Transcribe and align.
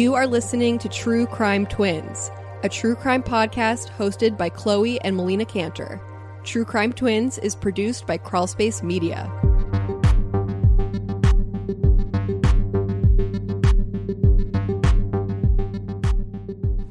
You 0.00 0.14
are 0.14 0.26
listening 0.26 0.78
to 0.78 0.88
True 0.88 1.26
Crime 1.26 1.66
Twins, 1.66 2.30
a 2.62 2.70
true 2.70 2.94
crime 2.94 3.22
podcast 3.22 3.90
hosted 3.90 4.38
by 4.38 4.48
Chloe 4.48 4.98
and 5.02 5.14
Melina 5.14 5.44
Canter. 5.44 6.00
True 6.42 6.64
Crime 6.64 6.94
Twins 6.94 7.36
is 7.36 7.54
produced 7.54 8.06
by 8.06 8.16
Crawlspace 8.16 8.82
Media. 8.82 9.30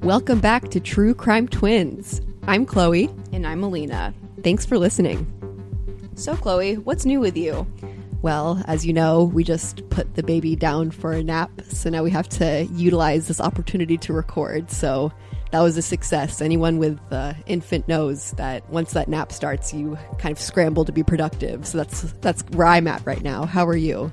Welcome 0.03 0.39
back 0.39 0.69
to 0.69 0.79
True 0.79 1.15
Crime 1.15 1.47
Twins. 1.47 2.21
I'm 2.47 2.63
Chloe. 2.63 3.09
And 3.33 3.47
I'm 3.47 3.61
Melina. 3.61 4.13
Thanks 4.43 4.67
for 4.67 4.77
listening. 4.77 5.25
So, 6.13 6.35
Chloe, 6.35 6.75
what's 6.75 7.05
new 7.05 7.19
with 7.19 7.35
you? 7.35 7.65
Well, 8.21 8.61
as 8.67 8.85
you 8.85 8.91
know, 8.91 9.23
we 9.23 9.45
just 9.45 9.87
put 9.89 10.15
the 10.15 10.23
baby 10.23 10.55
down 10.55 10.91
for 10.91 11.13
a 11.13 11.23
nap, 11.23 11.51
so 11.69 11.89
now 11.89 12.03
we 12.03 12.11
have 12.11 12.27
to 12.29 12.67
utilize 12.73 13.29
this 13.29 13.39
opportunity 13.39 13.97
to 13.97 14.13
record. 14.13 14.69
So 14.69 15.13
that 15.51 15.61
was 15.61 15.77
a 15.77 15.81
success. 15.81 16.41
Anyone 16.41 16.79
with 16.79 16.99
uh, 17.11 17.33
infant 17.45 17.87
knows 17.87 18.31
that 18.31 18.69
once 18.69 18.91
that 18.91 19.07
nap 19.07 19.31
starts, 19.31 19.73
you 19.73 19.97
kind 20.17 20.33
of 20.33 20.39
scramble 20.39 20.83
to 20.85 20.91
be 20.91 21.01
productive. 21.01 21.65
So 21.65 21.77
that's 21.77 22.01
that's 22.21 22.41
where 22.51 22.67
I'm 22.67 22.87
at 22.87 23.05
right 23.05 23.23
now. 23.23 23.45
How 23.45 23.65
are 23.65 23.77
you? 23.77 24.11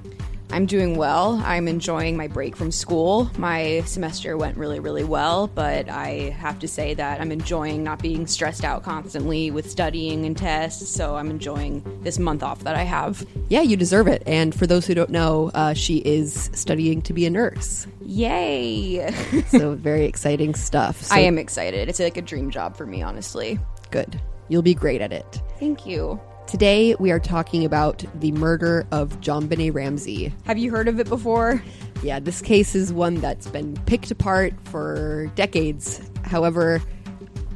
I'm 0.50 0.66
doing 0.66 0.96
well. 0.96 1.42
I'm 1.45 1.68
enjoying 1.68 2.16
my 2.16 2.28
break 2.28 2.56
from 2.56 2.70
school. 2.70 3.30
My 3.36 3.82
semester 3.84 4.36
went 4.36 4.56
really, 4.56 4.80
really 4.80 5.05
well, 5.05 5.48
but 5.48 5.88
I 5.88 6.30
have 6.39 6.58
to 6.61 6.69
say 6.69 6.94
that 6.94 7.20
I'm 7.20 7.33
enjoying 7.33 7.83
not 7.83 8.00
being 8.00 8.27
stressed 8.27 8.64
out 8.64 8.83
constantly 8.83 9.50
with 9.50 9.69
studying 9.70 10.24
and 10.24 10.36
tests. 10.36 10.89
So 10.89 11.17
I'm 11.17 11.30
enjoying 11.30 11.83
this 12.02 12.19
month 12.19 12.42
off 12.42 12.61
that 12.61 12.77
I 12.77 12.84
have. 12.84 13.27
Yeah, 13.48 13.62
you 13.62 13.77
deserve 13.77 14.06
it. 14.06 14.22
And 14.27 14.55
for 14.55 14.67
those 14.67 14.86
who 14.86 14.94
don't 14.94 15.11
know, 15.11 15.50
uh, 15.52 15.74
she 15.74 15.98
is 15.98 16.48
studying 16.55 17.02
to 17.02 17.12
be 17.12 17.27
a 17.27 17.30
nurse. 17.30 17.86
Yay! 18.02 19.11
so 19.48 19.74
very 19.74 20.05
exciting 20.05 20.55
stuff. 20.55 21.02
So 21.02 21.14
I 21.14 21.20
am 21.20 21.39
excited. 21.39 21.89
It's 21.89 22.00
like 22.00 22.17
a 22.17 22.22
dream 22.22 22.50
job 22.50 22.77
for 22.77 22.86
me, 22.86 23.02
honestly. 23.02 23.58
good. 23.91 24.20
You'll 24.48 24.62
be 24.62 24.74
great 24.74 25.00
at 25.00 25.12
it. 25.12 25.42
Thank 25.58 25.86
you. 25.86 26.20
Today 26.47 26.94
we 27.00 27.11
are 27.11 27.19
talking 27.19 27.64
about 27.64 28.05
the 28.20 28.30
murder 28.30 28.86
of 28.92 29.20
JonBenét 29.20 29.75
Ramsey. 29.75 30.33
Have 30.44 30.58
you 30.58 30.70
heard 30.70 30.86
of 30.86 31.00
it 31.00 31.08
before? 31.08 31.61
Yeah, 32.05 32.20
this 32.20 32.41
case 32.41 32.77
is 32.77 32.92
one 32.92 33.16
that's 33.16 33.48
been 33.48 33.77
picked 33.86 34.12
apart 34.12 34.55
for 34.62 35.28
decades. 35.34 36.00
However, 36.22 36.80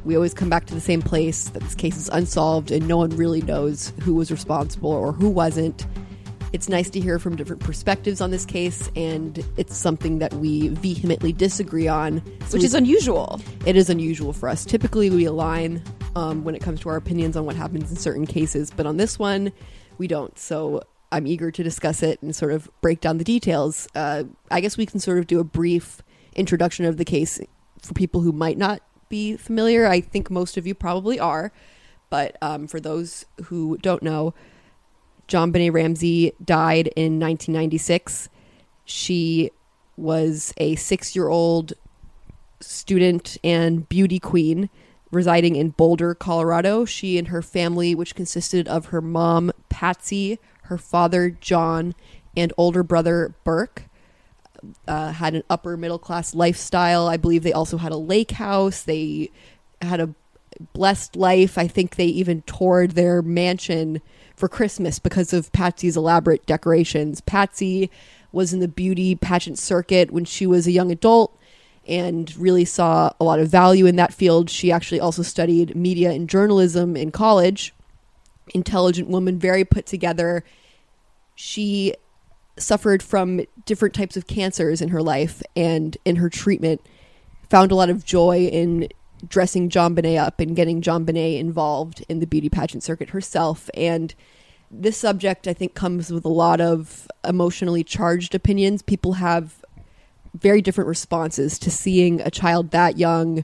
we 0.03 0.15
always 0.15 0.33
come 0.33 0.49
back 0.49 0.65
to 0.65 0.73
the 0.73 0.81
same 0.81 1.01
place 1.01 1.47
that 1.49 1.63
this 1.63 1.73
case 1.73 1.95
is 1.95 2.09
unsolved 2.09 2.69
and 2.69 2.85
no 2.85 2.97
one 2.97 3.11
really 3.11 3.41
knows 3.41 3.93
who 4.01 4.13
was 4.13 4.29
responsible 4.29 4.91
or 4.91 5.13
who 5.13 5.29
wasn't. 5.29 5.85
It's 6.53 6.67
nice 6.67 6.89
to 6.89 6.99
hear 6.99 7.17
from 7.17 7.37
different 7.37 7.61
perspectives 7.61 8.19
on 8.19 8.29
this 8.29 8.45
case, 8.45 8.89
and 8.95 9.43
it's 9.55 9.77
something 9.77 10.19
that 10.19 10.33
we 10.33 10.67
vehemently 10.67 11.31
disagree 11.31 11.87
on. 11.87 12.21
So 12.47 12.57
Which 12.57 12.65
is 12.65 12.73
unusual. 12.73 13.39
it 13.65 13.77
is 13.77 13.89
unusual 13.89 14.33
for 14.33 14.49
us. 14.49 14.65
Typically, 14.65 15.09
we 15.09 15.23
align 15.23 15.81
um, 16.15 16.43
when 16.43 16.53
it 16.53 16.61
comes 16.61 16.81
to 16.81 16.89
our 16.89 16.97
opinions 16.97 17.37
on 17.37 17.45
what 17.45 17.55
happens 17.55 17.89
in 17.89 17.95
certain 17.95 18.25
cases, 18.25 18.69
but 18.69 18.85
on 18.85 18.97
this 18.97 19.17
one, 19.17 19.53
we 19.97 20.07
don't. 20.07 20.37
So 20.37 20.83
I'm 21.13 21.25
eager 21.25 21.51
to 21.51 21.63
discuss 21.63 22.03
it 22.03 22.21
and 22.21 22.35
sort 22.35 22.51
of 22.51 22.69
break 22.81 22.99
down 22.99 23.17
the 23.17 23.23
details. 23.23 23.87
Uh, 23.95 24.23
I 24.49 24.59
guess 24.59 24.77
we 24.77 24.85
can 24.85 24.99
sort 24.99 25.19
of 25.19 25.27
do 25.27 25.39
a 25.39 25.45
brief 25.45 26.01
introduction 26.35 26.83
of 26.83 26.97
the 26.97 27.05
case 27.05 27.39
for 27.81 27.93
people 27.93 28.21
who 28.21 28.33
might 28.33 28.57
not 28.57 28.81
be 29.07 29.37
familiar. 29.37 29.87
I 29.87 30.01
think 30.01 30.29
most 30.29 30.57
of 30.57 30.67
you 30.67 30.75
probably 30.75 31.17
are, 31.17 31.53
but 32.09 32.35
um, 32.41 32.67
for 32.67 32.81
those 32.81 33.25
who 33.45 33.77
don't 33.77 34.03
know, 34.03 34.33
JonBenét 35.27 35.73
Ramsey 35.73 36.33
died 36.43 36.87
in 36.95 37.19
1996. 37.19 38.29
She 38.85 39.51
was 39.97 40.53
a 40.57 40.75
six 40.75 41.15
year 41.15 41.29
old 41.29 41.73
student 42.59 43.37
and 43.43 43.87
beauty 43.87 44.19
queen 44.19 44.69
residing 45.11 45.55
in 45.55 45.69
Boulder, 45.69 46.15
Colorado. 46.15 46.85
She 46.85 47.17
and 47.17 47.27
her 47.27 47.41
family, 47.41 47.93
which 47.93 48.15
consisted 48.15 48.67
of 48.67 48.87
her 48.87 49.01
mom, 49.01 49.51
Patsy, 49.69 50.39
her 50.63 50.77
father, 50.77 51.29
John, 51.29 51.93
and 52.35 52.53
older 52.57 52.81
brother, 52.81 53.35
Burke, 53.43 53.83
uh, 54.87 55.11
had 55.11 55.35
an 55.35 55.43
upper 55.49 55.75
middle 55.75 55.99
class 55.99 56.33
lifestyle. 56.33 57.07
I 57.07 57.17
believe 57.17 57.43
they 57.43 57.53
also 57.53 57.77
had 57.77 57.91
a 57.91 57.97
lake 57.97 58.31
house. 58.31 58.83
They 58.83 59.31
had 59.81 59.99
a 59.99 60.13
blessed 60.73 61.15
life. 61.15 61.57
I 61.57 61.67
think 61.67 61.95
they 61.95 62.05
even 62.05 62.41
toured 62.43 62.91
their 62.91 63.21
mansion 63.21 64.01
for 64.35 64.47
Christmas 64.47 64.99
because 64.99 65.33
of 65.33 65.51
Patsy's 65.51 65.97
elaborate 65.97 66.45
decorations. 66.45 67.21
Patsy 67.21 67.89
was 68.31 68.53
in 68.53 68.59
the 68.59 68.67
beauty 68.67 69.15
pageant 69.15 69.59
circuit 69.59 70.11
when 70.11 70.25
she 70.25 70.45
was 70.45 70.67
a 70.67 70.71
young 70.71 70.91
adult 70.91 71.37
and 71.87 72.35
really 72.37 72.65
saw 72.65 73.11
a 73.19 73.23
lot 73.23 73.39
of 73.39 73.49
value 73.49 73.85
in 73.85 73.95
that 73.97 74.13
field. 74.13 74.49
She 74.49 74.71
actually 74.71 74.99
also 74.99 75.21
studied 75.21 75.75
media 75.75 76.11
and 76.11 76.29
journalism 76.29 76.95
in 76.95 77.11
college. 77.11 77.73
Intelligent 78.53 79.09
woman, 79.09 79.39
very 79.39 79.63
put 79.63 79.85
together. 79.85 80.43
She 81.35 81.95
suffered 82.57 83.01
from 83.01 83.41
different 83.65 83.95
types 83.95 84.15
of 84.15 84.27
cancers 84.27 84.81
in 84.81 84.89
her 84.89 85.01
life 85.01 85.41
and 85.55 85.97
in 86.05 86.17
her 86.17 86.29
treatment 86.29 86.81
found 87.49 87.71
a 87.71 87.75
lot 87.75 87.89
of 87.89 88.05
joy 88.05 88.47
in 88.51 88.87
dressing 89.27 89.69
JonBenét 89.69 90.19
up 90.19 90.39
and 90.39 90.55
getting 90.55 90.81
JonBenét 90.81 91.39
involved 91.39 92.03
in 92.09 92.19
the 92.19 92.27
beauty 92.27 92.49
pageant 92.49 92.83
circuit 92.83 93.09
herself. 93.09 93.69
And 93.73 94.13
this 94.69 94.97
subject, 94.97 95.47
I 95.47 95.53
think, 95.53 95.73
comes 95.73 96.11
with 96.11 96.25
a 96.25 96.29
lot 96.29 96.61
of 96.61 97.07
emotionally 97.27 97.83
charged 97.83 98.33
opinions. 98.33 98.81
People 98.81 99.13
have 99.13 99.63
very 100.33 100.61
different 100.61 100.87
responses 100.87 101.59
to 101.59 101.69
seeing 101.69 102.21
a 102.21 102.31
child 102.31 102.71
that 102.71 102.97
young 102.97 103.43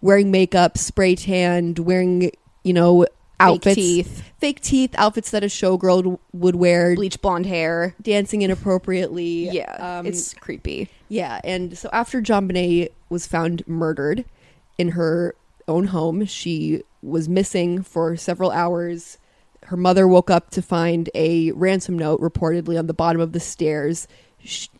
wearing 0.00 0.30
makeup, 0.30 0.76
spray 0.76 1.14
tanned, 1.14 1.78
wearing, 1.78 2.30
you 2.64 2.72
know, 2.72 3.06
outfits, 3.40 3.64
Fake 3.64 3.74
teeth. 3.76 4.22
fake 4.38 4.60
teeth, 4.60 4.94
outfits 4.98 5.30
that 5.30 5.42
a 5.42 5.46
showgirl 5.46 6.18
would 6.32 6.56
wear, 6.56 6.94
Bleach 6.94 7.20
blonde 7.20 7.46
hair. 7.46 7.94
dancing 8.02 8.42
inappropriately. 8.42 9.48
Yeah, 9.50 9.98
Um, 9.98 10.06
it's 10.06 10.34
creepy. 10.34 10.88
yeah, 11.08 11.40
and 11.44 11.76
so 11.78 11.88
after 11.92 12.20
JonBenét 12.20 12.90
was 13.10 13.26
found 13.26 13.66
murdered 13.66 14.24
in 14.78 14.90
her 14.90 15.34
own 15.68 15.86
home, 15.86 16.24
she 16.26 16.82
was 17.02 17.28
missing 17.28 17.82
for 17.82 18.16
several 18.16 18.50
hours. 18.50 19.18
Her 19.64 19.76
mother 19.76 20.06
woke 20.06 20.30
up 20.30 20.50
to 20.50 20.62
find 20.62 21.08
a 21.14 21.52
ransom 21.52 21.98
note 21.98 22.20
reportedly 22.20 22.78
on 22.78 22.86
the 22.86 22.94
bottom 22.94 23.20
of 23.20 23.32
the 23.32 23.40
stairs 23.40 24.06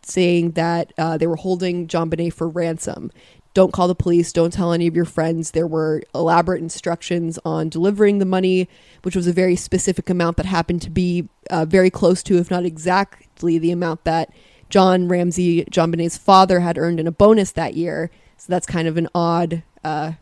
saying 0.02 0.52
that 0.52 0.92
uh, 0.98 1.16
they 1.16 1.26
were 1.26 1.36
holding 1.36 1.86
JonBenét 1.86 2.34
for 2.34 2.48
ransom. 2.48 3.10
Don't 3.54 3.72
call 3.72 3.86
the 3.86 3.94
police. 3.94 4.32
Don't 4.32 4.52
tell 4.52 4.72
any 4.72 4.88
of 4.88 4.96
your 4.96 5.04
friends. 5.04 5.52
There 5.52 5.66
were 5.66 6.02
elaborate 6.12 6.60
instructions 6.60 7.38
on 7.44 7.68
delivering 7.68 8.18
the 8.18 8.24
money, 8.24 8.68
which 9.02 9.14
was 9.14 9.28
a 9.28 9.32
very 9.32 9.54
specific 9.54 10.10
amount 10.10 10.36
that 10.38 10.46
happened 10.46 10.82
to 10.82 10.90
be 10.90 11.28
uh, 11.50 11.64
very 11.64 11.88
close 11.88 12.22
to, 12.24 12.38
if 12.38 12.50
not 12.50 12.64
exactly, 12.64 13.58
the 13.58 13.70
amount 13.70 14.04
that 14.04 14.30
John 14.70 15.06
Ramsey, 15.06 15.64
JonBenét's 15.66 16.18
father, 16.18 16.60
had 16.60 16.76
earned 16.76 16.98
in 16.98 17.06
a 17.06 17.12
bonus 17.12 17.52
that 17.52 17.74
year. 17.74 18.10
So 18.38 18.46
that's 18.48 18.66
kind 18.66 18.88
of 18.88 18.96
an 18.96 19.08
odd 19.14 19.62
uh, 19.84 20.12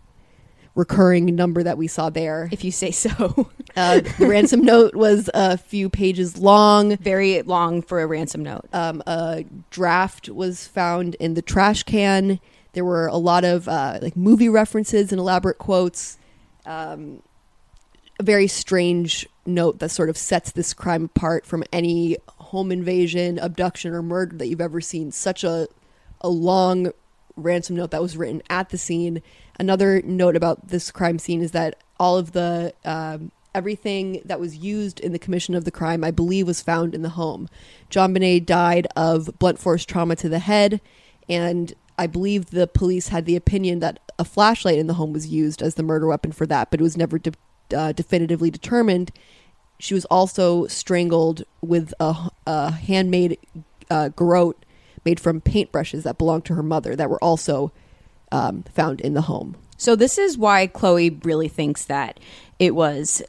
recurring 0.74 1.34
number 1.34 1.62
that 1.62 1.78
we 1.78 1.86
saw 1.86 2.10
there. 2.10 2.48
If 2.50 2.64
you 2.64 2.70
say 2.72 2.90
so. 2.90 3.50
Uh, 3.74 4.00
the 4.18 4.26
ransom 4.26 4.60
note 4.60 4.94
was 4.94 5.30
a 5.32 5.56
few 5.56 5.88
pages 5.88 6.36
long. 6.36 6.94
Very 6.98 7.40
long 7.40 7.80
for 7.80 8.02
a 8.02 8.06
ransom 8.06 8.42
note. 8.42 8.66
Um, 8.74 9.02
a 9.06 9.46
draft 9.70 10.28
was 10.28 10.66
found 10.66 11.14
in 11.14 11.32
the 11.32 11.40
trash 11.40 11.82
can. 11.82 12.38
There 12.74 12.84
were 12.84 13.06
a 13.06 13.16
lot 13.16 13.44
of 13.44 13.68
uh, 13.68 13.98
like 14.02 14.14
movie 14.14 14.50
references 14.50 15.10
and 15.10 15.18
elaborate 15.18 15.56
quotes. 15.56 16.18
Um, 16.66 17.22
a 18.20 18.22
very 18.22 18.46
strange 18.46 19.26
note 19.46 19.78
that 19.78 19.88
sort 19.88 20.10
of 20.10 20.18
sets 20.18 20.52
this 20.52 20.74
crime 20.74 21.04
apart 21.04 21.46
from 21.46 21.64
any 21.72 22.18
home 22.28 22.70
invasion, 22.70 23.38
abduction, 23.38 23.94
or 23.94 24.02
murder 24.02 24.36
that 24.36 24.48
you've 24.48 24.60
ever 24.60 24.82
seen. 24.82 25.10
Such 25.12 25.44
a 25.44 25.66
a 26.20 26.28
long 26.28 26.92
ransom 27.36 27.76
note 27.76 27.90
that 27.90 28.02
was 28.02 28.16
written 28.16 28.42
at 28.48 28.68
the 28.70 28.78
scene. 28.78 29.22
Another 29.58 30.02
note 30.02 30.36
about 30.36 30.68
this 30.68 30.90
crime 30.90 31.18
scene 31.18 31.42
is 31.42 31.52
that 31.52 31.78
all 31.98 32.16
of 32.16 32.32
the 32.32 32.74
um, 32.84 33.30
everything 33.54 34.22
that 34.24 34.40
was 34.40 34.56
used 34.56 34.98
in 35.00 35.12
the 35.12 35.18
commission 35.18 35.54
of 35.54 35.64
the 35.64 35.70
crime, 35.70 36.02
I 36.02 36.10
believe, 36.10 36.46
was 36.46 36.62
found 36.62 36.94
in 36.94 37.02
the 37.02 37.10
home. 37.10 37.48
JonBenét 37.90 38.46
died 38.46 38.86
of 38.96 39.38
blunt 39.38 39.58
force 39.58 39.84
trauma 39.84 40.16
to 40.16 40.28
the 40.28 40.38
head, 40.38 40.80
and 41.28 41.72
I 41.98 42.06
believe 42.06 42.46
the 42.46 42.66
police 42.66 43.08
had 43.08 43.26
the 43.26 43.36
opinion 43.36 43.80
that 43.80 43.98
a 44.18 44.24
flashlight 44.24 44.78
in 44.78 44.86
the 44.86 44.94
home 44.94 45.12
was 45.12 45.28
used 45.28 45.62
as 45.62 45.74
the 45.74 45.82
murder 45.82 46.06
weapon 46.06 46.32
for 46.32 46.46
that, 46.46 46.70
but 46.70 46.80
it 46.80 46.82
was 46.82 46.96
never 46.96 47.18
de- 47.18 47.32
uh, 47.76 47.92
definitively 47.92 48.50
determined. 48.50 49.12
She 49.78 49.94
was 49.94 50.04
also 50.06 50.66
strangled 50.66 51.42
with 51.60 51.92
a, 52.00 52.30
a 52.46 52.70
handmade 52.72 53.38
uh, 53.90 54.08
garrote 54.08 54.64
made 55.04 55.20
from 55.20 55.40
paintbrushes 55.40 56.04
that 56.04 56.18
belonged 56.18 56.44
to 56.46 56.54
her 56.54 56.62
mother 56.62 56.94
that 56.96 57.10
were 57.10 57.22
also 57.22 57.72
um, 58.32 58.64
found 58.74 59.00
in 59.00 59.14
the 59.14 59.22
home. 59.22 59.56
So 59.76 59.96
this 59.96 60.18
is 60.18 60.38
why 60.38 60.66
Chloe 60.66 61.10
really 61.24 61.48
thinks 61.48 61.84
that 61.86 62.18
it 62.58 62.74
was 62.74 63.22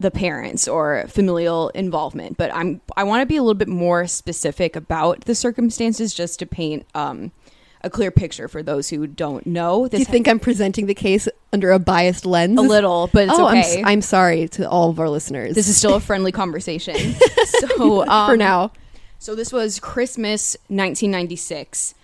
the 0.00 0.10
parents 0.10 0.66
or 0.66 1.04
familial 1.08 1.68
involvement. 1.70 2.36
But 2.36 2.52
I'm 2.54 2.80
I 2.96 3.04
want 3.04 3.22
to 3.22 3.26
be 3.26 3.36
a 3.36 3.42
little 3.42 3.54
bit 3.54 3.68
more 3.68 4.06
specific 4.06 4.74
about 4.74 5.26
the 5.26 5.34
circumstances 5.34 6.14
just 6.14 6.38
to 6.40 6.46
paint 6.46 6.86
um, 6.94 7.30
a 7.82 7.90
clear 7.90 8.10
picture 8.10 8.48
for 8.48 8.62
those 8.62 8.88
who 8.88 9.06
don't 9.06 9.46
know. 9.46 9.88
Do 9.88 9.98
you 9.98 10.04
think 10.04 10.26
I'm 10.26 10.40
presenting 10.40 10.86
the 10.86 10.94
case 10.94 11.28
under 11.52 11.70
a 11.70 11.78
biased 11.78 12.26
lens? 12.26 12.58
a 12.58 12.62
little, 12.62 13.08
but 13.12 13.24
it's 13.28 13.38
oh, 13.38 13.46
I'm, 13.46 13.58
okay. 13.58 13.80
s- 13.80 13.82
I'm 13.84 14.02
sorry 14.02 14.48
to 14.48 14.68
all 14.68 14.90
of 14.90 14.98
our 14.98 15.08
listeners. 15.08 15.54
this 15.54 15.68
is 15.68 15.76
still 15.76 15.94
a 15.94 16.00
friendly 16.00 16.32
conversation. 16.32 16.96
so 17.44 18.02
um, 18.08 18.30
for 18.30 18.36
now. 18.36 18.72
So 19.18 19.34
this 19.34 19.52
was 19.52 19.78
Christmas 19.78 20.56
1996. 20.68 21.94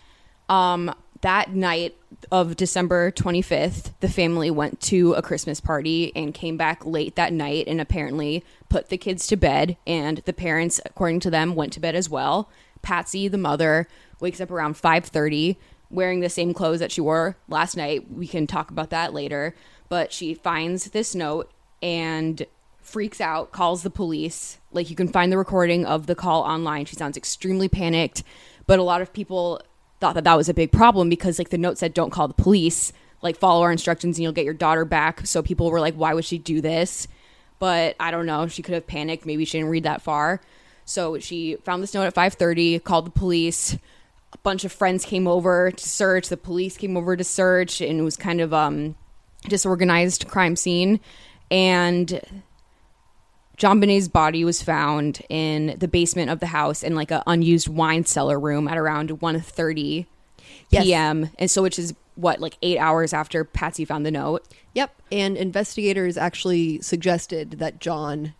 Um, 0.48 0.94
that 1.22 1.54
night 1.54 1.96
of 2.30 2.56
December 2.56 3.10
25th, 3.10 3.92
the 4.00 4.08
family 4.08 4.50
went 4.50 4.80
to 4.82 5.14
a 5.14 5.22
Christmas 5.22 5.60
party 5.60 6.12
and 6.16 6.34
came 6.34 6.56
back 6.56 6.84
late 6.84 7.14
that 7.16 7.32
night 7.32 7.66
and 7.66 7.80
apparently 7.80 8.44
put 8.68 8.88
the 8.88 8.98
kids 8.98 9.26
to 9.28 9.36
bed. 9.36 9.76
And 9.86 10.18
the 10.18 10.32
parents, 10.32 10.80
according 10.84 11.20
to 11.20 11.30
them, 11.30 11.54
went 11.54 11.72
to 11.74 11.80
bed 11.80 11.94
as 11.94 12.10
well. 12.10 12.48
Patsy, 12.82 13.28
the 13.28 13.38
mother, 13.38 13.88
wakes 14.20 14.40
up 14.40 14.50
around 14.50 14.76
5:30 14.76 15.56
wearing 15.90 16.20
the 16.20 16.28
same 16.28 16.52
clothes 16.52 16.80
that 16.80 16.90
she 16.90 17.00
wore 17.00 17.36
last 17.48 17.76
night. 17.76 18.10
We 18.10 18.26
can 18.26 18.46
talk 18.46 18.70
about 18.70 18.90
that 18.90 19.14
later. 19.14 19.54
But 19.88 20.12
she 20.12 20.34
finds 20.34 20.90
this 20.90 21.14
note 21.14 21.50
and 21.80 22.44
freaks 22.80 23.20
out, 23.20 23.52
calls 23.52 23.82
the 23.82 23.90
police. 23.90 24.58
Like 24.72 24.90
you 24.90 24.96
can 24.96 25.08
find 25.08 25.30
the 25.30 25.38
recording 25.38 25.84
of 25.84 26.06
the 26.06 26.14
call 26.14 26.42
online. 26.42 26.86
She 26.86 26.96
sounds 26.96 27.16
extremely 27.16 27.68
panicked, 27.68 28.22
but 28.66 28.78
a 28.78 28.84
lot 28.84 29.00
of 29.00 29.12
people 29.12 29.60
thought 30.00 30.14
that 30.14 30.24
that 30.24 30.36
was 30.36 30.48
a 30.48 30.54
big 30.54 30.72
problem 30.72 31.08
because 31.08 31.38
like 31.38 31.50
the 31.50 31.58
note 31.58 31.78
said 31.78 31.94
don't 31.94 32.10
call 32.10 32.28
the 32.28 32.34
police, 32.34 32.92
like 33.22 33.36
follow 33.36 33.62
our 33.62 33.72
instructions 33.72 34.18
and 34.18 34.22
you'll 34.22 34.32
get 34.32 34.44
your 34.44 34.54
daughter 34.54 34.84
back. 34.84 35.26
So 35.26 35.42
people 35.42 35.70
were 35.70 35.80
like 35.80 35.94
why 35.94 36.14
would 36.14 36.24
she 36.24 36.38
do 36.38 36.60
this? 36.60 37.08
But 37.58 37.96
I 37.98 38.10
don't 38.10 38.26
know, 38.26 38.46
she 38.48 38.62
could 38.62 38.74
have 38.74 38.86
panicked, 38.86 39.24
maybe 39.24 39.44
she 39.44 39.58
didn't 39.58 39.70
read 39.70 39.84
that 39.84 40.02
far. 40.02 40.40
So 40.84 41.18
she 41.18 41.56
found 41.64 41.82
this 41.82 41.94
note 41.94 42.04
at 42.04 42.14
5:30, 42.14 42.82
called 42.84 43.06
the 43.06 43.10
police. 43.10 43.74
A 44.32 44.38
bunch 44.38 44.64
of 44.64 44.72
friends 44.72 45.04
came 45.04 45.26
over 45.26 45.70
to 45.70 45.88
search, 45.88 46.28
the 46.28 46.36
police 46.36 46.76
came 46.76 46.96
over 46.96 47.16
to 47.16 47.24
search 47.24 47.80
and 47.80 47.98
it 47.98 48.02
was 48.02 48.16
kind 48.16 48.40
of 48.40 48.52
um 48.52 48.96
disorganized 49.48 50.26
crime 50.28 50.56
scene 50.56 51.00
and 51.50 52.20
JonBenét's 53.58 54.08
body 54.08 54.44
was 54.44 54.62
found 54.62 55.22
in 55.28 55.76
the 55.78 55.88
basement 55.88 56.30
of 56.30 56.40
the 56.40 56.46
house 56.46 56.82
in 56.82 56.94
like 56.94 57.10
an 57.10 57.22
unused 57.26 57.68
wine 57.68 58.04
cellar 58.04 58.38
room 58.38 58.68
at 58.68 58.76
around 58.76 59.10
1.30 59.10 60.06
Yes. 60.70 60.84
p.m. 60.84 61.30
And 61.38 61.50
so 61.50 61.62
which 61.62 61.78
is 61.78 61.94
what 62.16 62.40
like 62.40 62.58
8 62.62 62.78
hours 62.78 63.12
after 63.12 63.44
Patsy 63.44 63.84
found 63.84 64.04
the 64.04 64.10
note. 64.10 64.46
Yep. 64.74 64.90
And 65.12 65.36
investigators 65.36 66.16
actually 66.16 66.80
suggested 66.80 67.52
that 67.52 67.80
John 67.80 68.34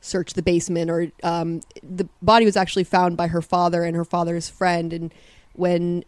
search 0.00 0.32
the 0.32 0.42
basement, 0.42 0.90
or 0.90 1.12
um, 1.22 1.60
the 1.82 2.08
body 2.22 2.44
was 2.46 2.56
actually 2.56 2.84
found 2.84 3.16
by 3.16 3.28
her 3.28 3.42
father 3.42 3.84
and 3.84 3.94
her 3.94 4.04
father's 4.04 4.48
friend. 4.48 4.92
And 4.92 5.14
when 5.52 6.04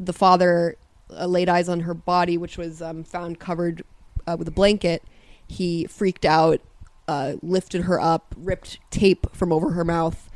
the 0.00 0.12
father 0.12 0.76
uh, 1.10 1.26
laid 1.26 1.48
eyes 1.48 1.68
on 1.68 1.80
her 1.80 1.94
body, 1.94 2.38
which 2.38 2.56
was 2.56 2.80
um, 2.80 3.04
found 3.04 3.38
covered 3.38 3.82
uh, 4.26 4.36
with 4.38 4.48
a 4.48 4.52
blanket, 4.52 5.02
he 5.46 5.84
freaked 5.86 6.24
out, 6.24 6.60
uh, 7.08 7.34
lifted 7.42 7.82
her 7.82 8.00
up, 8.00 8.34
ripped 8.36 8.78
tape 8.90 9.26
from 9.34 9.52
over 9.52 9.70
her 9.72 9.84
mouth, 9.84 10.30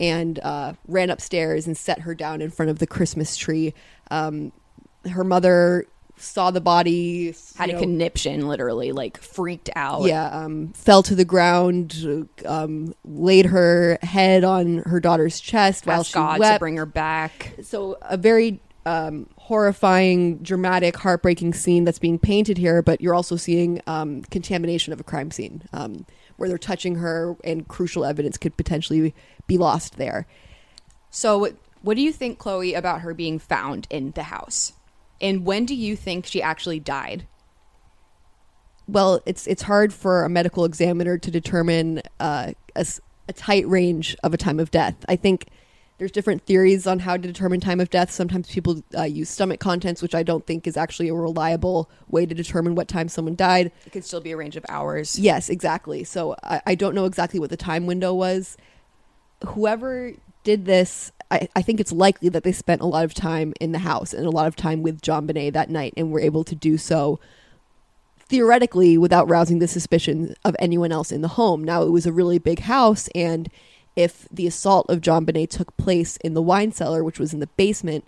and 0.00 0.38
uh, 0.40 0.74
ran 0.86 1.10
upstairs 1.10 1.66
and 1.66 1.76
set 1.76 2.00
her 2.00 2.14
down 2.14 2.40
in 2.42 2.50
front 2.50 2.70
of 2.70 2.78
the 2.78 2.86
Christmas 2.86 3.36
tree. 3.36 3.74
Um, 4.10 4.52
her 5.10 5.24
mother 5.24 5.86
saw 6.18 6.50
the 6.50 6.60
body, 6.62 7.34
Had 7.56 7.68
you 7.68 7.76
a 7.76 7.78
know, 7.78 7.80
conniption 7.80 8.48
literally 8.48 8.90
like 8.92 9.18
freaked 9.18 9.68
out. 9.76 10.02
yeah, 10.04 10.26
um, 10.28 10.72
fell 10.72 11.02
to 11.04 11.14
the 11.14 11.24
ground, 11.26 12.28
um, 12.46 12.94
laid 13.04 13.46
her 13.46 13.98
head 14.02 14.42
on 14.42 14.78
her 14.86 14.98
daughter's 14.98 15.40
chest 15.40 15.86
while 15.86 16.00
Asked 16.00 16.10
she 16.10 16.14
God 16.14 16.34
to 16.36 16.40
wept. 16.40 16.60
bring 16.60 16.76
her 16.78 16.86
back. 16.86 17.54
so 17.62 17.98
a 18.02 18.16
very 18.16 18.60
um, 18.86 19.28
horrifying, 19.36 20.38
dramatic, 20.38 20.96
heartbreaking 20.96 21.52
scene 21.52 21.84
that's 21.84 21.98
being 21.98 22.18
painted 22.18 22.56
here. 22.56 22.80
But 22.80 23.02
you're 23.02 23.14
also 23.14 23.36
seeing 23.36 23.82
um, 23.86 24.22
contamination 24.22 24.92
of 24.92 25.00
a 25.00 25.04
crime 25.04 25.30
scene 25.30 25.62
um, 25.72 26.06
where 26.36 26.48
they're 26.48 26.56
touching 26.56 26.94
her, 26.96 27.36
and 27.44 27.68
crucial 27.68 28.04
evidence 28.04 28.38
could 28.38 28.56
potentially 28.56 29.14
be 29.46 29.58
lost 29.58 29.98
there. 29.98 30.26
So 31.10 31.50
what 31.82 31.96
do 31.96 32.02
you 32.02 32.12
think 32.12 32.38
Chloe 32.38 32.74
about 32.74 33.02
her 33.02 33.12
being 33.12 33.38
found 33.38 33.86
in 33.90 34.12
the 34.12 34.24
house? 34.24 34.72
And 35.20 35.44
when 35.44 35.66
do 35.66 35.74
you 35.74 35.96
think 35.96 36.26
she 36.26 36.40
actually 36.40 36.80
died? 36.80 37.26
well, 38.88 39.20
it's 39.26 39.46
it's 39.46 39.62
hard 39.62 39.92
for 39.92 40.24
a 40.24 40.28
medical 40.28 40.64
examiner 40.64 41.18
to 41.18 41.30
determine 41.30 42.02
uh, 42.20 42.52
a, 42.74 42.86
a 43.28 43.32
tight 43.32 43.66
range 43.68 44.16
of 44.22 44.32
a 44.32 44.36
time 44.36 44.60
of 44.60 44.70
death. 44.70 44.94
I 45.08 45.16
think 45.16 45.48
there's 45.98 46.10
different 46.10 46.44
theories 46.44 46.86
on 46.86 47.00
how 47.00 47.16
to 47.16 47.22
determine 47.22 47.60
time 47.60 47.80
of 47.80 47.88
death. 47.88 48.10
Sometimes 48.10 48.50
people 48.50 48.82
uh, 48.96 49.04
use 49.04 49.30
stomach 49.30 49.60
contents, 49.60 50.02
which 50.02 50.14
I 50.14 50.22
don't 50.22 50.46
think 50.46 50.66
is 50.66 50.76
actually 50.76 51.08
a 51.08 51.14
reliable 51.14 51.90
way 52.08 52.26
to 52.26 52.34
determine 52.34 52.74
what 52.74 52.86
time 52.86 53.08
someone 53.08 53.34
died. 53.34 53.72
It 53.86 53.92
could 53.92 54.04
still 54.04 54.20
be 54.20 54.32
a 54.32 54.36
range 54.36 54.56
of 54.56 54.66
hours. 54.68 55.18
Yes, 55.18 55.48
exactly. 55.48 56.04
So 56.04 56.36
I, 56.42 56.60
I 56.66 56.74
don't 56.74 56.94
know 56.94 57.06
exactly 57.06 57.40
what 57.40 57.50
the 57.50 57.56
time 57.56 57.86
window 57.86 58.12
was. 58.12 58.56
Whoever 59.46 60.12
did 60.44 60.66
this, 60.66 61.12
I, 61.30 61.48
I 61.56 61.62
think 61.62 61.80
it's 61.80 61.92
likely 61.92 62.28
that 62.28 62.44
they 62.44 62.52
spent 62.52 62.82
a 62.82 62.86
lot 62.86 63.04
of 63.04 63.14
time 63.14 63.54
in 63.60 63.72
the 63.72 63.78
house 63.78 64.12
and 64.12 64.26
a 64.26 64.30
lot 64.30 64.46
of 64.46 64.54
time 64.54 64.82
with 64.82 65.00
JonBenét 65.00 65.54
that 65.54 65.70
night 65.70 65.94
and 65.96 66.12
were 66.12 66.20
able 66.20 66.44
to 66.44 66.54
do 66.54 66.76
so 66.76 67.18
theoretically 68.28 68.98
without 68.98 69.28
rousing 69.28 69.60
the 69.60 69.68
suspicion 69.68 70.34
of 70.44 70.56
anyone 70.58 70.92
else 70.92 71.10
in 71.10 71.22
the 71.22 71.28
home. 71.28 71.64
Now, 71.64 71.82
it 71.82 71.90
was 71.90 72.06
a 72.06 72.12
really 72.12 72.38
big 72.38 72.60
house, 72.60 73.08
and 73.14 73.48
if 73.96 74.28
the 74.30 74.46
assault 74.46 74.86
of 74.88 75.00
JonBenét 75.00 75.48
took 75.48 75.76
place 75.76 76.18
in 76.18 76.34
the 76.34 76.42
wine 76.42 76.70
cellar, 76.70 77.02
which 77.02 77.18
was 77.18 77.32
in 77.32 77.40
the 77.40 77.48
basement, 77.48 78.04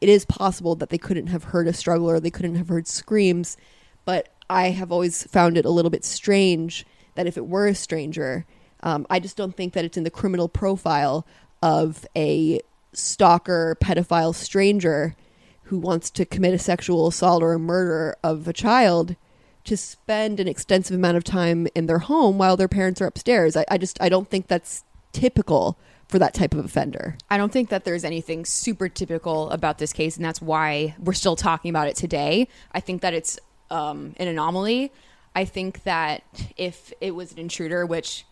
it 0.00 0.08
is 0.08 0.24
possible 0.24 0.76
that 0.76 0.90
they 0.90 0.98
couldn't 0.98 1.26
have 1.26 1.44
heard 1.44 1.66
a 1.66 1.72
struggle 1.72 2.08
or 2.08 2.20
they 2.20 2.30
couldn't 2.30 2.54
have 2.54 2.68
heard 2.68 2.86
screams. 2.86 3.56
But 4.04 4.28
I 4.48 4.70
have 4.70 4.92
always 4.92 5.24
found 5.24 5.58
it 5.58 5.64
a 5.64 5.70
little 5.70 5.90
bit 5.90 6.04
strange 6.04 6.86
that 7.16 7.26
if 7.26 7.36
it 7.36 7.46
were 7.46 7.66
a 7.66 7.74
stranger, 7.74 8.46
um, 8.82 9.06
I 9.10 9.18
just 9.18 9.36
don't 9.36 9.56
think 9.56 9.72
that 9.72 9.84
it's 9.84 9.96
in 9.96 10.04
the 10.04 10.10
criminal 10.10 10.48
profile 10.48 11.26
of 11.60 12.06
a 12.16 12.60
stalker, 12.92 13.76
pedophile 13.80 14.34
stranger 14.34 15.16
who 15.64 15.78
wants 15.78 16.10
to 16.10 16.24
commit 16.24 16.54
a 16.54 16.58
sexual 16.58 17.08
assault 17.08 17.42
or 17.42 17.52
a 17.52 17.58
murder 17.58 18.16
of 18.22 18.46
a 18.46 18.52
child 18.52 19.16
to 19.64 19.76
spend 19.76 20.40
an 20.40 20.48
extensive 20.48 20.96
amount 20.96 21.16
of 21.16 21.24
time 21.24 21.66
in 21.74 21.86
their 21.86 21.98
home 21.98 22.38
while 22.38 22.56
their 22.56 22.68
parents 22.68 23.02
are 23.02 23.06
upstairs. 23.06 23.56
I, 23.56 23.66
I 23.68 23.76
just 23.76 24.00
I 24.00 24.08
don't 24.08 24.30
think 24.30 24.46
that's 24.46 24.84
typical 25.12 25.78
for 26.08 26.18
that 26.18 26.34
type 26.34 26.54
of 26.54 26.64
offender. 26.64 27.16
I 27.30 27.36
don't 27.36 27.52
think 27.52 27.68
that 27.68 27.84
there's 27.84 28.04
anything 28.04 28.44
super 28.44 28.88
typical 28.88 29.50
about 29.50 29.78
this 29.78 29.92
case, 29.92 30.16
and 30.16 30.24
that's 30.24 30.40
why 30.40 30.94
we're 30.98 31.12
still 31.12 31.36
talking 31.36 31.68
about 31.68 31.88
it 31.88 31.96
today. 31.96 32.48
I 32.72 32.80
think 32.80 33.02
that 33.02 33.14
it's 33.14 33.38
um, 33.70 34.14
an 34.16 34.28
anomaly. 34.28 34.90
I 35.34 35.44
think 35.44 35.82
that 35.84 36.24
if 36.56 36.92
it 37.00 37.12
was 37.12 37.32
an 37.32 37.38
intruder, 37.38 37.84
which 37.84 38.24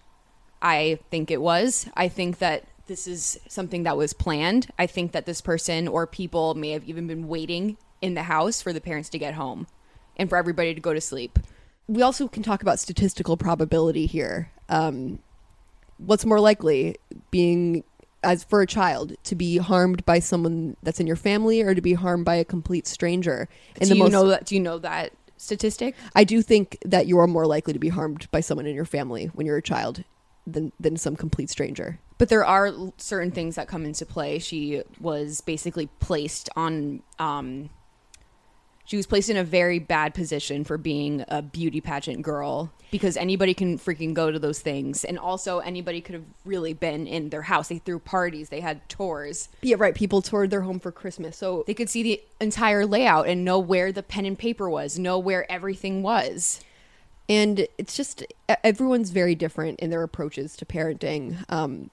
I 0.62 0.99
think 1.11 1.30
it 1.30 1.40
was, 1.40 1.87
I 1.95 2.09
think 2.09 2.38
that 2.38 2.64
this 2.87 3.06
is 3.06 3.38
something 3.49 3.83
that 3.83 3.97
was 3.97 4.12
planned. 4.12 4.68
I 4.78 4.87
think 4.87 5.12
that 5.12 5.26
this 5.26 5.40
person 5.40 5.87
or 5.87 6.06
people 6.06 6.54
may 6.54 6.71
have 6.71 6.85
even 6.85 7.06
been 7.06 7.28
waiting 7.28 7.76
in 8.00 8.14
the 8.14 8.23
house 8.23 8.62
for 8.62 8.73
the 8.73 8.80
parents 8.80 9.09
to 9.11 9.18
get 9.18 9.35
home 9.35 9.66
and 10.16 10.28
for 10.28 10.37
everybody 10.37 10.75
to 10.75 10.80
go 10.80 10.95
to 10.95 11.00
sleep. 11.00 11.38
We 11.88 12.02
also 12.02 12.26
can 12.26 12.42
talk 12.42 12.62
about 12.62 12.78
statistical 12.78 13.37
probability 13.37 14.06
here. 14.06 14.50
Um, 14.68 15.21
what's 15.98 16.24
more 16.24 16.40
likely, 16.40 16.96
being 17.30 17.84
as 18.22 18.44
for 18.44 18.60
a 18.60 18.66
child 18.66 19.14
to 19.24 19.34
be 19.34 19.58
harmed 19.58 20.04
by 20.04 20.18
someone 20.18 20.76
that's 20.82 21.00
in 21.00 21.06
your 21.06 21.16
family 21.16 21.62
or 21.62 21.74
to 21.74 21.80
be 21.80 21.94
harmed 21.94 22.24
by 22.24 22.34
a 22.34 22.44
complete 22.44 22.86
stranger? 22.86 23.48
do 23.80 23.96
you 23.96 24.08
know 24.08 24.28
that? 24.28 24.46
Do 24.46 24.54
you 24.54 24.60
know 24.60 24.78
that 24.78 25.12
statistic? 25.36 25.94
I 26.14 26.24
do 26.24 26.42
think 26.42 26.78
that 26.84 27.06
you 27.06 27.18
are 27.18 27.26
more 27.26 27.46
likely 27.46 27.72
to 27.72 27.78
be 27.78 27.88
harmed 27.88 28.30
by 28.30 28.40
someone 28.40 28.66
in 28.66 28.74
your 28.74 28.84
family 28.84 29.26
when 29.26 29.46
you're 29.46 29.56
a 29.56 29.62
child 29.62 30.04
than 30.46 30.72
than 30.78 30.96
some 30.96 31.16
complete 31.16 31.50
stranger. 31.50 31.98
But 32.18 32.28
there 32.28 32.44
are 32.44 32.72
certain 32.96 33.30
things 33.30 33.56
that 33.56 33.68
come 33.68 33.84
into 33.84 34.06
play. 34.06 34.38
She 34.38 34.82
was 35.00 35.40
basically 35.40 35.88
placed 36.00 36.48
on. 36.56 37.02
Um, 37.18 37.70
she 38.87 38.97
was 38.97 39.07
placed 39.07 39.28
in 39.28 39.37
a 39.37 39.45
very 39.45 39.78
bad 39.78 40.14
position 40.14 40.64
for 40.64 40.78
being 40.78 41.25
a 41.28 41.43
beauty 41.43 41.81
pageant 41.83 42.23
girl 42.23 42.73
because 42.90 43.16
anybody 43.16 43.52
can 43.52 43.78
freaking 43.78 44.14
go 44.14 44.31
to 44.31 44.38
those 44.38 44.61
things, 44.61 45.05
and 45.05 45.19
also 45.19 45.59
anybody 45.59 46.00
could 46.00 46.14
have 46.14 46.25
really 46.45 46.73
been 46.73 47.07
in 47.07 47.28
their 47.31 47.43
house. 47.43 47.69
They 47.69 47.78
threw 47.78 47.99
parties, 47.99 48.49
they 48.49 48.61
had 48.61 48.88
tours, 48.88 49.49
Yeah, 49.61 49.76
right. 49.78 49.95
People 49.95 50.23
toured 50.23 50.50
their 50.50 50.62
home 50.62 50.81
for 50.81 50.93
Christmas, 50.93 51.37
so 51.37 51.64
they 51.66 51.75
could 51.75 51.90
see 51.90 52.02
the 52.02 52.23
entire 52.40 52.87
layout 52.87 53.26
and 53.26 53.45
know 53.45 53.59
where 53.59 53.90
the 53.93 54.02
pen 54.02 54.25
and 54.25 54.38
paper 54.38 54.71
was, 54.71 54.99
know 54.99 55.19
where 55.19 55.50
everything 55.50 56.02
was. 56.02 56.61
and 57.28 57.66
it's 57.76 57.97
just 57.97 58.25
everyone's 58.62 59.11
very 59.11 59.35
different 59.35 59.81
in 59.81 59.90
their 59.90 60.05
approaches 60.05 60.57
to 60.57 60.64
parenting. 60.64 61.45
Um, 61.49 61.90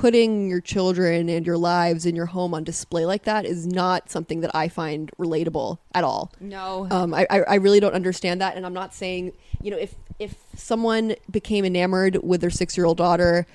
putting 0.00 0.48
your 0.48 0.60
children 0.62 1.28
and 1.28 1.46
your 1.46 1.58
lives 1.58 2.06
and 2.06 2.16
your 2.16 2.26
home 2.26 2.54
on 2.54 2.64
display 2.64 3.04
like 3.04 3.24
that 3.24 3.44
is 3.44 3.66
not 3.66 4.10
something 4.10 4.40
that 4.40 4.50
I 4.54 4.68
find 4.68 5.10
relatable 5.18 5.78
at 5.94 6.04
all. 6.04 6.32
No, 6.40 6.86
Um, 6.90 7.12
I, 7.12 7.26
I 7.28 7.56
really 7.56 7.80
don't 7.80 7.92
understand 7.92 8.40
that, 8.40 8.56
and 8.56 8.64
I'm 8.64 8.72
not 8.72 8.94
saying 8.94 9.32
you 9.62 9.70
know 9.70 9.76
if 9.76 9.94
if 10.18 10.34
someone 10.56 11.16
became 11.30 11.64
enamored 11.64 12.16
with 12.22 12.40
their 12.40 12.50
six 12.50 12.76
year 12.76 12.86
old 12.86 12.96
daughter, 12.96 13.46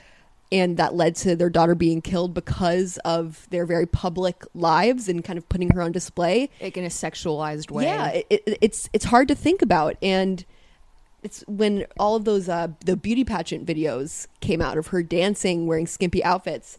and 0.52 0.78
that 0.78 0.94
led 0.94 1.16
to 1.16 1.36
their 1.36 1.50
daughter 1.50 1.74
being 1.74 2.02
killed 2.02 2.36
because 2.36 2.98
of 3.00 3.48
their 3.50 3.66
very 3.66 3.88
public 3.88 4.44
lives 4.54 5.10
and 5.10 5.24
kind 5.24 5.38
of 5.38 5.50
putting 5.50 5.70
her 5.72 5.82
on 5.82 5.92
display. 5.92 6.50
Like 6.62 6.78
in 6.78 6.84
a 6.84 6.90
sexualized 6.90 7.72
way. 7.72 7.86
Yeah, 7.86 8.10
it, 8.10 8.28
it, 8.30 8.58
it's 8.62 8.88
it's 8.94 9.06
hard 9.06 9.28
to 9.30 9.36
think 9.36 9.64
about, 9.64 9.96
and 10.02 10.46
it's 11.26 11.44
when 11.48 11.86
all 12.00 12.16
of 12.16 12.24
those 12.26 12.48
uh, 12.48 12.68
the 12.86 12.96
beauty 12.96 13.24
pageant 13.26 13.66
videos 13.66 14.28
came 14.40 14.62
out 14.62 14.78
of 14.78 14.88
her 14.88 15.04
dancing 15.04 15.68
wearing 15.68 15.88
skimpy 15.88 16.24
outfits. 16.24 16.78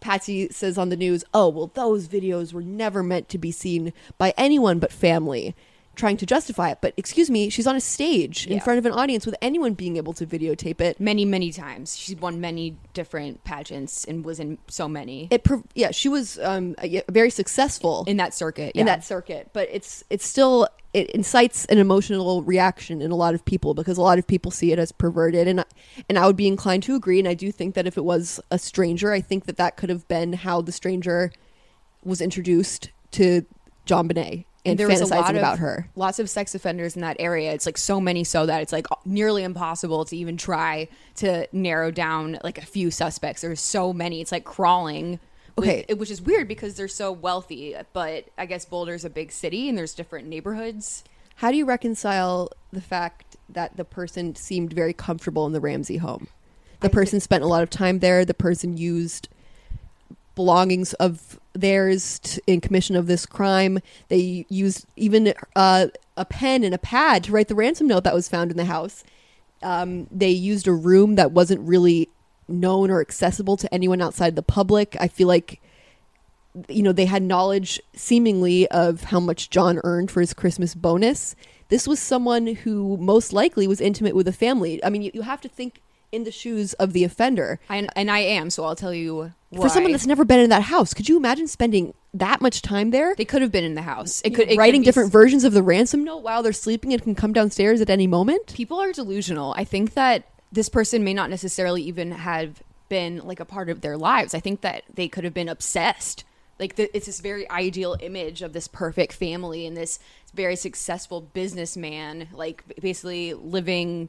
Patsy 0.00 0.48
says 0.50 0.76
on 0.76 0.90
the 0.90 0.96
news, 0.96 1.24
"Oh, 1.32 1.48
well, 1.48 1.70
those 1.74 2.06
videos 2.08 2.52
were 2.52 2.62
never 2.62 3.02
meant 3.02 3.28
to 3.30 3.38
be 3.38 3.50
seen 3.50 3.92
by 4.18 4.34
anyone 4.36 4.78
but 4.78 4.92
family." 4.92 5.54
Trying 5.94 6.18
to 6.18 6.26
justify 6.26 6.68
it, 6.72 6.78
but 6.82 6.92
excuse 6.98 7.30
me, 7.30 7.48
she's 7.48 7.66
on 7.66 7.74
a 7.74 7.80
stage 7.80 8.46
in 8.46 8.58
Yeah. 8.58 8.62
front 8.62 8.78
of 8.78 8.84
an 8.84 8.92
audience 8.92 9.24
with 9.24 9.34
anyone 9.40 9.72
being 9.72 9.96
able 9.96 10.12
to 10.12 10.26
videotape 10.26 10.78
it. 10.82 11.00
Many, 11.00 11.24
many 11.24 11.50
times. 11.50 11.96
She's 11.96 12.14
won 12.16 12.38
many 12.38 12.76
different 12.92 13.42
pageants 13.44 14.04
and 14.04 14.22
was 14.22 14.38
in 14.38 14.58
so 14.68 14.88
many 14.88 15.26
It, 15.30 15.42
prov- 15.42 15.64
yeah, 15.74 15.92
she 15.92 16.10
was 16.10 16.38
um, 16.40 16.74
uh, 16.76 16.86
very 17.08 17.30
successful 17.30 18.04
in 18.06 18.18
that 18.18 18.34
circuit. 18.34 18.72
in 18.76 18.84
that 18.84 19.04
circuit 19.04 19.48
but 19.54 19.70
it's 19.72 20.04
it's 20.10 20.26
still 20.26 20.68
it 20.96 21.10
incites 21.10 21.66
an 21.66 21.76
emotional 21.76 22.42
reaction 22.42 23.02
in 23.02 23.10
a 23.10 23.14
lot 23.14 23.34
of 23.34 23.44
people 23.44 23.74
because 23.74 23.98
a 23.98 24.02
lot 24.02 24.18
of 24.18 24.26
people 24.26 24.50
see 24.50 24.72
it 24.72 24.78
as 24.78 24.92
perverted 24.92 25.46
and 25.46 25.60
I- 25.60 25.64
and 26.08 26.18
I 26.18 26.26
would 26.26 26.36
be 26.36 26.46
inclined 26.46 26.82
to 26.84 26.94
agree 26.94 27.18
and 27.18 27.28
I 27.28 27.34
do 27.34 27.52
think 27.52 27.74
that 27.74 27.86
if 27.86 27.98
it 27.98 28.04
was 28.04 28.40
a 28.50 28.58
stranger 28.58 29.12
I 29.12 29.20
think 29.20 29.44
that 29.44 29.58
that 29.58 29.76
could 29.76 29.90
have 29.90 30.08
been 30.08 30.32
how 30.32 30.62
the 30.62 30.72
stranger 30.72 31.30
was 32.02 32.22
introduced 32.22 32.90
to 33.12 33.44
JonBenét 33.86 34.46
and, 34.64 34.78
there 34.78 34.88
was 34.88 35.02
a 35.02 35.06
lot 35.06 35.30
of, 35.30 35.36
about 35.36 35.58
her 35.58 35.88
Lots 35.96 36.18
of 36.18 36.30
sex 36.30 36.54
offenders 36.54 36.96
in 36.96 37.02
that 37.02 37.16
area. 37.20 37.52
It's 37.52 37.66
like 37.66 37.78
so 37.78 38.00
many 38.00 38.24
so 38.24 38.46
that 38.46 38.62
it's 38.62 38.72
like 38.72 38.86
nearly 39.04 39.44
impossible 39.44 40.04
to 40.06 40.16
even 40.16 40.36
try 40.38 40.88
to 41.16 41.46
narrow 41.52 41.90
down 41.90 42.38
like 42.42 42.58
a 42.58 42.66
few 42.66 42.90
suspects. 42.90 43.42
There's 43.42 43.60
so 43.60 43.92
many. 43.92 44.20
It's 44.20 44.32
like 44.32 44.44
crawling. 44.44 45.20
With- 45.56 45.68
Okay. 45.68 45.84
it- 45.88 45.98
which 45.98 46.10
is 46.10 46.20
weird 46.22 46.48
because 46.48 46.74
they're 46.74 46.88
so 46.88 47.10
wealthy. 47.12 47.74
But 47.92 48.26
I 48.36 48.46
guess 48.46 48.64
Boulder's 48.64 49.04
a 49.04 49.10
big 49.10 49.32
city 49.32 49.68
and 49.68 49.76
there's 49.76 49.94
different 49.94 50.28
neighborhoods. 50.28 51.02
how 51.40 51.50
do 51.50 51.56
you 51.58 51.66
reconcile 51.66 52.50
the 52.72 52.80
fact 52.80 53.36
that 53.48 53.76
the 53.76 53.84
person 53.84 54.34
seemed 54.34 54.72
very 54.72 54.94
comfortable 54.94 55.44
in 55.46 55.52
the 55.52 55.60
Ramsey 55.60 55.98
home 55.98 56.28
the 56.80 56.88
I 56.88 56.90
person 56.92 57.20
spent 57.20 57.44
a 57.44 57.46
lot 57.46 57.62
of 57.62 57.68
time 57.68 57.98
there 57.98 58.24
the 58.24 58.32
person 58.34 58.76
used 58.78 59.28
belongings 60.34 60.92
of 60.94 61.38
theirs 61.54 62.18
t- 62.20 62.40
in 62.46 62.60
commission 62.60 62.96
of 62.96 63.06
this 63.06 63.24
crime. 63.26 63.78
They 64.08 64.44
used 64.48 64.86
even 64.96 65.32
uh, 65.54 65.86
a 66.16 66.24
pen 66.26 66.62
and 66.64 66.74
a 66.74 66.78
pad 66.78 67.24
to 67.24 67.32
write 67.32 67.48
the 67.48 67.54
ransom 67.54 67.86
note 67.86 68.04
that 68.04 68.14
was 68.14 68.28
found 68.28 68.50
in 68.50 68.56
the 68.58 68.66
house. 68.66 69.02
Um, 69.62 70.06
they 70.10 70.28
used 70.30 70.66
a 70.66 70.72
room 70.72 71.14
that 71.14 71.32
wasn't 71.32 71.60
really 71.66 72.08
known 72.48 72.90
or 72.90 73.00
accessible 73.00 73.56
to 73.56 73.72
anyone 73.74 74.00
outside 74.00 74.36
the 74.36 74.42
public. 74.42 74.96
I 75.00 75.08
feel 75.08 75.28
like 75.28 75.60
you 76.68 76.82
know 76.82 76.92
they 76.92 77.04
had 77.04 77.22
knowledge 77.22 77.80
seemingly 77.94 78.66
of 78.68 79.04
how 79.04 79.20
much 79.20 79.50
John 79.50 79.80
earned 79.84 80.10
for 80.10 80.20
his 80.20 80.32
Christmas 80.32 80.74
bonus. 80.74 81.36
This 81.68 81.88
was 81.88 81.98
someone 81.98 82.46
who 82.46 82.96
most 82.98 83.32
likely 83.32 83.66
was 83.66 83.80
intimate 83.80 84.14
with 84.14 84.26
the 84.26 84.32
family. 84.32 84.82
I 84.84 84.90
mean, 84.90 85.02
you, 85.02 85.10
you 85.14 85.22
have 85.22 85.40
to 85.40 85.48
think 85.48 85.82
in 86.12 86.24
the 86.24 86.30
shoes 86.30 86.72
of 86.74 86.92
the 86.92 87.04
offender. 87.04 87.58
I, 87.68 87.88
and 87.96 88.10
I 88.10 88.20
am, 88.20 88.50
so 88.50 88.64
I'll 88.64 88.76
tell 88.76 88.94
you 88.94 89.32
For 89.54 89.68
someone 89.68 89.92
that's 89.92 90.06
never 90.06 90.24
been 90.24 90.40
in 90.40 90.50
that 90.50 90.62
house, 90.62 90.94
could 90.94 91.08
you 91.08 91.16
imagine 91.16 91.48
spending 91.48 91.94
that 92.14 92.40
much 92.40 92.62
time 92.62 92.90
there? 92.90 93.14
they 93.16 93.24
could 93.24 93.42
have 93.42 93.52
been 93.52 93.64
in 93.64 93.74
the 93.74 93.82
house. 93.82 94.22
It 94.24 94.30
could 94.30 94.44
it 94.44 94.50
could 94.50 94.58
writing 94.58 94.82
be 94.82 94.86
different 94.86 95.12
versions 95.12 95.44
of 95.44 95.52
the 95.52 95.62
ransom 95.62 96.04
note 96.04 96.22
while 96.22 96.42
they're 96.42 96.52
sleeping 96.52 96.92
and 96.92 97.02
can 97.02 97.14
come 97.14 97.32
downstairs 97.32 97.80
at 97.80 97.90
any 97.90 98.06
moment. 98.06 98.54
people 98.54 98.80
are 98.80 98.92
delusional. 98.92 99.52
I 99.56 99.64
think 99.64 99.94
that 99.94 100.24
this 100.52 100.68
person 100.68 101.04
may 101.04 101.14
not 101.14 101.30
necessarily 101.30 101.82
even 101.82 102.12
have 102.12 102.62
been 102.88 103.18
like 103.18 103.40
a 103.40 103.44
part 103.44 103.68
of 103.68 103.80
their 103.80 103.96
lives. 103.96 104.34
I 104.34 104.40
think 104.40 104.60
that 104.60 104.84
they 104.92 105.08
could 105.08 105.24
have 105.24 105.34
been 105.34 105.48
obsessed. 105.48 106.24
Like 106.58 106.76
the, 106.76 106.94
it's 106.96 107.06
this 107.06 107.20
very 107.20 107.48
ideal 107.50 107.96
image 108.00 108.42
of 108.42 108.52
this 108.52 108.68
perfect 108.68 109.12
family 109.12 109.66
and 109.66 109.76
this 109.76 109.98
very 110.34 110.56
successful 110.56 111.20
businessman, 111.20 112.28
like 112.32 112.62
basically 112.80 113.34
living 113.34 114.08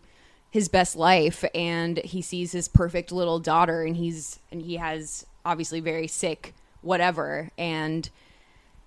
his 0.51 0.69
best 0.69 0.95
life. 0.95 1.43
And 1.53 1.97
he 1.97 2.21
sees 2.21 2.51
his 2.51 2.67
perfect 2.67 3.11
little 3.11 3.39
daughter, 3.39 3.83
and 3.83 3.97
he's 3.97 4.39
and 4.51 4.61
he 4.61 4.77
has 4.77 5.25
obviously 5.45 5.79
very 5.79 6.07
sick 6.07 6.53
whatever 6.81 7.49
and 7.57 8.09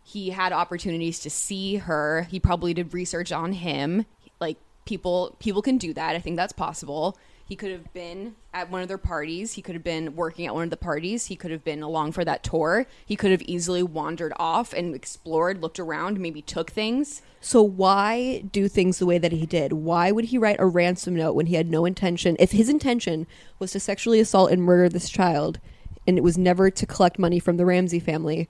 he 0.03 0.31
had 0.31 0.53
opportunities 0.53 1.21
to 1.21 1.31
see 1.31 1.77
her 1.77 2.27
he 2.31 2.39
probably 2.39 2.75
did 2.75 2.93
research 2.95 3.33
on 3.33 3.53
him 3.53 4.05
like 4.41 4.57
people 4.85 5.37
people 5.39 5.63
can 5.63 5.79
do 5.79 5.93
that 5.93 6.15
i 6.15 6.19
think 6.19 6.37
that's 6.37 6.53
possible 6.53 7.17
he 7.51 7.57
could 7.57 7.71
have 7.71 7.93
been 7.93 8.37
at 8.55 8.71
one 8.71 8.81
of 8.81 8.89
their 8.89 8.97
parties 8.97 9.53
he 9.53 9.63
could 9.63 9.75
have 9.75 9.85
been 9.85 10.17
working 10.17 10.47
at 10.47 10.55
one 10.55 10.65
of 10.65 10.71
the 10.71 10.77
parties 10.77 11.27
he 11.27 11.37
could 11.37 11.51
have 11.51 11.65
been 11.65 11.83
along 11.83 12.13
for 12.13 12.25
that 12.25 12.43
tour 12.43 12.87
he 13.05 13.17
could 13.17 13.31
have 13.31 13.43
easily 13.43 13.83
wandered 13.83 14.33
off 14.37 14.73
and 14.73 14.95
explored 14.95 15.61
looked 15.61 15.79
around 15.79 16.19
maybe 16.19 16.41
took 16.41 16.71
things 16.71 17.21
So 17.41 17.63
why 17.63 18.45
do 18.53 18.69
things 18.69 18.99
the 18.99 19.07
way 19.07 19.17
that 19.17 19.33
he 19.33 19.47
did? 19.47 19.73
Why 19.73 20.13
would 20.13 20.27
he 20.27 20.37
write 20.39 20.61
a 20.61 20.67
ransom 20.67 21.17
note 21.17 21.35
when 21.35 21.47
he 21.47 21.55
had 21.55 21.71
no 21.71 21.87
intention? 21.87 22.37
If 22.39 22.53
his 22.53 22.69
intention 22.69 23.27
was 23.59 23.73
to 23.73 23.81
sexually 23.81 24.21
assault 24.21 24.53
and 24.53 24.63
murder 24.63 24.91
this 24.91 25.09
child, 25.09 25.59
and 26.07 26.19
it 26.19 26.23
was 26.23 26.37
never 26.37 26.71
to 26.71 26.87
collect 26.87 27.19
money 27.19 27.39
from 27.39 27.57
the 27.57 27.65
Ramsey 27.65 27.99
family, 27.99 28.49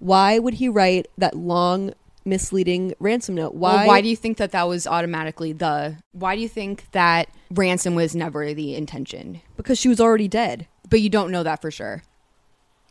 why 0.00 0.40
would 0.40 0.54
he 0.54 0.68
write 0.68 1.06
that 1.16 1.36
long, 1.36 1.94
misleading 2.24 2.94
ransom 2.98 3.34
note? 3.34 3.54
Why? 3.54 3.74
Well, 3.76 3.86
why 3.88 4.00
do 4.00 4.08
you 4.08 4.16
think 4.16 4.36
that 4.38 4.52
that 4.52 4.68
was 4.68 4.86
automatically 4.86 5.52
the 5.52 5.96
why 6.12 6.34
do 6.36 6.42
you 6.42 6.48
think 6.48 6.90
that 6.92 7.28
ransom 7.50 7.94
was 7.94 8.14
never 8.14 8.52
the 8.54 8.74
intention 8.74 9.40
because 9.56 9.78
she 9.78 9.88
was 9.88 10.00
already 10.00 10.28
dead. 10.28 10.66
but 10.88 11.00
you 11.00 11.08
don't 11.10 11.30
know 11.30 11.42
that 11.42 11.60
for 11.62 11.70
sure 11.70 12.02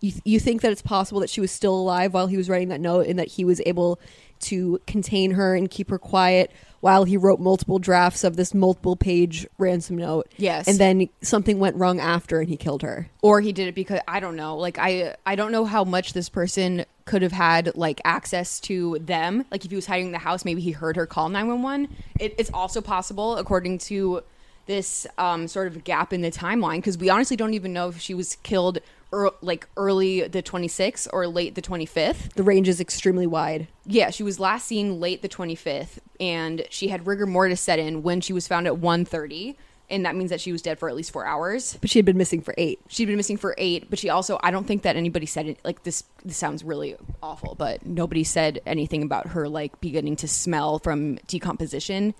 You 0.02 0.14
you 0.26 0.40
think 0.40 0.62
that 0.62 0.72
it's 0.72 0.82
possible 0.82 1.22
that 1.22 1.30
she 1.30 1.42
was 1.42 1.52
still 1.52 1.76
alive 1.76 2.14
while 2.14 2.28
he 2.28 2.38
was 2.38 2.50
writing 2.50 2.70
that 2.70 2.82
note, 2.82 3.06
and 3.08 3.18
that 3.20 3.28
he 3.30 3.46
was 3.46 3.62
able 3.66 4.00
to 4.42 4.80
contain 4.88 5.32
her 5.32 5.56
and 5.56 5.70
keep 5.70 5.90
her 5.92 6.00
quiet 6.00 6.50
while 6.80 7.04
he 7.04 7.16
wrote 7.16 7.40
multiple 7.40 7.78
drafts 7.78 8.24
of 8.24 8.36
this 8.38 8.56
multiple 8.56 8.96
page 8.96 9.46
ransom 9.60 9.96
note. 9.98 10.28
Yes. 10.38 10.68
and 10.68 10.80
then 10.80 11.10
something 11.22 11.60
went 11.60 11.76
wrong 11.76 12.00
after, 12.00 12.40
and 12.40 12.50
he 12.50 12.58
killed 12.58 12.82
her. 12.82 13.08
or 13.22 13.40
he 13.42 13.52
did 13.54 13.68
it 13.68 13.76
because 13.76 14.00
I 14.08 14.20
don't 14.20 14.36
know. 14.36 14.58
Like 14.58 14.78
I 14.80 15.16
I 15.26 15.36
don't 15.36 15.52
know 15.52 15.66
how 15.66 15.84
much 15.84 16.14
this 16.14 16.28
person 16.30 16.86
could 17.12 17.22
have 17.22 17.34
had 17.34 17.76
like 17.76 18.00
access 18.06 18.58
to 18.62 18.98
them. 19.00 19.44
Like 19.52 19.66
if 19.66 19.70
he 19.70 19.76
was 19.76 19.86
hiding 19.86 20.06
in 20.06 20.12
the 20.14 20.18
house, 20.18 20.46
maybe 20.46 20.62
he 20.62 20.72
heard 20.72 20.96
her 20.96 21.06
call 21.06 21.28
nine 21.28 21.50
one 21.50 21.62
one. 21.62 21.90
It's 22.18 22.50
also 22.54 22.80
possible, 22.80 23.36
according 23.36 23.80
to 23.90 24.24
this 24.66 25.06
um, 25.18 25.50
sort 25.50 25.68
of 25.68 25.84
gap 25.84 26.14
in 26.14 26.22
the 26.22 26.32
timeline, 26.32 26.78
because 26.78 26.98
we 26.98 27.10
honestly 27.10 27.36
don't 27.36 27.54
even 27.54 27.74
know 27.74 27.90
if 27.90 28.00
she 28.00 28.14
was 28.14 28.38
killed 28.44 28.80
er- 29.12 29.32
like 29.42 29.68
early 29.76 30.26
the 30.26 30.42
twenty 30.42 30.70
sixth 30.70 31.06
or 31.12 31.28
late 31.28 31.56
the 31.56 31.62
twenty 31.62 31.86
fifth. 31.86 32.34
The 32.36 32.44
range 32.44 32.70
is 32.70 32.80
extremely 32.80 33.28
wide. 33.28 33.68
Yeah, 33.86 34.10
she 34.10 34.24
was 34.24 34.40
last 34.40 34.66
seen 34.66 35.02
late 35.02 35.22
the 35.22 35.28
25th, 35.28 36.00
and 36.22 36.64
she 36.70 36.88
had 36.88 37.06
rigor 37.06 37.26
mortis 37.26 37.60
set 37.60 37.78
in 37.78 38.04
when 38.04 38.22
she 38.22 38.32
was 38.32 38.48
found 38.48 38.68
at 38.68 38.76
1.30, 38.76 39.56
and 39.92 40.06
that 40.06 40.16
means 40.16 40.30
that 40.32 40.42
she 40.42 40.52
was 40.52 40.62
dead 40.62 40.80
for 40.80 40.90
at 40.90 40.96
least 40.96 41.12
four 41.12 41.26
hours 41.26 41.78
But 41.82 41.90
she 41.90 42.00
had 42.00 42.06
been 42.06 42.18
missing 42.18 42.42
for 42.42 42.56
eight. 42.58 42.80
she'd 42.88 43.06
been 43.06 43.18
missing 43.18 43.38
for 43.38 43.54
eight 43.58 43.90
but 43.90 44.00
she 44.00 44.10
also 44.10 44.40
i 44.42 44.50
don't 44.50 44.66
think 44.66 44.82
that 44.84 44.96
anybody 44.96 45.26
said 45.28 45.46
it 45.48 45.60
like 45.64 45.84
this 45.84 46.04
this 46.26 46.38
sounds 46.38 46.64
really 46.64 46.96
awful 47.22 47.54
but 47.56 47.86
nobody 47.86 48.24
said 48.24 48.60
anything 48.66 49.04
about 49.04 49.28
her 49.28 49.48
like 49.50 49.80
beginning 49.82 50.16
to 50.16 50.28
smell 50.28 50.80
from 50.80 51.16
decomposition 51.28 52.14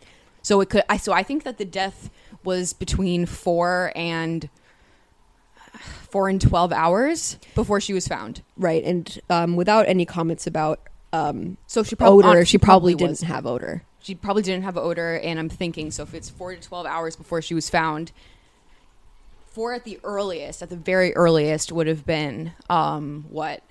so 0.44 0.62
it 0.62 0.70
could 0.70 0.84
i 0.90 0.98
so 0.98 1.12
i 1.14 1.24
think 1.24 1.44
that 1.44 1.58
the 1.58 1.66
death 1.66 2.10
was 2.44 2.74
between 2.74 3.26
four 3.26 3.92
and 3.96 4.50
four 6.10 6.28
and 6.28 6.42
12 6.42 6.74
hours 6.74 7.38
before 7.56 7.80
she 7.80 7.94
was 7.94 8.08
found 8.08 8.42
Right, 8.58 8.84
and 8.84 9.20
um, 9.30 9.56
without 9.56 9.88
any 9.88 10.06
comments 10.06 10.46
about 10.46 10.80
um, 11.14 11.58
so 11.68 11.84
she 11.84 11.96
probably 11.96 12.24
odor, 12.24 12.46
she 12.46 12.58
probably, 12.58 12.94
didn't 12.96 13.10
was. 13.12 13.22
have 13.22 13.46
odor. 13.46 13.84
She 14.02 14.16
probably 14.16 14.42
didn't 14.42 14.64
have 14.64 14.78
odor 14.78 15.18
and 15.20 15.40
i'm 15.40 15.50
thinking 15.50 15.92
so 15.92 16.04
if 16.04 16.14
it's 16.14 16.30
four 16.30 16.56
to 16.56 16.62
12 16.62 16.86
hours 16.86 17.16
before 17.16 17.42
she 17.42 17.54
was 17.54 17.70
found 17.70 18.12
four 19.52 19.74
at 19.74 19.84
the 19.84 20.00
earliest 20.04 20.62
at 20.62 20.70
the 20.70 20.76
very 20.76 21.14
earliest 21.16 21.72
would 21.72 21.88
have 21.88 22.06
been 22.06 22.54
um 22.70 23.26
what? 23.30 23.62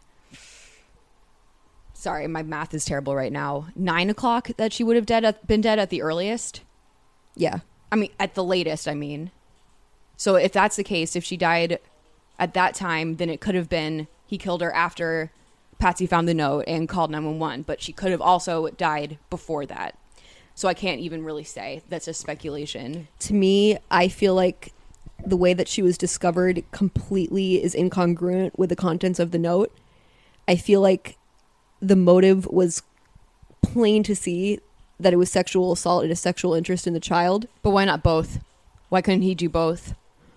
Sorry 1.94 2.26
my 2.26 2.42
math 2.42 2.72
is 2.72 2.84
terrible 2.84 3.14
right 3.14 3.32
now. 3.32 3.68
Nine 3.74 4.08
o'clock 4.10 4.50
that 4.56 4.72
she 4.72 4.84
would 4.84 4.96
have 4.96 5.06
dead 5.06 5.24
at, 5.24 5.46
been 5.46 5.60
dead 5.60 5.78
at 5.78 5.90
the 5.90 6.02
earliest? 6.02 6.62
Yeah, 7.34 7.60
i 7.90 7.96
mean 7.96 8.10
at 8.20 8.34
the 8.34 8.44
latest 8.44 8.86
i 8.86 8.94
mean. 8.94 9.30
So 10.16 10.36
if 10.36 10.52
that's 10.52 10.76
the 10.76 10.84
case 10.84 11.16
if 11.16 11.24
she 11.24 11.36
died 11.36 11.78
at 12.38 12.54
that 12.54 12.74
time 12.74 13.16
then 13.16 13.30
it 13.30 13.40
could 13.40 13.54
have 13.54 13.68
been 13.68 14.06
he 14.26 14.38
killed 14.38 14.60
her 14.60 14.72
after 14.72 15.30
patsy 15.78 16.06
found 16.06 16.28
the 16.28 16.34
note 16.34 16.64
and 16.66 16.90
called 16.90 17.10
911 17.10 17.62
but 17.62 17.80
she 17.80 17.92
could 17.92 18.10
have 18.10 18.20
also 18.20 18.68
died 18.68 19.16
before 19.30 19.64
that 19.64 19.96
so 20.54 20.68
i 20.68 20.74
can't 20.74 21.00
even 21.00 21.24
really 21.24 21.44
say 21.44 21.82
that's 21.88 22.06
just 22.06 22.20
speculation 22.20 23.08
to 23.18 23.34
me, 23.34 23.78
I 23.90 24.08
feel 24.08 24.34
like 24.34 24.72
the 25.24 25.36
way 25.36 25.52
that 25.54 25.68
she 25.68 25.82
was 25.82 25.98
discovered 25.98 26.64
completely 26.72 27.62
is 27.62 27.74
incongruent 27.74 28.52
with 28.58 28.70
the 28.70 28.76
contents 28.76 29.18
of 29.18 29.30
the 29.30 29.38
note. 29.38 29.70
I 30.48 30.56
feel 30.56 30.80
like 30.80 31.16
the 31.80 31.96
motive 31.96 32.46
was 32.46 32.82
plain 33.62 34.02
to 34.04 34.16
see 34.16 34.60
that 34.98 35.12
it 35.12 35.16
was 35.16 35.30
sexual 35.30 35.72
assault 35.72 36.02
and 36.02 36.12
a 36.12 36.16
sexual 36.16 36.54
interest 36.54 36.86
in 36.86 36.94
the 36.94 37.00
child. 37.00 37.46
but 37.62 37.70
why 37.70 37.84
not 37.84 38.02
both 38.02 38.38
why 38.88 39.00
couldn't 39.00 39.22
he 39.22 39.34
do 39.34 39.48
both 39.48 39.94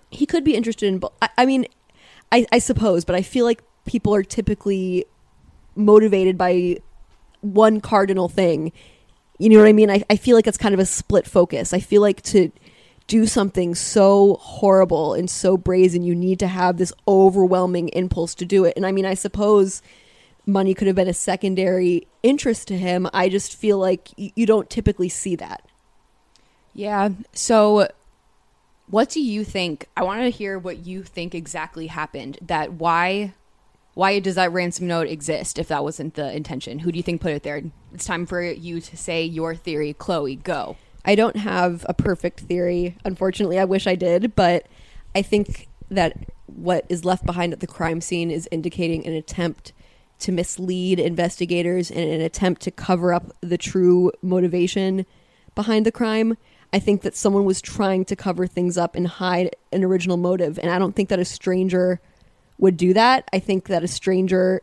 He 0.10 0.26
could 0.26 0.44
be 0.44 0.56
interested 0.56 0.88
in 0.88 1.00
both. 1.00 1.14
I, 1.22 1.30
I 1.40 1.46
mean, 1.46 1.66
I, 2.32 2.46
I 2.52 2.60
suppose, 2.60 3.04
but 3.06 3.16
I 3.16 3.22
feel 3.22 3.46
like 3.46 3.64
people 3.86 4.14
are 4.14 4.24
typically 4.24 5.06
motivated 5.76 6.38
by 6.38 6.78
one 7.42 7.82
cardinal 7.82 8.30
thing. 8.30 8.72
You 9.44 9.50
know 9.50 9.58
what 9.58 9.68
I 9.68 9.74
mean? 9.74 9.90
I, 9.90 10.02
I 10.10 10.16
feel 10.16 10.38
like 10.38 10.48
it's 10.48 10.58
kind 10.58 10.74
of 10.74 10.80
a 10.80 10.86
split 10.86 11.28
focus. 11.28 11.74
I 11.74 11.82
feel 11.82 12.02
like 12.02 12.22
to 12.22 12.50
do 13.08 13.26
something 13.28 13.76
so 13.76 14.36
horrible 14.40 15.14
and 15.16 15.30
so 15.30 15.58
brazen, 15.58 16.02
you 16.02 16.16
need 16.16 16.40
to 16.40 16.48
have 16.48 16.78
this 16.78 16.94
overwhelming 17.10 17.90
impulse 17.90 18.34
to 18.36 18.46
do 18.46 18.64
it. 18.64 18.74
And 18.78 18.86
I 18.86 18.94
mean, 18.94 19.06
I 19.06 19.16
suppose 19.16 19.82
money 20.46 20.74
could 20.74 20.88
have 20.88 20.96
been 20.96 21.10
a 21.10 21.14
secondary 21.14 22.08
interest 22.24 22.70
to 22.70 22.78
him. 22.78 23.10
I 23.14 23.28
just 23.28 23.54
feel 23.54 23.78
like 23.78 24.08
you 24.16 24.46
don't 24.46 24.70
typically 24.70 25.10
see 25.10 25.36
that. 25.36 25.68
Yeah. 26.74 27.10
So, 27.34 27.90
what 28.88 29.10
do 29.10 29.20
you 29.20 29.44
think? 29.44 29.90
I 29.98 30.04
want 30.04 30.22
to 30.22 30.30
hear 30.30 30.58
what 30.58 30.86
you 30.86 31.04
think 31.04 31.36
exactly 31.36 31.88
happened. 31.88 32.38
That 32.42 32.72
why, 32.72 33.34
why 33.94 34.20
does 34.20 34.36
that 34.36 34.52
ransom 34.52 34.88
note 34.88 35.08
exist? 35.08 35.60
If 35.60 35.68
that 35.68 35.84
wasn't 35.84 36.16
the 36.16 36.36
intention, 36.36 36.80
who 36.80 36.92
do 36.92 36.98
you 36.98 37.04
think 37.04 37.22
put 37.22 37.34
it 37.34 37.44
there? 37.44 37.62
It's 37.94 38.06
time 38.06 38.26
for 38.26 38.42
you 38.42 38.82
to 38.82 38.98
say 38.98 39.24
your 39.24 39.56
theory, 39.56 39.94
Chloe. 39.94 40.36
Go. 40.36 40.78
I 41.06 41.16
don't 41.16 41.36
have 41.36 41.86
a 41.88 41.94
perfect 41.94 42.42
theory. 42.42 42.98
Unfortunately, 43.06 43.60
I 43.60 43.66
wish 43.66 43.88
I 43.88 43.96
did, 43.96 44.36
but 44.36 44.68
I 45.14 45.22
think 45.22 45.68
that 45.90 46.18
what 46.48 46.86
is 46.90 47.06
left 47.06 47.26
behind 47.26 47.54
at 47.54 47.60
the 47.60 47.68
crime 47.68 48.02
scene 48.02 48.32
is 48.32 48.48
indicating 48.52 49.06
an 49.06 49.14
attempt 49.14 49.74
to 50.20 50.32
mislead 50.32 51.00
investigators 51.00 51.92
and 51.92 52.10
an 52.10 52.22
attempt 52.22 52.62
to 52.62 52.72
cover 52.72 53.14
up 53.14 53.36
the 53.42 53.58
true 53.58 54.12
motivation 54.22 55.06
behind 55.56 55.86
the 55.86 55.92
crime. 55.92 56.38
I 56.72 56.80
think 56.80 57.02
that 57.02 57.16
someone 57.16 57.46
was 57.46 57.62
trying 57.62 58.06
to 58.06 58.16
cover 58.16 58.48
things 58.48 58.78
up 58.78 58.96
and 58.96 59.08
hide 59.08 59.56
an 59.72 59.84
original 59.84 60.18
motive, 60.18 60.58
and 60.58 60.72
I 60.72 60.80
don't 60.80 60.96
think 60.96 61.10
that 61.10 61.20
a 61.20 61.26
stranger 61.26 62.00
would 62.58 62.78
do 62.78 62.94
that. 62.94 63.28
I 63.34 63.40
think 63.40 63.68
that 63.68 63.84
a 63.84 63.88
stranger 63.88 64.62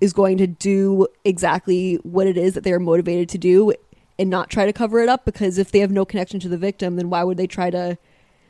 is 0.00 0.12
going 0.12 0.38
to 0.38 0.46
do 0.46 1.06
exactly 1.24 1.94
what 2.02 2.26
it 2.26 2.36
is 2.36 2.54
that 2.54 2.64
they 2.64 2.72
are 2.72 2.80
motivated 2.80 3.28
to 3.30 3.38
do 3.38 3.72
and 4.18 4.30
not 4.30 4.50
try 4.50 4.66
to 4.66 4.72
cover 4.72 5.00
it 5.00 5.08
up 5.08 5.24
because 5.24 5.58
if 5.58 5.72
they 5.72 5.80
have 5.80 5.90
no 5.90 6.04
connection 6.04 6.40
to 6.40 6.48
the 6.48 6.58
victim, 6.58 6.96
then 6.96 7.10
why 7.10 7.24
would 7.24 7.36
they 7.36 7.46
try 7.46 7.70
to 7.70 7.96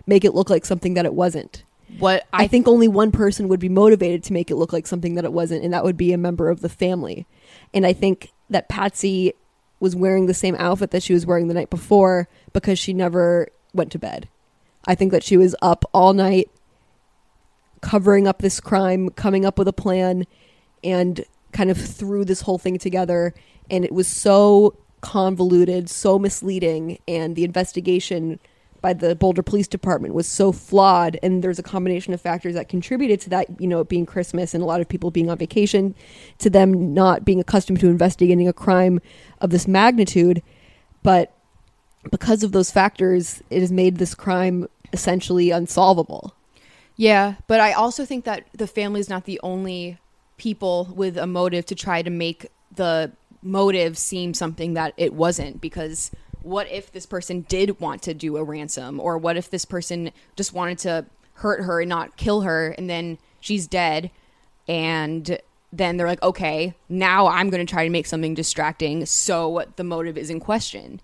make 0.06 0.24
it 0.24 0.34
look 0.34 0.50
like 0.50 0.66
something 0.66 0.94
that 0.94 1.06
it 1.06 1.14
wasn't? 1.14 1.64
What 1.98 2.26
I, 2.32 2.46
think 2.48 2.66
only 2.66 2.88
one 2.88 3.12
person 3.12 3.48
would 3.48 3.60
be 3.60 3.68
motivated 3.68 4.24
to 4.24 4.32
make 4.32 4.50
it 4.50 4.56
look 4.56 4.72
like 4.72 4.86
something 4.86 5.14
that 5.14 5.24
it 5.24 5.32
wasn't, 5.32 5.62
and 5.62 5.72
that 5.72 5.84
would 5.84 5.96
be 5.96 6.12
a 6.12 6.18
member 6.18 6.48
of 6.48 6.60
the 6.60 6.68
family. 6.68 7.26
And 7.72 7.86
I 7.86 7.92
think 7.92 8.32
that 8.50 8.68
Patsy 8.68 9.34
was 9.78 9.94
wearing 9.94 10.26
the 10.26 10.34
same 10.34 10.56
outfit 10.56 10.90
that 10.90 11.02
she 11.02 11.12
was 11.12 11.26
wearing 11.26 11.46
the 11.46 11.54
night 11.54 11.70
before 11.70 12.28
because 12.52 12.78
she 12.78 12.92
never 12.92 13.48
went 13.72 13.92
to 13.92 13.98
bed. 13.98 14.28
I 14.86 14.94
think 14.94 15.12
that 15.12 15.22
she 15.22 15.36
was 15.36 15.54
up 15.62 15.84
all 15.92 16.14
night 16.14 16.50
covering 17.84 18.26
up 18.26 18.38
this 18.38 18.60
crime, 18.60 19.10
coming 19.10 19.44
up 19.44 19.58
with 19.58 19.68
a 19.68 19.72
plan, 19.72 20.24
and 20.82 21.22
kind 21.52 21.70
of 21.70 21.76
threw 21.76 22.24
this 22.24 22.40
whole 22.40 22.56
thing 22.56 22.78
together. 22.78 23.34
And 23.70 23.84
it 23.84 23.92
was 23.92 24.08
so 24.08 24.78
convoluted, 25.02 25.90
so 25.90 26.18
misleading, 26.18 26.98
and 27.06 27.36
the 27.36 27.44
investigation 27.44 28.40
by 28.80 28.94
the 28.94 29.14
Boulder 29.14 29.42
Police 29.42 29.68
Department 29.68 30.14
was 30.14 30.26
so 30.26 30.50
flawed. 30.50 31.18
And 31.22 31.44
there's 31.44 31.58
a 31.58 31.62
combination 31.62 32.14
of 32.14 32.22
factors 32.22 32.54
that 32.54 32.70
contributed 32.70 33.20
to 33.22 33.30
that, 33.30 33.60
you 33.60 33.66
know, 33.66 33.80
it 33.80 33.88
being 33.88 34.06
Christmas 34.06 34.54
and 34.54 34.62
a 34.62 34.66
lot 34.66 34.80
of 34.80 34.88
people 34.88 35.10
being 35.10 35.30
on 35.30 35.36
vacation, 35.36 35.94
to 36.38 36.48
them 36.48 36.94
not 36.94 37.24
being 37.24 37.40
accustomed 37.40 37.80
to 37.80 37.88
investigating 37.88 38.48
a 38.48 38.52
crime 38.54 38.98
of 39.42 39.50
this 39.50 39.68
magnitude. 39.68 40.42
But 41.02 41.34
because 42.10 42.42
of 42.42 42.52
those 42.52 42.70
factors, 42.70 43.42
it 43.50 43.60
has 43.60 43.70
made 43.72 43.98
this 43.98 44.14
crime 44.14 44.68
essentially 44.92 45.50
unsolvable. 45.50 46.34
Yeah, 46.96 47.34
but 47.46 47.60
I 47.60 47.72
also 47.72 48.04
think 48.04 48.24
that 48.24 48.46
the 48.52 48.66
family 48.66 49.00
is 49.00 49.08
not 49.08 49.24
the 49.24 49.40
only 49.42 49.98
people 50.36 50.92
with 50.94 51.16
a 51.16 51.26
motive 51.26 51.66
to 51.66 51.74
try 51.74 52.02
to 52.02 52.10
make 52.10 52.46
the 52.74 53.12
motive 53.42 53.98
seem 53.98 54.34
something 54.34 54.74
that 54.74 54.94
it 54.96 55.12
wasn't 55.12 55.60
because 55.60 56.10
what 56.42 56.70
if 56.70 56.92
this 56.92 57.06
person 57.06 57.42
did 57.48 57.80
want 57.80 58.02
to 58.02 58.14
do 58.14 58.36
a 58.36 58.44
ransom? 58.44 59.00
Or 59.00 59.18
what 59.18 59.36
if 59.36 59.50
this 59.50 59.64
person 59.64 60.12
just 60.36 60.52
wanted 60.52 60.78
to 60.78 61.06
hurt 61.34 61.64
her 61.64 61.80
and 61.80 61.88
not 61.88 62.16
kill 62.16 62.42
her 62.42 62.68
and 62.78 62.88
then 62.88 63.18
she's 63.40 63.66
dead 63.66 64.10
and 64.68 65.38
then 65.72 65.96
they're 65.96 66.06
like 66.06 66.22
okay 66.22 66.72
now 66.88 67.26
i'm 67.26 67.50
going 67.50 67.64
to 67.64 67.70
try 67.70 67.84
to 67.84 67.90
make 67.90 68.06
something 68.06 68.34
distracting 68.34 69.04
so 69.04 69.64
the 69.76 69.84
motive 69.84 70.16
is 70.16 70.30
in 70.30 70.40
question. 70.40 71.00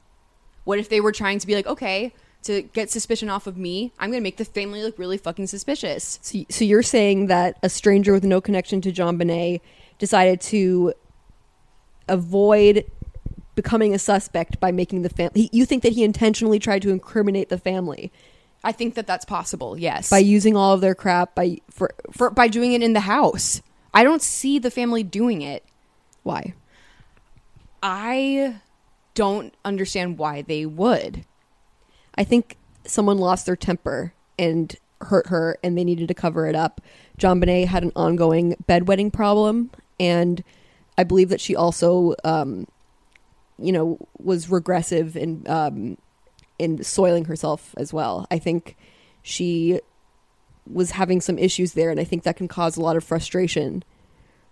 What 0.65 0.79
if 0.79 0.89
they 0.89 1.01
were 1.01 1.13
trying 1.13 1.41
to 1.41 1.47
be 1.47 1.55
like 1.55 1.67
okay 1.67 2.15
to 2.43 2.63
get 2.63 2.91
suspicion 2.91 3.29
off 3.29 3.47
of 3.47 3.57
me 3.57 3.93
i'm 3.99 4.11
going 4.11 4.21
to 4.21 4.23
make 4.23 4.37
the 4.37 4.45
family 4.45 4.83
look 4.83 4.99
really 4.99 5.19
fucking 5.19 5.47
suspicious. 5.47 6.19
So, 6.23 6.45
so 6.49 6.65
you're 6.65 6.83
saying 6.83 7.27
that 7.27 7.59
a 7.63 7.69
stranger 7.69 8.13
with 8.13 8.25
no 8.25 8.41
connection 8.41 8.81
to 8.83 8.93
JonBenét 8.93 9.61
decided 9.99 10.41
to 10.43 10.95
avoid 12.09 12.91
becoming 13.55 13.95
a 13.95 13.99
suspect 13.99 14.59
by 14.61 14.73
making 14.73 15.03
the 15.03 15.09
family. 15.09 15.51
You 15.53 15.67
think 15.67 15.83
that 15.83 15.93
he 15.93 16.03
intentionally 16.03 16.59
tried 16.59 16.83
to 16.83 16.91
incriminate 16.91 17.49
the 17.49 17.59
family? 17.59 18.11
I 18.65 18.73
think 18.73 18.95
that 18.95 19.07
that's 19.07 19.25
possible 19.25 19.79
yes. 19.79 20.11
By 20.11 20.19
using 20.19 20.57
all 20.57 20.75
of 20.75 20.81
their 20.81 20.95
crap 20.95 21.35
by 21.35 21.59
for 21.71 21.93
for 22.11 22.31
by 22.31 22.49
doing 22.49 22.73
it 22.73 22.83
in 22.83 22.93
the 22.93 23.01
house. 23.01 23.63
I 23.93 24.05
don't 24.05 24.23
see 24.23 24.59
the 24.59 24.71
family 24.71 25.03
doing 25.03 25.43
it. 25.43 25.65
Why? 26.23 26.55
i 27.83 28.61
don't 29.15 29.55
understand 29.65 30.19
why 30.19 30.43
they 30.43 30.67
would 30.67 31.25
I 32.17 32.25
think 32.25 32.57
someone 32.85 33.19
lost 33.19 33.47
their 33.47 33.57
temper 33.57 34.15
and 34.39 34.75
hurt 35.03 35.29
her 35.29 35.59
and 35.63 35.77
they 35.77 35.85
needed 35.85 36.09
to 36.09 36.15
cover 36.15 36.47
it 36.47 36.55
up. 36.55 36.81
JonBenét 37.19 37.67
had 37.67 37.83
an 37.83 37.93
ongoing 37.97 38.57
bedwetting 38.69 39.13
problem 39.13 39.71
and 39.99 40.43
I 40.99 41.05
believe 41.05 41.29
that 41.31 41.41
she 41.41 41.57
also 41.57 42.15
um, 42.25 42.67
you 43.59 43.73
know 43.73 43.99
was 44.19 44.51
regressive 44.51 45.17
in 45.17 45.45
um, 45.49 45.97
in 46.59 46.83
soiling 46.83 47.27
herself 47.27 47.75
as 47.77 47.93
well. 47.93 48.27
I 48.31 48.39
think 48.39 48.77
she 49.23 49.81
was 50.71 50.93
having 50.93 51.21
some 51.21 51.39
issues 51.39 51.73
there 51.73 51.91
and 51.91 51.99
I 51.99 52.05
think 52.05 52.23
that 52.25 52.37
can 52.37 52.49
cause 52.49 52.77
a 52.77 52.83
lot 52.83 52.97
of 52.97 53.05
frustration 53.05 53.83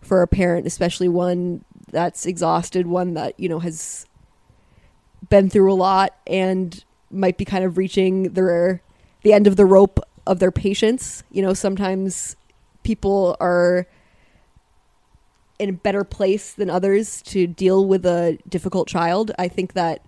for 0.00 0.22
a 0.22 0.28
parent, 0.28 0.66
especially 0.66 1.08
one 1.08 1.64
that's 1.90 2.26
exhausted, 2.26 2.86
one 2.86 3.14
that, 3.14 3.38
you 3.38 3.48
know, 3.48 3.58
has 3.58 4.06
been 5.28 5.50
through 5.50 5.72
a 5.72 5.74
lot 5.74 6.14
and 6.26 6.84
might 7.10 7.38
be 7.38 7.44
kind 7.44 7.64
of 7.64 7.78
reaching 7.78 8.34
their 8.34 8.82
the 9.22 9.32
end 9.32 9.46
of 9.46 9.56
the 9.56 9.66
rope 9.66 10.00
of 10.26 10.38
their 10.38 10.52
patience. 10.52 11.22
You 11.30 11.42
know, 11.42 11.54
sometimes 11.54 12.36
people 12.82 13.36
are 13.40 13.86
in 15.58 15.70
a 15.70 15.72
better 15.72 16.04
place 16.04 16.52
than 16.52 16.70
others 16.70 17.20
to 17.22 17.46
deal 17.46 17.84
with 17.84 18.06
a 18.06 18.38
difficult 18.48 18.86
child. 18.86 19.32
I 19.38 19.48
think 19.48 19.72
that 19.72 20.04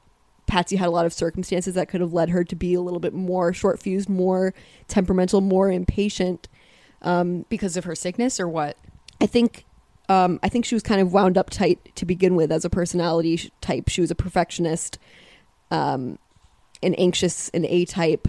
Patsy 0.47 0.77
had 0.77 0.89
a 0.89 0.93
lot 0.93 1.07
of 1.07 1.13
circumstances 1.13 1.75
that 1.75 1.89
could 1.89 2.01
have 2.01 2.13
led 2.13 2.31
her 2.31 2.45
to 2.45 2.57
be 2.57 2.75
a 2.75 2.81
little 2.81 3.01
bit 3.01 3.15
more 3.15 3.53
short 3.53 3.81
fused, 3.81 4.09
more 4.09 4.55
temperamental, 4.89 5.41
more 5.41 5.71
impatient. 5.71 6.49
Um, 7.03 7.47
because 7.49 7.79
of 7.79 7.85
her 7.85 7.95
sickness 7.95 8.39
or 8.39 8.47
what 8.47 8.77
I 9.23 9.27
think 9.27 9.65
um, 10.11 10.41
I 10.43 10.49
think 10.49 10.65
she 10.65 10.75
was 10.75 10.83
kind 10.83 11.01
of 11.01 11.13
wound 11.13 11.39
up 11.39 11.51
tight 11.51 11.95
to 11.95 12.05
begin 12.05 12.35
with 12.35 12.51
as 12.51 12.65
a 12.65 12.71
personality 12.71 13.53
type. 13.61 13.89
She 13.89 14.01
was 14.01 14.11
a 14.11 14.17
perfectionist, 14.17 14.99
um, 15.71 16.19
an 16.83 16.95
anxious, 16.95 17.49
an 17.51 17.65
A 17.67 17.85
type. 17.85 18.29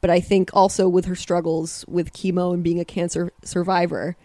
But 0.00 0.10
I 0.10 0.20
think 0.20 0.50
also 0.52 0.88
with 0.88 1.04
her 1.04 1.14
struggles 1.14 1.84
with 1.86 2.12
chemo 2.12 2.52
and 2.52 2.64
being 2.64 2.80
a 2.80 2.84
cancer 2.84 3.32
survivor, 3.44 4.16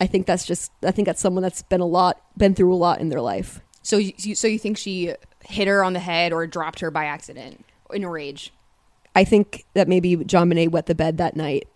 I 0.00 0.06
think 0.06 0.26
that's 0.26 0.44
just 0.44 0.70
I 0.82 0.90
think 0.90 1.06
that's 1.06 1.20
someone 1.20 1.42
that's 1.42 1.62
been 1.62 1.80
a 1.80 1.86
lot 1.86 2.20
been 2.36 2.54
through 2.54 2.74
a 2.74 2.76
lot 2.76 3.00
in 3.00 3.08
their 3.08 3.20
life. 3.20 3.60
so 3.82 3.96
you, 3.96 4.34
so 4.34 4.46
you 4.46 4.58
think 4.58 4.76
she 4.78 5.14
hit 5.44 5.68
her 5.68 5.84
on 5.84 5.92
the 5.92 6.00
head 6.00 6.32
or 6.32 6.46
dropped 6.46 6.80
her 6.80 6.90
by 6.90 7.04
accident 7.06 7.64
in 7.92 8.04
a 8.04 8.10
rage 8.10 8.52
I 9.16 9.24
think 9.24 9.64
that 9.74 9.88
maybe 9.88 10.16
JonBenét 10.16 10.70
wet 10.70 10.86
the 10.86 10.94
bed 10.94 11.18
that 11.18 11.36
night 11.36 11.68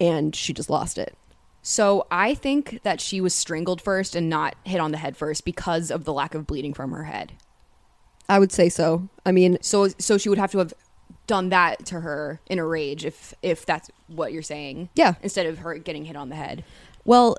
and 0.00 0.34
she 0.34 0.52
just 0.52 0.70
lost 0.70 0.98
it. 0.98 1.16
so 1.62 2.06
i 2.10 2.34
think 2.34 2.80
that 2.82 3.00
she 3.00 3.20
was 3.20 3.34
strangled 3.34 3.80
first 3.80 4.14
and 4.14 4.28
not 4.28 4.54
hit 4.64 4.80
on 4.80 4.92
the 4.92 4.98
head 4.98 5.16
first 5.16 5.44
because 5.44 5.90
of 5.90 6.04
the 6.04 6.12
lack 6.12 6.34
of 6.34 6.46
bleeding 6.46 6.74
from 6.74 6.90
her 6.92 7.04
head 7.04 7.32
I 8.28 8.38
would 8.38 8.52
say 8.52 8.70
so. 8.70 9.08
I 9.26 9.32
mean, 9.32 9.58
so 9.60 9.88
so 9.98 10.16
she 10.16 10.30
would 10.30 10.38
have 10.38 10.50
to 10.52 10.58
have 10.58 10.72
done 11.26 11.48
that 11.48 11.84
to 11.86 12.00
her 12.00 12.40
in 12.46 12.58
a 12.58 12.66
rage 12.66 13.04
if 13.04 13.34
if 13.42 13.64
that's 13.64 13.90
what 14.08 14.32
you're 14.32 14.42
saying 14.42 14.88
yeah. 14.94 15.14
instead 15.22 15.46
of 15.46 15.58
her 15.58 15.76
getting 15.78 16.04
hit 16.04 16.16
on 16.16 16.28
the 16.28 16.36
head 16.36 16.64
Well, 17.04 17.36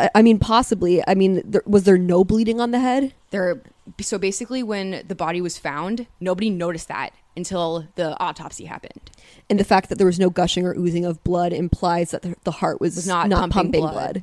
I, 0.00 0.10
I 0.16 0.22
mean, 0.22 0.38
possibly. 0.38 1.02
I 1.06 1.14
mean, 1.14 1.42
there, 1.44 1.62
was 1.66 1.84
there 1.84 1.98
no 1.98 2.24
bleeding 2.24 2.60
on 2.60 2.70
the 2.70 2.80
head? 2.80 3.12
there 3.30 3.60
so 4.00 4.16
basically 4.18 4.62
when 4.62 5.02
the 5.06 5.14
body 5.14 5.40
was 5.40 5.58
found 5.58 6.06
nobody 6.20 6.48
noticed 6.50 6.88
that 6.88 7.10
until 7.36 7.86
the 7.96 8.18
autopsy 8.20 8.66
happened 8.66 9.10
And 9.50 9.58
the 9.58 9.64
fact 9.64 9.88
that 9.88 9.96
there 9.98 10.06
was 10.06 10.18
no 10.20 10.30
gushing 10.30 10.66
or 10.66 10.74
oozing 10.76 11.04
of 11.04 11.22
blood 11.24 11.52
implies 11.52 12.10
that 12.12 12.22
the, 12.22 12.36
the 12.44 12.50
heart 12.52 12.80
was, 12.80 12.96
Was 12.96 13.06
not 13.06 13.28
not, 13.28 13.38
pumping 13.50 13.52
pumping, 13.52 13.80
blood. 13.80 13.92
blood. 13.94 14.22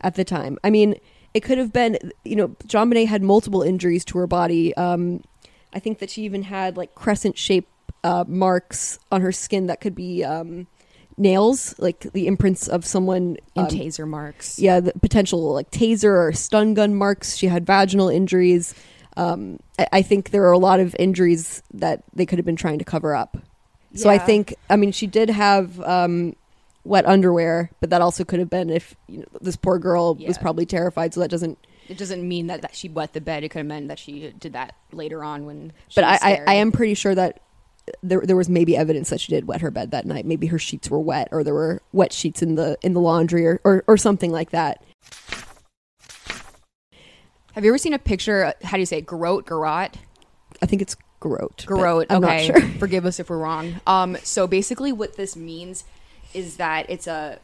at 0.00 0.14
the 0.16 0.24
time. 0.24 0.58
I 0.64 0.70
mean, 0.70 0.96
it 1.34 1.40
could 1.40 1.58
have 1.58 1.72
been, 1.72 1.98
you 2.24 2.36
know, 2.36 2.48
JonBenét 2.66 3.06
had 3.06 3.22
multiple 3.22 3.62
injuries 3.62 4.04
to 4.06 4.18
her 4.18 4.26
body. 4.26 4.74
Um, 4.76 5.22
I 5.72 5.78
think 5.78 5.98
that 6.00 6.10
she 6.10 6.22
even 6.22 6.42
had 6.44 6.76
like 6.76 6.94
crescent 6.94 7.38
shaped 7.38 7.70
uh, 8.04 8.24
marks 8.26 8.98
on 9.10 9.20
her 9.20 9.32
skin 9.32 9.66
that 9.66 9.80
could 9.80 9.94
be 9.94 10.24
um, 10.24 10.66
nails, 11.16 11.74
like 11.78 12.00
the 12.12 12.26
imprints 12.26 12.68
of 12.68 12.84
someone 12.84 13.36
And 13.56 13.66
um, 13.66 13.72
taser 13.72 14.06
marks. 14.06 14.58
yeah, 14.58 14.80
the 14.80 14.92
potential 15.00 15.52
like 15.52 15.70
taser 15.70 16.28
or 16.28 16.32
stun 16.32 16.74
gun 16.74 16.94
marks. 16.94 17.36
She 17.36 17.46
had 17.46 17.66
vaginal 17.66 18.08
injuries. 18.08 18.74
Um, 19.16 19.58
I, 19.78 19.88
I 19.94 20.02
think 20.02 20.30
there 20.30 20.44
are 20.44 20.52
a 20.52 20.58
lot 20.58 20.80
of 20.80 20.94
injuries 20.98 21.62
that 21.74 22.04
they 22.14 22.24
could 22.24 22.38
have 22.38 22.46
been 22.46 22.56
trying 22.56 22.78
to 22.78 22.84
cover 22.84 23.14
up. 23.14 23.36
So 23.94 24.10
I 24.10 24.18
think, 24.18 24.54
I 24.70 24.76
mean, 24.76 24.92
she 24.92 25.06
did 25.06 25.30
have 25.30 25.80
um, 25.80 26.36
wet 26.84 27.06
underwear, 27.06 27.70
but 27.80 27.90
that 27.90 28.00
also 28.00 28.22
could 28.22 28.38
have 28.38 28.50
been 28.50 28.70
if 28.70 28.94
you 29.08 29.20
know, 29.20 29.24
this 29.40 29.56
poor 29.56 29.78
girl 29.78 30.14
was 30.14 30.38
probably 30.38 30.66
terrified. 30.66 31.14
So 31.14 31.20
that 31.20 31.30
doesn't. 31.30 31.58
It 31.88 31.96
doesn't 31.96 32.26
mean 32.26 32.48
that, 32.48 32.60
that 32.62 32.76
she 32.76 32.90
wet 32.90 33.14
the 33.14 33.20
bed. 33.20 33.44
It 33.44 33.48
could 33.48 33.60
have 33.60 33.66
meant 33.66 33.88
that 33.88 33.98
she 33.98 34.30
did 34.38 34.52
that 34.52 34.74
later 34.92 35.24
on 35.24 35.46
when. 35.46 35.72
She 35.88 35.94
But 35.96 36.04
I, 36.04 36.10
was 36.12 36.20
I. 36.22 36.42
I 36.46 36.54
am 36.56 36.70
pretty 36.70 36.92
sure 36.94 37.14
that 37.14 37.40
there 38.02 38.20
there 38.20 38.36
was 38.36 38.48
maybe 38.48 38.76
evidence 38.76 39.10
that 39.10 39.20
she 39.20 39.32
did 39.32 39.46
wet 39.46 39.60
her 39.60 39.70
bed 39.70 39.90
that 39.90 40.06
night. 40.06 40.26
Maybe 40.26 40.46
her 40.48 40.58
sheets 40.58 40.90
were 40.90 41.00
wet, 41.00 41.28
or 41.30 41.42
there 41.42 41.54
were 41.54 41.82
wet 41.92 42.12
sheets 42.12 42.42
in 42.42 42.54
the 42.54 42.78
in 42.82 42.94
the 42.94 43.00
laundry, 43.00 43.46
or 43.46 43.60
or, 43.64 43.84
or 43.86 43.96
something 43.96 44.30
like 44.30 44.50
that. 44.50 44.82
Have 47.52 47.64
you 47.64 47.70
ever 47.70 47.78
seen 47.78 47.92
a 47.92 47.98
picture? 47.98 48.54
How 48.62 48.76
do 48.76 48.80
you 48.80 48.86
say 48.86 48.98
it? 48.98 49.06
garrote? 49.06 49.46
Garrot? 49.46 49.94
I 50.62 50.66
think 50.66 50.82
it's 50.82 50.96
Garrote. 51.20 52.06
I'm 52.10 52.24
okay. 52.24 52.46
sure. 52.46 52.60
Forgive 52.78 53.06
us 53.06 53.18
if 53.18 53.30
we're 53.30 53.38
wrong. 53.38 53.80
Um, 53.86 54.16
so 54.22 54.46
basically, 54.46 54.92
what 54.92 55.16
this 55.16 55.36
means 55.36 55.84
is 56.34 56.56
that 56.56 56.88
it's 56.88 57.06
a, 57.06 57.38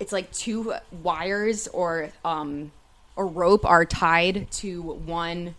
it's 0.00 0.12
like 0.12 0.32
two 0.32 0.74
wires 0.90 1.68
or 1.68 2.10
um, 2.24 2.72
or 3.16 3.26
rope 3.26 3.64
are 3.64 3.84
tied 3.84 4.50
to 4.50 4.82
one 4.82 5.54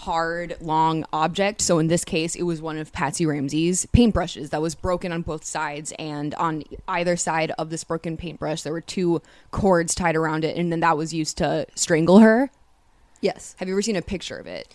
hard, 0.00 0.56
long 0.60 1.04
object. 1.12 1.60
So 1.60 1.78
in 1.78 1.88
this 1.88 2.04
case, 2.04 2.34
it 2.34 2.42
was 2.42 2.62
one 2.62 2.78
of 2.78 2.92
Patsy 2.92 3.26
Ramsey's 3.26 3.86
paintbrushes 3.86 4.50
that 4.50 4.62
was 4.62 4.74
broken 4.74 5.12
on 5.12 5.22
both 5.22 5.44
sides, 5.44 5.92
and 5.98 6.34
on 6.36 6.64
either 6.88 7.16
side 7.16 7.52
of 7.58 7.70
this 7.70 7.84
broken 7.84 8.16
paintbrush, 8.16 8.62
there 8.62 8.72
were 8.72 8.80
two 8.80 9.20
cords 9.50 9.94
tied 9.94 10.16
around 10.16 10.44
it, 10.44 10.56
and 10.56 10.72
then 10.72 10.80
that 10.80 10.96
was 10.96 11.12
used 11.12 11.38
to 11.38 11.66
strangle 11.74 12.20
her. 12.20 12.50
Yes. 13.20 13.54
Have 13.58 13.68
you 13.68 13.74
ever 13.74 13.82
seen 13.82 13.96
a 13.96 14.02
picture 14.02 14.38
of 14.38 14.46
it? 14.46 14.74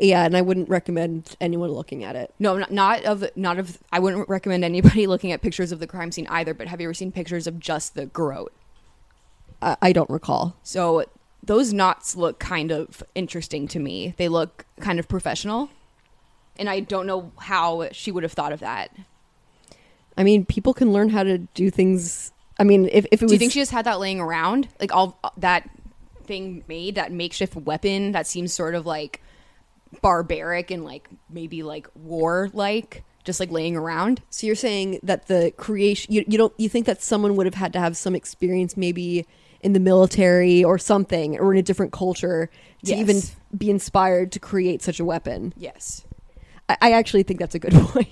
Yeah, 0.00 0.24
and 0.24 0.36
I 0.36 0.40
wouldn't 0.40 0.68
recommend 0.68 1.36
anyone 1.40 1.70
looking 1.70 2.02
at 2.02 2.16
it. 2.16 2.32
No, 2.38 2.56
not, 2.56 2.70
not 2.70 3.04
of 3.04 3.28
not 3.36 3.58
of. 3.58 3.78
I 3.92 3.98
wouldn't 3.98 4.28
recommend 4.28 4.64
anybody 4.64 5.06
looking 5.08 5.32
at 5.32 5.42
pictures 5.42 5.72
of 5.72 5.80
the 5.80 5.86
crime 5.86 6.12
scene 6.12 6.26
either. 6.28 6.54
But 6.54 6.68
have 6.68 6.80
you 6.80 6.86
ever 6.86 6.94
seen 6.94 7.12
pictures 7.12 7.46
of 7.46 7.60
just 7.60 7.94
the 7.94 8.06
garrote? 8.06 8.52
I, 9.60 9.76
I 9.82 9.92
don't 9.92 10.08
recall. 10.08 10.56
So 10.62 11.04
those 11.46 11.72
knots 11.72 12.16
look 12.16 12.38
kind 12.38 12.70
of 12.70 13.02
interesting 13.14 13.68
to 13.68 13.78
me. 13.78 14.14
They 14.16 14.28
look 14.28 14.66
kind 14.80 14.98
of 14.98 15.08
professional, 15.08 15.70
and 16.58 16.68
I 16.68 16.80
don't 16.80 17.06
know 17.06 17.32
how 17.38 17.88
she 17.92 18.10
would 18.10 18.22
have 18.22 18.32
thought 18.32 18.52
of 18.52 18.60
that. 18.60 18.90
I 20.18 20.24
mean, 20.24 20.44
people 20.44 20.74
can 20.74 20.92
learn 20.92 21.08
how 21.08 21.22
to 21.22 21.38
do 21.38 21.70
things. 21.70 22.32
I 22.58 22.64
mean, 22.64 22.86
if, 22.86 23.06
if 23.12 23.22
it 23.22 23.22
was. 23.22 23.30
Do 23.30 23.34
you 23.34 23.38
think 23.38 23.52
she 23.52 23.60
just 23.60 23.72
had 23.72 23.86
that 23.86 24.00
laying 24.00 24.20
around, 24.20 24.68
like 24.80 24.94
all 24.94 25.18
that 25.36 25.68
thing 26.24 26.64
made 26.66 26.96
that 26.96 27.12
makeshift 27.12 27.54
weapon 27.54 28.12
that 28.12 28.26
seems 28.26 28.52
sort 28.52 28.74
of 28.74 28.84
like 28.84 29.22
barbaric 30.02 30.70
and 30.72 30.84
like 30.84 31.08
maybe 31.30 31.62
like 31.62 31.88
war 31.94 32.50
like, 32.52 33.04
just 33.24 33.38
like 33.38 33.50
laying 33.50 33.76
around? 33.76 34.20
so 34.30 34.46
you're 34.46 34.56
saying 34.56 34.98
that 35.02 35.28
the 35.28 35.52
creation. 35.56 36.12
You, 36.12 36.24
you 36.26 36.38
don't. 36.38 36.52
You 36.58 36.68
think 36.68 36.86
that 36.86 37.02
someone 37.02 37.36
would 37.36 37.46
have 37.46 37.54
had 37.54 37.72
to 37.74 37.80
have 37.80 37.96
some 37.96 38.14
experience, 38.16 38.76
maybe 38.76 39.26
in 39.66 39.72
the 39.72 39.80
military 39.80 40.62
or 40.62 40.78
something, 40.78 41.36
or 41.40 41.52
in 41.52 41.58
a 41.58 41.62
different 41.62 41.92
culture, 41.92 42.48
to 42.84 42.90
Yes. 42.92 43.00
even 43.00 43.20
be 43.58 43.68
inspired 43.68 44.30
to 44.32 44.38
create 44.38 44.80
such 44.80 45.00
a 45.00 45.04
weapon. 45.04 45.52
Yes. 45.56 46.04
I, 46.68 46.76
I 46.80 46.92
actually 46.92 47.24
think 47.24 47.40
that's 47.40 47.56
a 47.56 47.58
good 47.58 47.72
point. 47.92 48.08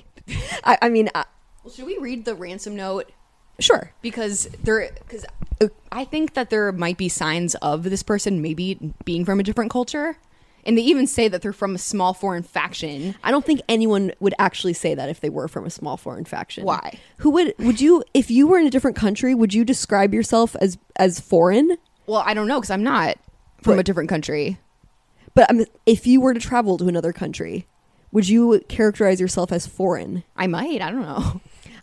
I, 0.65 0.77
I 0.83 0.89
mean, 0.89 1.09
I, 1.15 1.25
Well, 1.63 1.73
should 1.73 1.87
we 1.87 1.97
read 1.99 2.25
the 2.25 2.35
ransom 2.35 2.75
note 2.75 3.13
sure. 3.61 3.93
because 4.03 4.49
there 4.65 4.91
because 4.99 5.25
uh, 5.61 5.69
I 5.93 6.05
think 6.05 6.35
that 6.35 6.51
there 6.51 6.73
might 6.73 6.99
be 6.99 7.09
signs 7.09 7.55
of 7.57 7.85
this 7.85 8.03
person 8.03 8.43
maybe 8.43 8.79
being 9.05 9.25
from 9.25 9.39
a 9.39 9.45
different 9.45 9.71
culture, 9.71 10.17
and 10.67 10.77
they 10.79 10.83
even 10.83 11.07
say 11.07 11.29
that 11.29 11.43
they're 11.43 11.53
from 11.53 11.75
a 11.75 11.79
small 11.79 12.15
foreign 12.15 12.43
faction. 12.43 13.15
I 13.23 13.31
don't 13.31 13.45
think 13.45 13.61
anyone 13.69 14.13
would 14.21 14.35
actually 14.39 14.73
say 14.75 14.95
that 14.95 15.09
if 15.09 15.21
they 15.21 15.31
were 15.31 15.49
from 15.49 15.65
a 15.67 15.71
small 15.71 15.97
foreign 15.97 16.25
faction. 16.25 16.65
Why? 16.65 16.99
Who 17.19 17.31
would 17.31 17.55
would 17.59 17.81
you 17.81 18.03
if 18.15 18.31
you 18.31 18.47
were 18.47 18.59
in 18.59 18.67
a 18.67 18.71
different 18.71 18.97
country, 18.97 19.35
would 19.35 19.55
you 19.55 19.65
describe 19.65 20.13
yourself 20.15 20.57
as 20.61 20.79
as 20.97 21.21
foreign? 21.21 21.77
Well, 22.07 22.23
I 22.27 22.35
don't 22.35 22.47
know 22.49 22.61
because 22.61 22.71
I'm 22.71 22.83
not 22.83 23.17
from 23.63 23.75
But- 23.75 23.81
a 23.81 23.83
different 23.85 24.09
country. 24.09 24.59
But 25.35 25.51
um, 25.51 25.65
if 25.85 26.07
you 26.07 26.21
were 26.21 26.33
to 26.33 26.39
travel 26.39 26.79
to 26.79 26.87
another 26.87 27.13
country, 27.13 27.67
would 28.13 28.29
you 28.29 28.61
characterize 28.69 29.21
yourself 29.21 29.51
as 29.51 29.67
foreign? 29.67 30.23
I 30.37 30.47
might. 30.47 30.81
I 30.81 30.91
don't 30.93 31.03
know. 31.03 31.41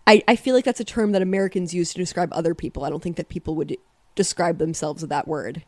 I, 0.07 0.23
I 0.27 0.35
feel 0.37 0.55
like 0.55 0.63
that's 0.63 0.79
a 0.79 0.85
term 0.85 1.11
that 1.11 1.21
Americans 1.21 1.73
use 1.73 1.91
to 1.91 1.97
describe 1.97 2.29
other 2.31 2.55
people. 2.55 2.85
I 2.85 2.89
don't 2.89 3.03
think 3.03 3.17
that 3.17 3.27
people 3.27 3.55
would 3.55 3.75
describe 4.15 4.57
themselves 4.57 5.01
with 5.03 5.09
that 5.09 5.27
word. 5.27 5.63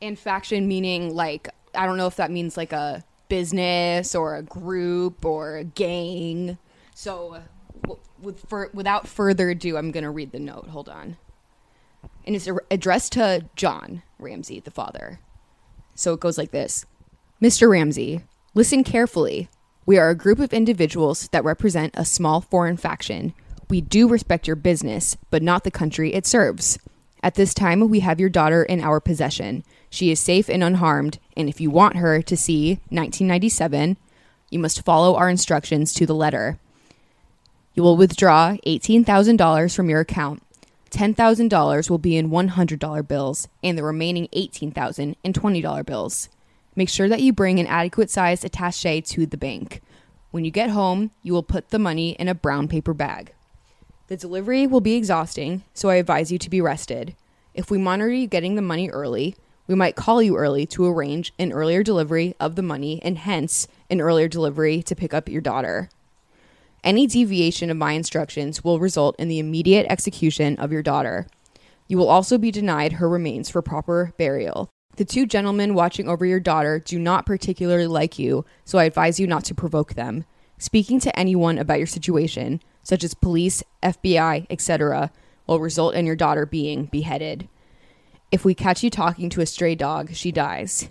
And 0.00 0.18
faction 0.18 0.68
meaning 0.68 1.14
like 1.14 1.48
I 1.74 1.86
don't 1.86 1.96
know 1.96 2.06
if 2.06 2.16
that 2.16 2.30
means 2.30 2.56
like 2.56 2.72
a 2.72 3.04
business 3.28 4.14
or 4.14 4.36
a 4.36 4.42
group 4.42 5.24
or 5.24 5.56
a 5.56 5.64
gang. 5.64 6.58
So, 6.94 7.42
with 8.20 8.40
for, 8.48 8.70
without 8.72 9.08
further 9.08 9.50
ado, 9.50 9.76
I'm 9.76 9.90
going 9.90 10.04
to 10.04 10.10
read 10.10 10.32
the 10.32 10.38
note. 10.38 10.68
Hold 10.68 10.88
on. 10.88 11.16
And 12.26 12.36
it's 12.36 12.48
addressed 12.70 13.12
to 13.12 13.46
John 13.56 14.02
Ramsey, 14.18 14.60
the 14.60 14.70
father. 14.70 15.20
So 15.94 16.14
it 16.14 16.20
goes 16.20 16.38
like 16.38 16.50
this 16.50 16.86
Mr. 17.40 17.68
Ramsey, 17.68 18.22
listen 18.54 18.84
carefully. 18.84 19.48
We 19.84 19.98
are 19.98 20.10
a 20.10 20.14
group 20.14 20.38
of 20.38 20.52
individuals 20.52 21.28
that 21.32 21.44
represent 21.44 21.94
a 21.96 22.04
small 22.04 22.40
foreign 22.40 22.76
faction. 22.76 23.34
We 23.68 23.80
do 23.80 24.06
respect 24.06 24.46
your 24.46 24.56
business, 24.56 25.16
but 25.30 25.42
not 25.42 25.64
the 25.64 25.70
country 25.70 26.14
it 26.14 26.26
serves. 26.26 26.78
At 27.22 27.34
this 27.34 27.54
time, 27.54 27.88
we 27.88 28.00
have 28.00 28.18
your 28.18 28.28
daughter 28.28 28.64
in 28.64 28.80
our 28.80 28.98
possession. 28.98 29.64
She 29.88 30.10
is 30.10 30.18
safe 30.18 30.48
and 30.48 30.64
unharmed, 30.64 31.18
and 31.36 31.48
if 31.48 31.60
you 31.60 31.70
want 31.70 31.96
her 31.96 32.20
to 32.20 32.36
see 32.36 32.80
1997, 32.88 33.96
you 34.50 34.58
must 34.58 34.84
follow 34.84 35.14
our 35.14 35.28
instructions 35.28 35.92
to 35.94 36.06
the 36.06 36.14
letter. 36.14 36.58
You 37.74 37.82
will 37.82 37.96
withdraw 37.96 38.56
$18,000 38.66 39.74
from 39.74 39.88
your 39.88 40.00
account. 40.00 40.42
$10,000 40.90 41.88
will 41.88 41.98
be 41.98 42.16
in 42.16 42.30
$100 42.30 43.08
bills, 43.08 43.48
and 43.62 43.78
the 43.78 43.84
remaining 43.84 44.28
18,000 44.32 45.16
in 45.22 45.32
$20 45.32 45.86
bills. 45.86 46.28
Make 46.74 46.88
sure 46.88 47.08
that 47.08 47.22
you 47.22 47.32
bring 47.32 47.58
an 47.58 47.66
adequate 47.66 48.10
sized 48.10 48.44
attache 48.44 49.00
to 49.02 49.26
the 49.26 49.36
bank. 49.36 49.80
When 50.32 50.44
you 50.44 50.50
get 50.50 50.70
home, 50.70 51.12
you 51.22 51.32
will 51.32 51.42
put 51.42 51.70
the 51.70 51.78
money 51.78 52.10
in 52.12 52.28
a 52.28 52.34
brown 52.34 52.68
paper 52.68 52.94
bag. 52.94 53.32
The 54.12 54.18
delivery 54.18 54.66
will 54.66 54.82
be 54.82 54.94
exhausting, 54.94 55.62
so 55.72 55.88
I 55.88 55.94
advise 55.94 56.30
you 56.30 56.36
to 56.36 56.50
be 56.50 56.60
rested. 56.60 57.16
If 57.54 57.70
we 57.70 57.78
monitor 57.78 58.12
you 58.12 58.26
getting 58.26 58.56
the 58.56 58.60
money 58.60 58.90
early, 58.90 59.36
we 59.66 59.74
might 59.74 59.96
call 59.96 60.20
you 60.20 60.36
early 60.36 60.66
to 60.66 60.84
arrange 60.84 61.32
an 61.38 61.50
earlier 61.50 61.82
delivery 61.82 62.34
of 62.38 62.54
the 62.54 62.62
money 62.62 63.00
and 63.02 63.16
hence 63.16 63.68
an 63.88 64.02
earlier 64.02 64.28
delivery 64.28 64.82
to 64.82 64.94
pick 64.94 65.14
up 65.14 65.30
your 65.30 65.40
daughter. 65.40 65.88
Any 66.84 67.06
deviation 67.06 67.70
of 67.70 67.78
my 67.78 67.92
instructions 67.92 68.62
will 68.62 68.78
result 68.78 69.16
in 69.18 69.28
the 69.28 69.38
immediate 69.38 69.86
execution 69.88 70.58
of 70.58 70.72
your 70.72 70.82
daughter. 70.82 71.26
You 71.88 71.96
will 71.96 72.10
also 72.10 72.36
be 72.36 72.50
denied 72.50 72.92
her 72.92 73.08
remains 73.08 73.48
for 73.48 73.62
proper 73.62 74.12
burial. 74.18 74.68
The 74.96 75.06
two 75.06 75.24
gentlemen 75.24 75.72
watching 75.72 76.06
over 76.06 76.26
your 76.26 76.38
daughter 76.38 76.78
do 76.78 76.98
not 76.98 77.24
particularly 77.24 77.86
like 77.86 78.18
you, 78.18 78.44
so 78.66 78.78
I 78.78 78.84
advise 78.84 79.18
you 79.18 79.26
not 79.26 79.44
to 79.44 79.54
provoke 79.54 79.94
them. 79.94 80.26
Speaking 80.58 81.00
to 81.00 81.18
anyone 81.18 81.56
about 81.56 81.78
your 81.78 81.86
situation, 81.86 82.60
such 82.82 83.04
as 83.04 83.14
police, 83.14 83.62
FBI, 83.82 84.46
etc., 84.50 85.10
will 85.46 85.60
result 85.60 85.94
in 85.94 86.06
your 86.06 86.16
daughter 86.16 86.46
being 86.46 86.86
beheaded. 86.86 87.48
If 88.30 88.44
we 88.44 88.54
catch 88.54 88.82
you 88.82 88.90
talking 88.90 89.28
to 89.30 89.40
a 89.40 89.46
stray 89.46 89.74
dog, 89.74 90.14
she 90.14 90.32
dies. 90.32 90.88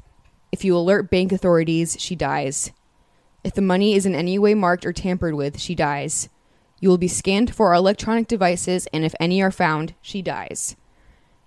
If 0.51 0.63
you 0.63 0.75
alert 0.75 1.09
bank 1.09 1.31
authorities, 1.31 1.97
she 1.99 2.15
dies. 2.15 2.71
If 3.43 3.53
the 3.53 3.61
money 3.61 3.95
is 3.95 4.05
in 4.05 4.13
any 4.13 4.37
way 4.37 4.53
marked 4.53 4.85
or 4.85 4.93
tampered 4.93 5.33
with, 5.33 5.59
she 5.59 5.73
dies. 5.73 6.29
You 6.79 6.89
will 6.89 6.97
be 6.97 7.07
scanned 7.07 7.55
for 7.55 7.67
our 7.67 7.75
electronic 7.75 8.27
devices, 8.27 8.87
and 8.93 9.03
if 9.03 9.15
any 9.19 9.41
are 9.41 9.51
found, 9.51 9.95
she 10.01 10.21
dies. 10.21 10.75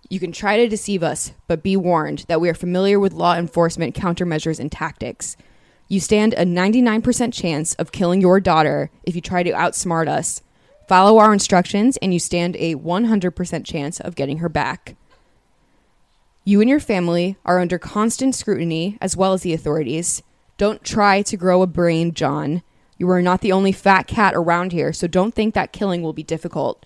You 0.09 0.21
can 0.21 0.33
try 0.33 0.57
to 0.57 0.69
deceive 0.69 1.03
us, 1.03 1.33
but 1.47 1.63
be 1.63 1.77
warned 1.77 2.21
that 2.29 2.41
we 2.41 2.49
are 2.49 2.55
familiar 2.55 2.99
with 3.01 3.13
law 3.13 3.37
enforcement 3.37 3.95
countermeasures 3.95 4.61
and 4.61 4.71
tactics. 4.71 5.37
You 5.89 6.01
stand 6.01 6.33
a 6.35 6.45
99% 6.45 7.33
chance 7.33 7.75
of 7.75 7.93
killing 7.93 8.21
your 8.21 8.41
daughter 8.41 8.91
if 9.05 9.15
you 9.15 9.21
try 9.21 9.43
to 9.43 9.53
outsmart 9.53 10.09
us. 10.09 10.43
Follow 10.89 11.19
our 11.19 11.33
instructions, 11.33 11.97
and 11.99 12.13
you 12.13 12.19
stand 12.19 12.57
a 12.57 12.75
100% 12.75 13.65
chance 13.65 14.01
of 14.01 14.15
getting 14.15 14.39
her 14.39 14.49
back. 14.49 14.97
You 16.45 16.61
and 16.61 16.69
your 16.69 16.81
family 16.81 17.37
are 17.45 17.59
under 17.59 17.79
constant 17.79 18.35
scrutiny, 18.35 18.99
as 19.01 19.17
well 19.17 19.33
as 19.33 19.43
the 19.43 19.55
authorities. 19.55 20.23
Don't 20.59 20.85
try 20.85 21.23
to 21.23 21.37
grow 21.37 21.63
a 21.63 21.67
brain, 21.67 22.13
John. 22.13 22.63
You 22.99 23.09
are 23.11 23.23
not 23.23 23.41
the 23.41 23.53
only 23.53 23.73
fat 23.73 24.07
cat 24.07 24.35
around 24.35 24.73
here, 24.73 24.93
so 24.93 25.07
don't 25.07 25.35
think 25.35 25.55
that 25.55 25.73
killing 25.73 26.03
will 26.03 26.13
be 26.13 26.23
difficult. 26.23 26.85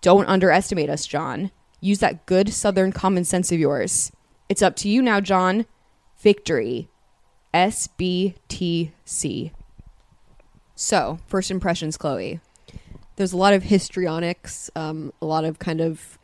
Don't 0.00 0.28
underestimate 0.28 0.90
us, 0.90 1.06
John. 1.06 1.50
Use 1.80 1.98
that 2.00 2.26
good 2.26 2.52
southern 2.52 2.92
common 2.92 3.24
sense 3.24 3.50
of 3.50 3.58
yours. 3.58 4.12
It's 4.48 4.62
up 4.62 4.76
to 4.76 4.88
you 4.88 5.02
now, 5.02 5.20
John. 5.20 5.66
Victory. 6.18 6.88
SBTC. 7.54 9.52
So, 10.74 11.18
first 11.26 11.50
impressions, 11.50 11.96
Chloe. 11.96 12.40
There's 13.16 13.32
a 13.32 13.36
lot 13.36 13.52
of 13.52 13.64
histrionics, 13.64 14.70
um, 14.76 15.12
a 15.20 15.26
lot 15.26 15.44
of 15.44 15.58
kind 15.58 15.80
of 15.80 16.18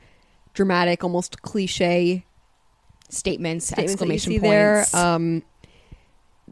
dramatic, 0.52 1.02
almost 1.02 1.42
cliche 1.42 2.24
Statements, 3.10 3.66
statements 3.66 3.92
exclamation 3.92 4.32
points. 4.32 4.42
there. 4.42 4.86
Um, 4.94 5.42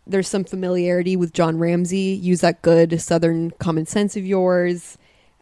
there's 0.07 0.29
some 0.29 0.45
familiarity 0.45 1.17
with 1.17 1.33
John 1.33 1.59
Ramsey. 1.59 2.19
Use 2.21 2.41
that 2.41 2.63
good 2.63 3.01
Southern 3.01 3.53
common 3.53 3.87
sense 3.87 4.17
of 4.17 4.27
yours. 4.27 4.99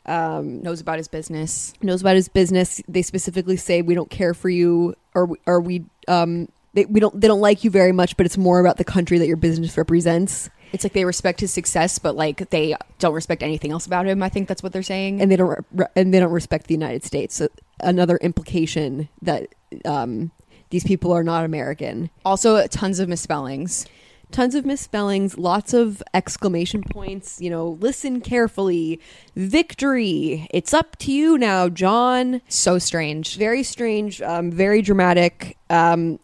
Um, 0.07 0.63
knows 0.63 0.81
about 0.81 0.99
his 0.99 1.09
business. 1.09 1.75
knows 1.83 2.01
about 2.01 2.17
his 2.17 2.29
business. 2.29 2.81
They 2.89 3.03
specifically 3.03 3.57
say 3.57 3.83
we 3.83 3.95
don't 3.95 4.11
care 4.11 4.35
for 4.35 4.49
you, 4.49 4.95
or 5.15 5.31
or 5.47 5.61
we 5.61 5.85
um 6.09 6.49
they, 6.75 6.85
we 6.85 7.01
don't 7.01 7.21
they 7.21 7.27
don't 7.29 7.41
like 7.41 7.65
you 7.65 7.71
very 7.71 7.93
much, 7.93 8.17
but 8.17 8.27
it's 8.27 8.39
more 8.39 8.61
about 8.61 8.77
the 8.77 8.85
country 8.85 9.19
that 9.19 9.27
your 9.27 9.37
business 9.37 9.77
represents, 9.77 10.49
It's 10.73 10.85
like 10.85 10.93
they 10.93 11.05
respect 11.05 11.41
his 11.41 11.53
success, 11.53 11.99
but 11.99 12.15
like 12.17 12.51
they 12.51 12.77
don't 12.99 13.15
respect 13.15 13.43
anything 13.43 13.73
else 13.73 13.87
about 13.87 14.07
him. 14.07 14.23
I 14.23 14.29
think 14.29 14.47
that's 14.49 14.63
what 14.63 14.73
they're 14.73 14.83
saying. 14.83 15.21
and 15.21 15.31
they 15.31 15.37
don't 15.37 15.65
re- 15.73 15.87
and 15.97 16.15
they 16.15 16.21
don't 16.21 16.33
respect 16.33 16.67
the 16.69 16.75
United 16.75 17.05
States. 17.05 17.35
So 17.35 17.49
another 17.81 18.17
implication 18.19 19.09
that 19.23 19.49
um 19.85 20.31
these 20.71 20.85
people 20.85 21.11
are 21.13 21.25
not 21.25 21.45
American. 21.45 22.11
also, 22.25 22.65
tons 22.69 23.01
of 23.01 23.09
misspellings. 23.09 23.87
Tons 24.31 24.55
of 24.55 24.65
misspellings, 24.65 25.37
lots 25.37 25.75
of 25.75 26.01
exclamation 26.15 26.85
points. 26.85 27.41
You 27.41 27.51
know, 27.51 27.71
listen 27.81 28.21
carefully. 28.21 29.01
Victory! 29.35 30.47
It's 30.53 30.73
up 30.73 30.95
to 30.99 31.11
you 31.13 31.37
now, 31.37 31.69
John. 31.69 32.41
So 32.49 32.79
strange. 32.79 33.37
very 33.37 33.65
strange, 33.65 34.23
um, 34.23 34.53
very 34.53 34.81
dramatic. 34.83 35.57
Um, 35.69 36.21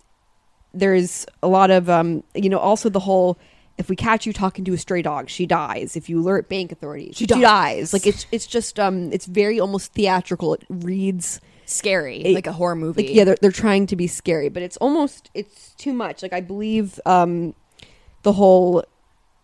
there's 0.78 1.26
a 1.42 1.48
lot 1.48 1.70
of, 1.70 1.88
um, 1.90 2.22
you 2.34 2.48
know, 2.48 2.58
also 2.58 2.88
the 2.88 3.00
whole 3.00 3.38
if 3.78 3.90
we 3.90 3.96
catch 3.96 4.24
you 4.26 4.32
talking 4.32 4.64
to 4.64 4.72
a 4.72 4.78
stray 4.78 5.02
dog, 5.02 5.28
she 5.28 5.44
dies. 5.46 5.96
If 5.96 6.08
you 6.08 6.20
alert 6.20 6.48
bank 6.48 6.72
authorities, 6.72 7.16
she, 7.16 7.26
dies. 7.26 7.40
dies. 7.42 7.92
Like 7.92 8.06
it's 8.06 8.26
it's 8.32 8.46
just 8.46 8.80
um, 8.80 9.12
it's 9.12 9.26
very 9.26 9.60
almost 9.60 9.92
theatrical. 9.92 10.54
It 10.54 10.64
reads 10.70 11.40
Scary, 11.66 12.22
It- 12.24 12.34
like 12.34 12.46
a 12.46 12.52
horror 12.52 12.74
movie. 12.76 13.02
like 13.06 13.14
yeah, 13.14 13.24
they're 13.24 13.36
they're 13.40 13.50
trying 13.52 13.86
to 13.88 13.96
be 13.96 14.06
scary, 14.06 14.48
but 14.48 14.62
it's 14.62 14.76
almost 14.78 15.30
it's 15.34 15.74
too 15.74 15.92
much. 15.92 16.22
Like 16.22 16.32
I 16.32 16.40
believe 16.40 16.98
um, 17.06 17.54
the 18.22 18.32
whole. 18.32 18.84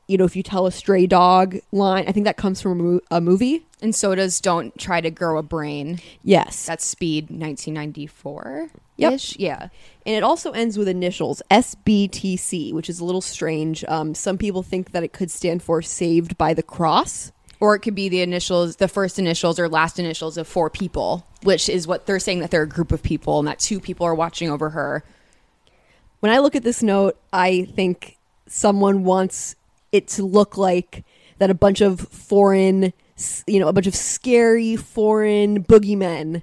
You 0.08 0.18
know, 0.18 0.24
if 0.24 0.36
you 0.36 0.42
tell 0.42 0.66
a 0.66 0.72
stray 0.72 1.06
dog 1.06 1.58
line, 1.70 2.04
I 2.08 2.12
think 2.12 2.24
that 2.24 2.36
comes 2.36 2.60
from 2.60 2.72
a, 2.72 2.82
mo- 2.82 3.00
a 3.10 3.20
movie. 3.20 3.64
and 3.80 3.94
so 3.94 4.14
does 4.14 4.40
"Don't 4.40 4.76
Try 4.78 5.00
to 5.00 5.10
Grow 5.10 5.38
a 5.38 5.42
Brain." 5.42 6.00
Yes, 6.22 6.66
That's 6.66 6.84
Speed, 6.84 7.30
1994. 7.30 8.68
Yep. 8.96 9.20
Yeah. 9.36 9.68
And 10.04 10.14
it 10.16 10.22
also 10.22 10.52
ends 10.52 10.76
with 10.76 10.86
initials 10.88 11.40
SBTC, 11.50 12.72
which 12.72 12.90
is 12.90 13.00
a 13.00 13.04
little 13.04 13.20
strange. 13.20 13.84
Um, 13.84 14.14
some 14.14 14.38
people 14.38 14.62
think 14.62 14.92
that 14.92 15.02
it 15.02 15.12
could 15.12 15.30
stand 15.30 15.62
for 15.62 15.82
Saved 15.82 16.36
by 16.36 16.54
the 16.54 16.62
Cross. 16.62 17.32
Or 17.58 17.76
it 17.76 17.78
could 17.80 17.94
be 17.94 18.08
the 18.08 18.22
initials, 18.22 18.76
the 18.76 18.88
first 18.88 19.20
initials 19.20 19.58
or 19.60 19.68
last 19.68 20.00
initials 20.00 20.36
of 20.36 20.48
four 20.48 20.68
people, 20.68 21.24
which 21.44 21.68
is 21.68 21.86
what 21.86 22.06
they're 22.06 22.18
saying 22.18 22.40
that 22.40 22.50
they're 22.50 22.62
a 22.62 22.68
group 22.68 22.90
of 22.90 23.04
people 23.04 23.38
and 23.38 23.46
that 23.46 23.60
two 23.60 23.78
people 23.78 24.04
are 24.04 24.16
watching 24.16 24.50
over 24.50 24.70
her. 24.70 25.04
When 26.18 26.32
I 26.32 26.38
look 26.38 26.56
at 26.56 26.64
this 26.64 26.82
note, 26.82 27.16
I 27.32 27.68
think 27.76 28.18
someone 28.48 29.04
wants 29.04 29.54
it 29.92 30.08
to 30.08 30.24
look 30.24 30.56
like 30.56 31.04
that 31.38 31.50
a 31.50 31.54
bunch 31.54 31.80
of 31.80 32.00
foreign, 32.00 32.92
you 33.46 33.60
know, 33.60 33.68
a 33.68 33.72
bunch 33.72 33.86
of 33.86 33.94
scary 33.94 34.76
foreign 34.76 35.62
boogeymen 35.62 36.42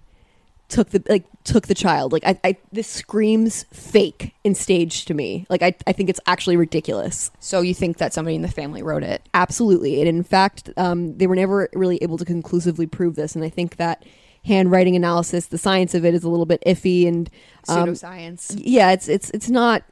took 0.70 0.92
the 0.92 1.04
like 1.10 1.26
took 1.44 1.68
the 1.68 1.74
child. 1.74 2.14
Like 2.14 2.24
I, 2.26 2.40
I 2.44 2.58
this 2.72 2.88
screams 2.88 3.64
fake 3.74 4.34
and 4.46 4.56
staged 4.56 5.08
to 5.08 5.14
me. 5.14 5.46
Like 5.50 5.64
I, 5.64 5.76
I 5.88 5.94
think 5.94 6.10
it's 6.10 6.20
actually 6.28 6.58
ridiculous. 6.58 7.32
So 7.40 7.62
you 7.62 7.74
think 7.74 7.98
that 7.98 8.14
somebody 8.14 8.36
in 8.36 8.44
the 8.44 8.48
family 8.48 8.84
wrote 8.84 9.04
it? 9.04 9.28
Absolutely. 9.34 10.00
And 10.00 10.08
in 10.08 10.24
fact, 10.24 10.70
um, 10.78 11.18
they 11.18 11.28
were 11.28 11.36
never 11.36 11.70
really 11.74 11.98
able 12.02 12.18
to 12.18 12.26
conclusively 12.26 12.86
prove 12.86 13.16
this. 13.16 13.36
And 13.36 13.44
I 13.44 13.50
think 13.50 13.78
that 13.78 14.06
handwriting 14.46 14.96
analysis, 14.96 15.48
the 15.48 15.58
science 15.58 15.94
of 15.94 16.06
it 16.06 16.14
is 16.14 16.24
a 16.24 16.30
little 16.30 16.46
bit 16.46 16.64
iffy. 16.66 17.08
And 17.08 17.30
um, 17.68 17.90
Pseudoscience. 17.90 18.62
yeah, 18.64 18.92
it's 18.92 19.10
it's 19.10 19.30
it's 19.32 19.50
not. 19.50 19.84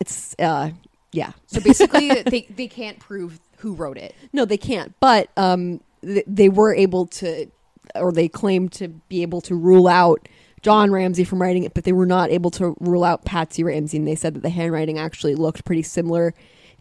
It's 0.00 0.34
uh 0.38 0.70
yeah. 1.12 1.32
So 1.46 1.60
basically, 1.60 2.08
they, 2.26 2.42
they 2.54 2.66
can't 2.66 2.98
prove 2.98 3.38
who 3.58 3.74
wrote 3.74 3.98
it. 3.98 4.14
No, 4.32 4.44
they 4.44 4.56
can't. 4.56 4.92
But 4.98 5.28
um, 5.36 5.80
th- 6.02 6.24
they 6.26 6.48
were 6.48 6.74
able 6.74 7.06
to, 7.06 7.46
or 7.94 8.12
they 8.12 8.28
claimed 8.28 8.72
to 8.72 8.88
be 8.88 9.22
able 9.22 9.40
to 9.42 9.54
rule 9.54 9.86
out 9.86 10.28
John 10.62 10.90
Ramsey 10.90 11.24
from 11.24 11.40
writing 11.40 11.64
it, 11.64 11.74
but 11.74 11.84
they 11.84 11.92
were 11.92 12.06
not 12.06 12.30
able 12.30 12.50
to 12.52 12.76
rule 12.80 13.04
out 13.04 13.24
Patsy 13.24 13.62
Ramsey. 13.62 13.98
And 13.98 14.06
they 14.08 14.14
said 14.14 14.34
that 14.34 14.42
the 14.42 14.50
handwriting 14.50 14.98
actually 14.98 15.34
looked 15.34 15.64
pretty 15.64 15.82
similar 15.82 16.34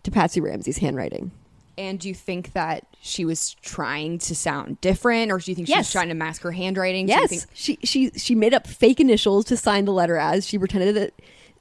to 0.04 0.12
Patsy 0.12 0.42
Ramsey's 0.42 0.78
handwriting. 0.78 1.32
And 1.78 2.00
do 2.00 2.08
you 2.08 2.14
think 2.14 2.54
that 2.54 2.86
she 3.02 3.26
was 3.26 3.56
trying 3.56 4.20
to 4.20 4.36
sound 4.36 4.80
different, 4.82 5.32
or 5.32 5.40
do 5.40 5.50
you 5.52 5.56
think 5.56 5.68
she 5.68 5.76
was 5.76 5.92
trying 5.92 6.10
to 6.10 6.14
mask 6.14 6.42
her 6.44 6.52
handwriting? 6.52 7.08
Yes, 7.08 7.30
think- 7.30 7.46
she 7.54 7.80
she 7.84 8.12
she 8.12 8.36
made 8.36 8.54
up 8.54 8.68
fake 8.68 9.00
initials 9.00 9.46
to 9.46 9.58
sign 9.58 9.86
the 9.86 9.94
letter 9.94 10.18
as. 10.18 10.46
She 10.46 10.60
pretended 10.60 10.96
that 10.96 11.14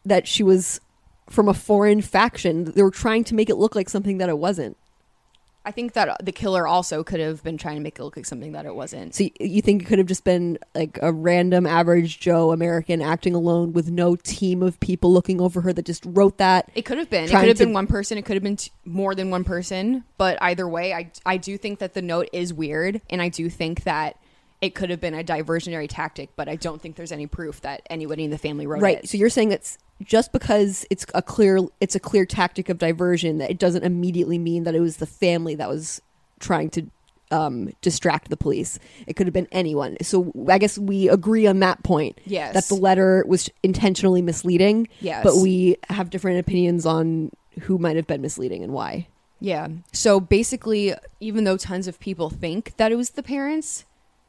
that 0.05 0.29
she 0.29 0.43
was 0.43 0.81
from 1.31 1.49
a 1.49 1.55
foreign 1.55 2.03
faction. 2.03 2.65
They 2.65 2.83
were 2.83 2.91
trying 2.91 3.25
to 3.25 3.35
make 3.35 3.49
it 3.49 3.57
look 3.57 3.75
like 3.75 3.89
something 3.89 4.19
that 4.19 4.29
it 4.29 4.37
wasn't. 4.39 4.77
I 5.63 5.73
think 5.73 5.93
that 5.93 6.25
the 6.25 6.33
killer 6.33 6.67
also 6.67 7.05
could 7.05 7.21
have 7.21 7.45
been 7.45 7.59
trying 7.59 7.77
to 7.77 7.83
make 7.83 7.99
it 7.99 8.03
look 8.03 8.17
like 8.17 8.25
something 8.25 8.53
that 8.53 8.65
it 8.65 8.75
wasn't. 8.75 9.15
So 9.15 9.29
you 9.39 9.61
think 9.61 9.83
it 9.83 9.85
could 9.85 9.99
have 9.99 10.07
just 10.09 10.25
been 10.25 10.59
like 10.75 10.99
a 11.03 11.13
random 11.13 11.67
average 11.67 12.19
Joe 12.19 12.51
American 12.51 13.03
acting 13.03 13.35
alone 13.35 13.75
with 13.75 13.91
no 13.91 14.17
team 14.17 14.63
of 14.63 14.81
people 14.81 15.13
looking 15.13 15.39
over 15.39 15.61
her 15.61 15.73
that 15.75 15.85
just 15.85 16.03
wrote 16.07 16.39
that? 16.39 16.71
It 16.75 16.87
could 16.87 16.97
have 16.97 17.11
been. 17.11 17.25
It 17.25 17.31
could 17.31 17.47
have 17.47 17.59
to- 17.59 17.65
been 17.67 17.75
one 17.75 17.87
person. 17.87 18.17
It 18.17 18.25
could 18.25 18.37
have 18.37 18.43
been 18.43 18.57
t- 18.57 18.71
more 18.87 19.15
than 19.15 19.29
one 19.31 19.45
person. 19.45 20.05
But 20.17 20.39
either 20.41 20.67
way, 20.67 20.95
I 20.95 21.11
I 21.27 21.37
do 21.37 21.59
think 21.59 21.79
that 21.81 21.93
the 21.93 22.03
note 22.03 22.31
is 22.33 22.55
weird, 22.55 23.03
and 23.11 23.21
I 23.21 23.29
do 23.29 23.51
think 23.51 23.85
that 23.85 24.17
it 24.61 24.75
could 24.75 24.91
have 24.91 25.01
been 25.01 25.15
a 25.15 25.25
diversionary 25.25 25.87
tactic. 25.89 26.31
But 26.37 26.49
I 26.49 26.57
don't 26.57 26.81
think 26.81 26.97
there's 26.97 27.13
any 27.13 27.27
proof 27.27 27.61
that 27.63 27.83
anybody 27.89 28.25
in 28.25 28.31
the 28.31 28.39
family 28.39 28.67
wrote 28.67 28.81
Right. 28.83 28.95
it. 28.95 28.97
Right. 29.01 29.09
So 29.09 29.19
you're 29.19 29.31
saying 29.31 29.49
that's 29.51 29.79
just 30.03 30.33
because 30.33 30.87
it's 30.91 31.05
a 31.15 31.23
clear 31.23 31.61
it's 31.81 31.95
a 31.95 32.01
clear 32.01 32.25
tactic 32.27 32.69
of 32.69 32.79
diversion 32.79 33.39
that 33.39 33.51
it 33.51 33.59
doesn't 33.59 33.85
immediately 33.85 34.39
mean 34.39 34.65
that 34.65 34.75
it 34.75 34.81
was 34.81 34.97
the 34.99 35.07
family 35.07 35.55
that 35.57 35.69
was 35.69 36.01
trying 36.39 36.71
to 36.71 36.87
um, 37.33 37.71
distract 37.81 38.29
the 38.29 38.37
police. 38.37 38.79
It 39.07 39.15
could 39.15 39.27
have 39.27 39.35
been 39.35 39.47
anyone. 39.53 39.97
So 40.03 40.33
I 40.49 40.59
guess 40.59 40.77
we 40.77 41.09
agree 41.09 41.47
on 41.47 41.61
that 41.61 41.83
point. 41.85 42.19
Yes. 42.25 42.55
That 42.55 42.65
the 42.65 42.75
letter 42.75 43.25
was 43.29 43.49
intentionally 43.63 44.21
misleading. 44.21 44.89
Yes. 45.01 45.23
But 45.23 45.37
we 45.37 45.77
have 45.91 46.11
different 46.11 46.41
opinions 46.41 46.87
on 46.87 47.31
who 47.61 47.79
might 47.79 47.95
have 47.97 48.07
been 48.09 48.21
misleading 48.21 48.65
and 48.65 48.73
why. 48.73 49.07
Yeah. 49.39 49.69
So 49.93 50.19
basically, 50.19 50.95
even 51.21 51.45
though 51.45 51.57
tons 51.57 51.87
of 51.87 52.01
people 52.01 52.31
think 52.31 52.77
that 52.79 52.91
it 52.91 52.97
was 52.97 53.11
the 53.11 53.23
parents, 53.23 53.85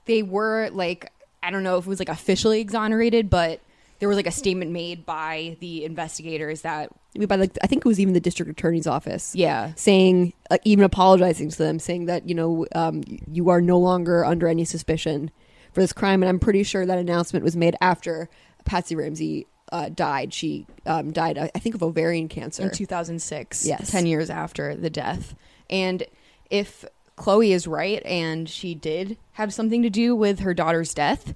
they 0.06 0.24
were 0.24 0.70
like, 0.72 1.12
I 1.44 1.52
don't 1.52 1.64
know 1.64 1.78
if 1.78 1.86
it 1.86 1.90
was 1.90 2.00
like 2.00 2.10
officially 2.10 2.60
exonerated, 2.62 3.30
but 3.30 3.62
there 4.00 4.08
was 4.10 4.16
like 4.18 4.28
a 4.28 4.32
statement 4.32 4.72
made 4.72 5.06
by 5.06 5.58
the 5.60 5.86
investigators 5.86 6.62
that, 6.62 6.90
By 7.28 7.36
like 7.36 7.58
I 7.64 7.68
think 7.68 7.86
it 7.86 7.88
was 7.88 8.00
even 8.00 8.14
the 8.14 8.20
district 8.20 8.50
attorney's 8.52 8.88
office. 8.88 9.36
yeah, 9.36 9.74
saying 9.76 10.34
like 10.50 10.62
even 10.64 10.84
apologizing 10.84 11.50
to 11.50 11.58
them 11.58 11.78
saying 11.80 12.06
that 12.06 12.28
you 12.28 12.34
know 12.36 12.66
um, 12.74 13.04
you 13.32 13.50
are 13.50 13.62
no 13.62 13.78
longer 13.78 14.26
under 14.26 14.48
any 14.48 14.66
suspicion 14.66 15.30
for 15.74 15.82
this 15.82 15.94
crime 15.94 16.22
and 16.22 16.30
i'm 16.30 16.40
pretty 16.40 16.64
sure 16.64 16.86
that 16.86 16.98
announcement 16.98 17.46
was 17.46 17.56
made 17.56 17.76
after 17.80 18.28
patsy 18.66 18.94
ramsey 18.96 19.48
uh, 19.72 19.88
died 19.88 20.34
she 20.34 20.66
um, 20.86 21.12
died 21.14 21.38
i 21.38 21.50
I 21.56 21.60
think 21.60 21.76
of 21.76 21.82
ovarian 21.84 22.28
cancer 22.28 22.64
in 22.64 22.72
2006, 22.72 23.66
Yes. 23.66 23.90
10 23.92 24.06
years 24.06 24.30
after 24.30 24.76
the 24.76 24.90
death. 24.90 25.34
And 25.70 26.04
if 26.50 26.84
Chloe 27.22 27.54
is 27.54 27.68
right 27.68 28.04
and 28.04 28.50
she 28.50 28.74
did 28.74 29.16
have 29.34 29.54
something 29.54 29.84
to 29.84 29.92
do 29.92 30.16
with 30.16 30.40
her 30.40 30.56
daughter's 30.56 30.92
death, 30.92 31.36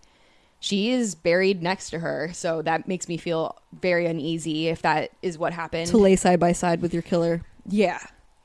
she 0.59 0.89
is 0.89 1.13
buried 1.13 1.61
next 1.61 1.91
to 1.91 1.99
her. 1.99 2.31
So 2.33 2.63
that 2.63 2.87
makes 2.87 3.07
me 3.07 3.17
feel 3.17 3.55
very 3.81 4.07
uneasy 4.07 4.67
if 4.67 4.81
that 4.81 5.11
is 5.21 5.37
what 5.37 5.53
happened. 5.53 5.87
to 5.87 5.97
lay 5.97 6.15
side 6.15 6.39
by 6.39 6.53
side 6.53 6.81
with 6.81 6.91
your 6.91 7.03
killer 7.03 7.43
Yeah. 7.69 7.99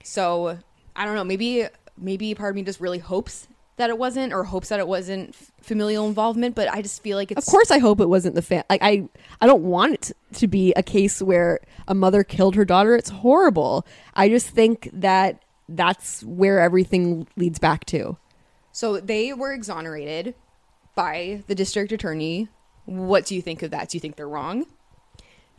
So 0.05 0.59
I 0.95 1.07
don't 1.07 1.15
know. 1.15 1.25
Maybe 1.25 1.67
maybe 1.97 2.35
part 2.35 2.51
of 2.51 2.57
me 2.57 2.63
just 2.63 2.79
really 2.79 2.99
hopes 2.99 3.49
that 3.77 3.89
it 3.89 3.97
wasn't, 3.97 4.35
or 4.35 4.45
hopes 4.45 4.69
that 4.69 4.79
it 4.79 4.87
wasn't 4.87 5.35
familial 5.63 6.07
involvement. 6.07 6.55
But 6.55 6.69
I 6.71 6.83
just 6.83 7.03
feel 7.03 7.17
like 7.17 7.31
it's 7.31 7.47
of 7.47 7.51
course 7.51 7.71
i 7.71 7.79
hope 7.79 8.01
it 8.01 8.09
wasn't 8.09 8.35
the 8.35 8.43
fam 8.43 8.65
like 8.69 8.83
i 8.83 9.09
i 9.41 9.47
don't 9.47 9.63
want 9.63 9.95
it 9.95 10.13
to 10.35 10.47
be 10.47 10.75
a 10.75 10.83
case 10.83 11.23
where 11.23 11.61
a 11.89 11.95
mother 11.95 12.23
killed 12.23 12.55
her 12.55 12.65
daughter 12.67 12.95
it's 12.95 13.11
horrible 13.11 13.87
i 14.15 14.29
just 14.29 14.49
think 14.49 14.91
that 14.93 15.43
that's 15.77 16.23
where 16.25 16.61
everything 16.61 17.27
leads 17.37 17.59
back 17.59 17.85
to 17.87 18.17
So 18.73 19.01
they 19.01 19.33
were 19.33 19.53
exonerated 19.53 20.35
by 20.95 21.43
the 21.47 21.55
district 21.55 21.93
attorney. 21.93 22.49
What 22.85 23.27
do 23.27 23.35
you 23.35 23.43
think 23.43 23.63
of 23.63 23.71
that? 23.71 23.89
Do 23.89 23.97
you 23.97 24.01
think 24.01 24.17
they're 24.17 24.29
wrong? 24.29 24.67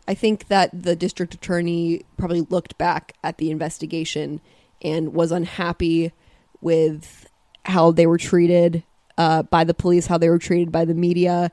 I 0.08 0.13
think 0.13 0.47
that 0.47 0.69
the 0.74 0.95
district 0.95 1.34
attorney 1.34 2.06
probably 2.17 2.41
looked 2.41 2.78
back 2.78 3.13
at 3.24 3.38
the 3.38 3.52
investigation 3.52 4.41
and 4.82 5.13
was 5.13 5.32
unhappy 5.32 6.12
with 6.60 7.28
how 7.65 7.91
they 7.91 8.08
were 8.08 8.17
treated 8.17 8.84
uh, 9.17 9.43
by 9.43 9.63
the 9.63 9.74
police, 9.74 10.08
how 10.08 10.17
they 10.17 10.30
were 10.30 10.39
treated 10.39 10.71
by 10.71 10.86
the 10.86 10.93
media, 10.93 11.52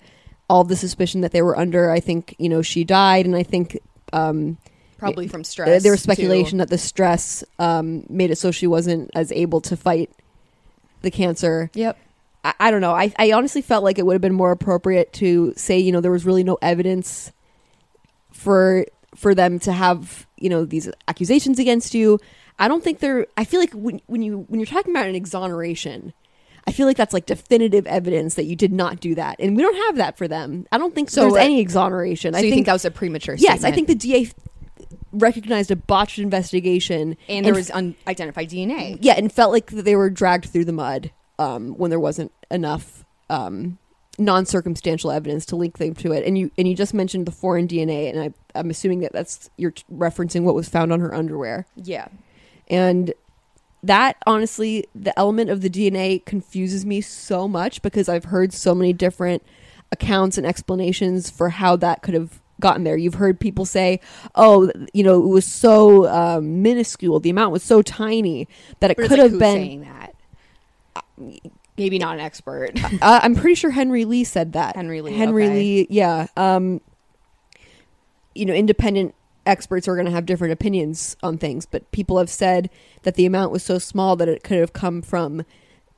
all 0.48 0.64
the 0.64 0.76
suspicion 0.76 1.20
that 1.20 1.32
they 1.32 1.42
were 1.42 1.58
under. 1.58 1.90
I 1.90 2.00
think 2.00 2.34
you 2.38 2.48
know 2.48 2.62
she 2.62 2.84
died, 2.84 3.26
and 3.26 3.36
I 3.36 3.42
think 3.42 3.78
um, 4.12 4.58
Probably 4.98 5.28
from 5.28 5.44
stress. 5.44 5.82
there 5.82 5.92
was 5.92 6.00
too. 6.00 6.12
speculation 6.12 6.58
that 6.58 6.70
the 6.70 6.78
stress 6.78 7.44
um, 7.58 8.04
made 8.08 8.30
it 8.30 8.36
so 8.36 8.50
she 8.50 8.66
wasn't 8.66 9.10
as 9.14 9.30
able 9.32 9.60
to 9.62 9.76
fight 9.76 10.10
the 11.02 11.10
cancer. 11.10 11.70
Yep. 11.74 11.96
I, 12.44 12.54
I 12.58 12.70
don't 12.70 12.80
know. 12.80 12.94
I, 12.94 13.12
I 13.16 13.32
honestly 13.32 13.62
felt 13.62 13.84
like 13.84 13.98
it 13.98 14.06
would 14.06 14.14
have 14.14 14.20
been 14.20 14.34
more 14.34 14.50
appropriate 14.50 15.12
to 15.14 15.52
say, 15.56 15.78
you 15.78 15.92
know, 15.92 16.00
there 16.00 16.10
was 16.10 16.24
really 16.26 16.44
no 16.44 16.58
evidence 16.60 17.32
for 18.32 18.86
for 19.14 19.34
them 19.34 19.58
to 19.60 19.72
have, 19.72 20.26
you 20.36 20.48
know, 20.48 20.64
these 20.64 20.88
accusations 21.06 21.58
against 21.58 21.94
you. 21.94 22.18
I 22.58 22.68
don't 22.68 22.82
think 22.82 22.98
they're. 22.98 23.26
I 23.36 23.44
feel 23.44 23.60
like 23.60 23.72
when 23.72 24.00
when 24.06 24.22
you 24.22 24.46
when 24.48 24.58
you're 24.58 24.66
talking 24.66 24.92
about 24.92 25.06
an 25.06 25.14
exoneration, 25.14 26.12
I 26.66 26.72
feel 26.72 26.86
like 26.86 26.96
that's 26.96 27.14
like 27.14 27.26
definitive 27.26 27.86
evidence 27.86 28.34
that 28.34 28.44
you 28.44 28.56
did 28.56 28.72
not 28.72 29.00
do 29.00 29.14
that, 29.14 29.36
and 29.38 29.56
we 29.56 29.62
don't 29.62 29.86
have 29.86 29.96
that 29.96 30.18
for 30.18 30.26
them. 30.26 30.66
I 30.72 30.78
don't 30.78 30.94
think 30.94 31.08
So, 31.08 31.22
there's 31.22 31.34
uh, 31.34 31.36
any 31.36 31.60
exoneration. 31.60 32.34
So 32.34 32.38
I 32.38 32.42
you 32.42 32.48
think, 32.50 32.56
think 32.58 32.66
that 32.66 32.72
was 32.74 32.84
a 32.84 32.90
premature 32.90 33.36
yes, 33.36 33.60
statement? 33.60 33.72
I 33.72 33.74
think 33.74 33.88
the 33.88 33.94
DA 33.94 34.30
recognized 35.12 35.70
a 35.70 35.76
botched 35.76 36.18
investigation, 36.18 37.16
and 37.28 37.44
there 37.44 37.54
was 37.54 37.70
unidentified 37.70 38.50
DNA. 38.50 38.98
yeah, 39.00 39.14
and 39.16 39.32
felt 39.32 39.52
like 39.52 39.66
they 39.70 39.96
were 39.96 40.10
dragged 40.10 40.46
through 40.46 40.64
the 40.64 40.72
mud 40.72 41.10
um, 41.38 41.74
when 41.74 41.90
there 41.90 42.00
wasn't 42.00 42.32
enough 42.50 43.04
um, 43.30 43.78
non-circumstantial 44.18 45.10
evidence 45.10 45.46
to 45.46 45.56
link 45.56 45.78
them 45.78 45.94
to 45.94 46.12
it. 46.12 46.24
And 46.24 46.36
you 46.36 46.50
and 46.58 46.68
you 46.68 46.74
just 46.74 46.94
mentioned 46.94 47.26
the 47.26 47.32
foreign 47.32 47.68
DNA, 47.68 48.10
and 48.10 48.20
I, 48.20 48.58
I'm 48.58 48.70
assuming 48.70 49.00
that 49.00 49.12
that's 49.12 49.50
you're 49.56 49.72
referencing 49.92 50.42
what 50.42 50.54
was 50.54 50.68
found 50.68 50.92
on 50.92 51.00
her 51.00 51.14
underwear. 51.14 51.66
Yeah. 51.76 52.08
And 52.68 53.14
that 53.82 54.16
honestly, 54.26 54.86
the 54.94 55.16
element 55.18 55.50
of 55.50 55.60
the 55.60 55.70
DNA 55.70 56.24
confuses 56.24 56.84
me 56.84 57.00
so 57.00 57.46
much 57.46 57.80
because 57.80 58.08
I've 58.08 58.24
heard 58.24 58.52
so 58.52 58.74
many 58.74 58.92
different 58.92 59.42
accounts 59.92 60.36
and 60.36 60.46
explanations 60.46 61.30
for 61.30 61.50
how 61.50 61.76
that 61.76 62.02
could 62.02 62.14
have 62.14 62.40
gotten 62.60 62.84
there. 62.84 62.96
You've 62.96 63.14
heard 63.14 63.38
people 63.38 63.64
say, 63.64 64.00
"Oh, 64.34 64.70
you 64.92 65.02
know, 65.02 65.22
it 65.22 65.26
was 65.26 65.44
so 65.44 66.08
um, 66.08 66.62
minuscule. 66.62 67.20
The 67.20 67.30
amount 67.30 67.52
was 67.52 67.62
so 67.62 67.82
tiny 67.82 68.48
that 68.80 68.90
it 68.90 68.96
could 68.96 69.10
like, 69.10 69.20
have 69.20 69.32
been." 69.32 69.38
saying 69.38 69.80
that. 69.82 70.14
Maybe 71.76 71.98
not 71.98 72.14
an 72.14 72.20
expert. 72.20 72.72
Uh, 73.00 73.20
I'm 73.22 73.36
pretty 73.36 73.54
sure 73.54 73.70
Henry 73.70 74.04
Lee 74.04 74.24
said 74.24 74.54
that. 74.54 74.74
Henry 74.74 75.00
Lee, 75.00 75.12
Henry 75.12 75.44
okay. 75.44 75.54
Lee. 75.54 75.86
Yeah. 75.88 76.26
Um, 76.36 76.80
you 78.34 78.44
know, 78.44 78.54
independent 78.54 79.14
experts 79.46 79.86
are 79.86 79.94
going 79.94 80.06
to 80.06 80.12
have 80.12 80.26
different 80.26 80.52
opinions 80.52 81.16
on 81.22 81.38
things, 81.38 81.64
but 81.64 81.90
people 81.92 82.18
have 82.18 82.30
said 82.30 82.70
that 83.02 83.14
the 83.14 83.24
amount 83.24 83.52
was 83.52 83.62
so 83.62 83.78
small 83.78 84.16
that 84.16 84.28
it 84.28 84.42
could 84.42 84.58
have 84.58 84.72
come 84.72 85.00
from 85.00 85.44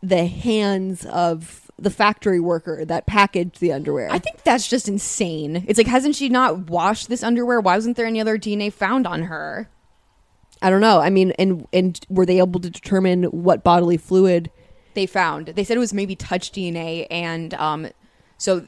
the 0.03 0.27
hands 0.27 1.05
of 1.07 1.70
the 1.81 1.91
factory 1.91 2.41
worker 2.41 2.85
that 2.85 3.07
packaged 3.07 3.61
the 3.61 3.73
underwear. 3.73 4.09
I 4.11 4.19
think 4.19 4.43
that's 4.43 4.69
just 4.69 4.89
insane. 4.89 5.65
It's 5.67 5.79
like, 5.79 5.87
hasn't 5.87 6.15
she 6.15 6.29
not 6.29 6.71
washed 6.71 7.09
this 7.09 7.23
underwear? 7.23 7.61
Why 7.61 7.77
wasn't 7.77 7.97
there 7.97 8.07
any 8.07 8.21
other 8.21 8.39
DNA 8.39 8.73
found 8.73 9.07
on 9.07 9.23
her? 9.25 9.69
I 10.63 10.71
don't 10.71 10.81
know. 10.81 11.01
I 11.01 11.11
mean, 11.11 11.33
and 11.33 11.67
and 11.73 11.99
were 12.09 12.27
they 12.27 12.39
able 12.39 12.61
to 12.61 12.71
determine 12.71 13.25
what 13.25 13.65
bodily 13.65 13.97
fluid? 13.97 14.51
They 14.95 15.07
found. 15.07 15.49
They 15.49 15.65
said 15.65 15.77
it 15.77 15.81
was 15.81 15.95
maybe 15.95 16.17
touch 16.17 16.53
DNA, 16.53 17.07
and 17.11 17.55
um, 17.55 17.89
so 18.37 18.67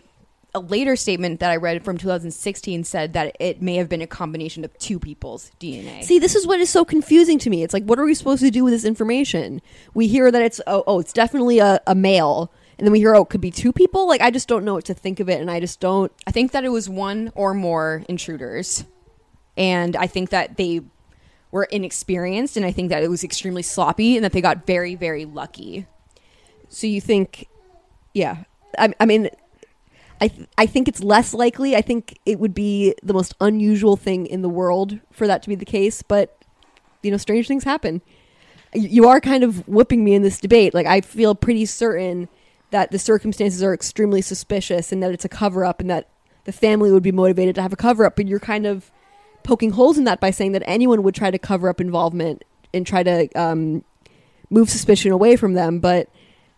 a 0.54 0.60
later 0.60 0.96
statement 0.96 1.40
that 1.40 1.50
I 1.50 1.56
read 1.56 1.84
from 1.84 1.96
2016 1.96 2.84
said 2.84 3.14
that 3.14 3.36
it 3.40 3.62
may 3.62 3.76
have 3.76 3.88
been 3.88 4.02
a 4.02 4.06
combination 4.06 4.64
of 4.64 4.78
two 4.78 4.98
people's 4.98 5.50
DNA. 5.58 6.04
See, 6.04 6.18
this 6.18 6.34
is 6.34 6.46
what 6.46 6.60
is 6.60 6.68
so 6.68 6.84
confusing 6.84 7.38
to 7.40 7.50
me. 7.50 7.62
It's 7.62 7.72
like, 7.72 7.84
what 7.84 7.98
are 7.98 8.04
we 8.04 8.14
supposed 8.14 8.42
to 8.42 8.50
do 8.50 8.64
with 8.64 8.72
this 8.72 8.84
information? 8.84 9.62
We 9.94 10.08
hear 10.08 10.30
that 10.30 10.42
it's 10.42 10.60
oh, 10.66 10.84
oh 10.86 11.00
it's 11.00 11.12
definitely 11.12 11.58
a, 11.58 11.80
a 11.86 11.94
male, 11.94 12.52
and 12.82 12.88
then 12.88 12.92
we 12.94 12.98
hear 12.98 13.14
oh, 13.14 13.22
it 13.22 13.28
could 13.28 13.40
be 13.40 13.52
two 13.52 13.72
people. 13.72 14.08
Like, 14.08 14.20
I 14.20 14.32
just 14.32 14.48
don't 14.48 14.64
know 14.64 14.74
what 14.74 14.86
to 14.86 14.94
think 14.94 15.20
of 15.20 15.28
it, 15.28 15.40
and 15.40 15.48
I 15.48 15.60
just 15.60 15.78
don't. 15.78 16.10
I 16.26 16.32
think 16.32 16.50
that 16.50 16.64
it 16.64 16.70
was 16.70 16.88
one 16.88 17.30
or 17.36 17.54
more 17.54 18.02
intruders, 18.08 18.84
and 19.56 19.94
I 19.94 20.08
think 20.08 20.30
that 20.30 20.56
they 20.56 20.80
were 21.52 21.62
inexperienced, 21.62 22.56
and 22.56 22.66
I 22.66 22.72
think 22.72 22.88
that 22.88 23.04
it 23.04 23.08
was 23.08 23.22
extremely 23.22 23.62
sloppy, 23.62 24.16
and 24.16 24.24
that 24.24 24.32
they 24.32 24.40
got 24.40 24.66
very, 24.66 24.96
very 24.96 25.24
lucky. 25.24 25.86
So 26.70 26.88
you 26.88 27.00
think, 27.00 27.46
yeah, 28.14 28.38
I, 28.76 28.92
I 28.98 29.06
mean, 29.06 29.30
I 30.20 30.26
th- 30.26 30.48
I 30.58 30.66
think 30.66 30.88
it's 30.88 31.04
less 31.04 31.32
likely. 31.32 31.76
I 31.76 31.82
think 31.82 32.18
it 32.26 32.40
would 32.40 32.52
be 32.52 32.96
the 33.00 33.14
most 33.14 33.36
unusual 33.40 33.96
thing 33.96 34.26
in 34.26 34.42
the 34.42 34.48
world 34.48 34.98
for 35.12 35.28
that 35.28 35.44
to 35.44 35.48
be 35.48 35.54
the 35.54 35.64
case, 35.64 36.02
but 36.02 36.36
you 37.04 37.12
know, 37.12 37.16
strange 37.16 37.46
things 37.46 37.62
happen. 37.62 38.02
You 38.74 39.06
are 39.06 39.20
kind 39.20 39.44
of 39.44 39.68
whipping 39.68 40.02
me 40.02 40.14
in 40.14 40.22
this 40.22 40.40
debate. 40.40 40.74
Like 40.74 40.86
I 40.86 41.00
feel 41.00 41.36
pretty 41.36 41.64
certain 41.64 42.28
that 42.72 42.90
the 42.90 42.98
circumstances 42.98 43.62
are 43.62 43.72
extremely 43.72 44.20
suspicious 44.20 44.92
and 44.92 45.02
that 45.02 45.12
it's 45.12 45.24
a 45.24 45.28
cover 45.28 45.64
up 45.64 45.80
and 45.80 45.88
that 45.90 46.08
the 46.44 46.52
family 46.52 46.90
would 46.90 47.02
be 47.02 47.12
motivated 47.12 47.54
to 47.54 47.62
have 47.62 47.72
a 47.72 47.76
cover 47.76 48.04
up, 48.04 48.16
but 48.16 48.26
you're 48.26 48.40
kind 48.40 48.66
of 48.66 48.90
poking 49.44 49.70
holes 49.70 49.98
in 49.98 50.04
that 50.04 50.20
by 50.20 50.30
saying 50.30 50.52
that 50.52 50.62
anyone 50.66 51.02
would 51.02 51.14
try 51.14 51.30
to 51.30 51.38
cover 51.38 51.68
up 51.68 51.80
involvement 51.80 52.42
and 52.74 52.86
try 52.86 53.02
to 53.02 53.28
um, 53.34 53.84
move 54.50 54.70
suspicion 54.70 55.12
away 55.12 55.36
from 55.36 55.52
them, 55.52 55.78
but 55.78 56.08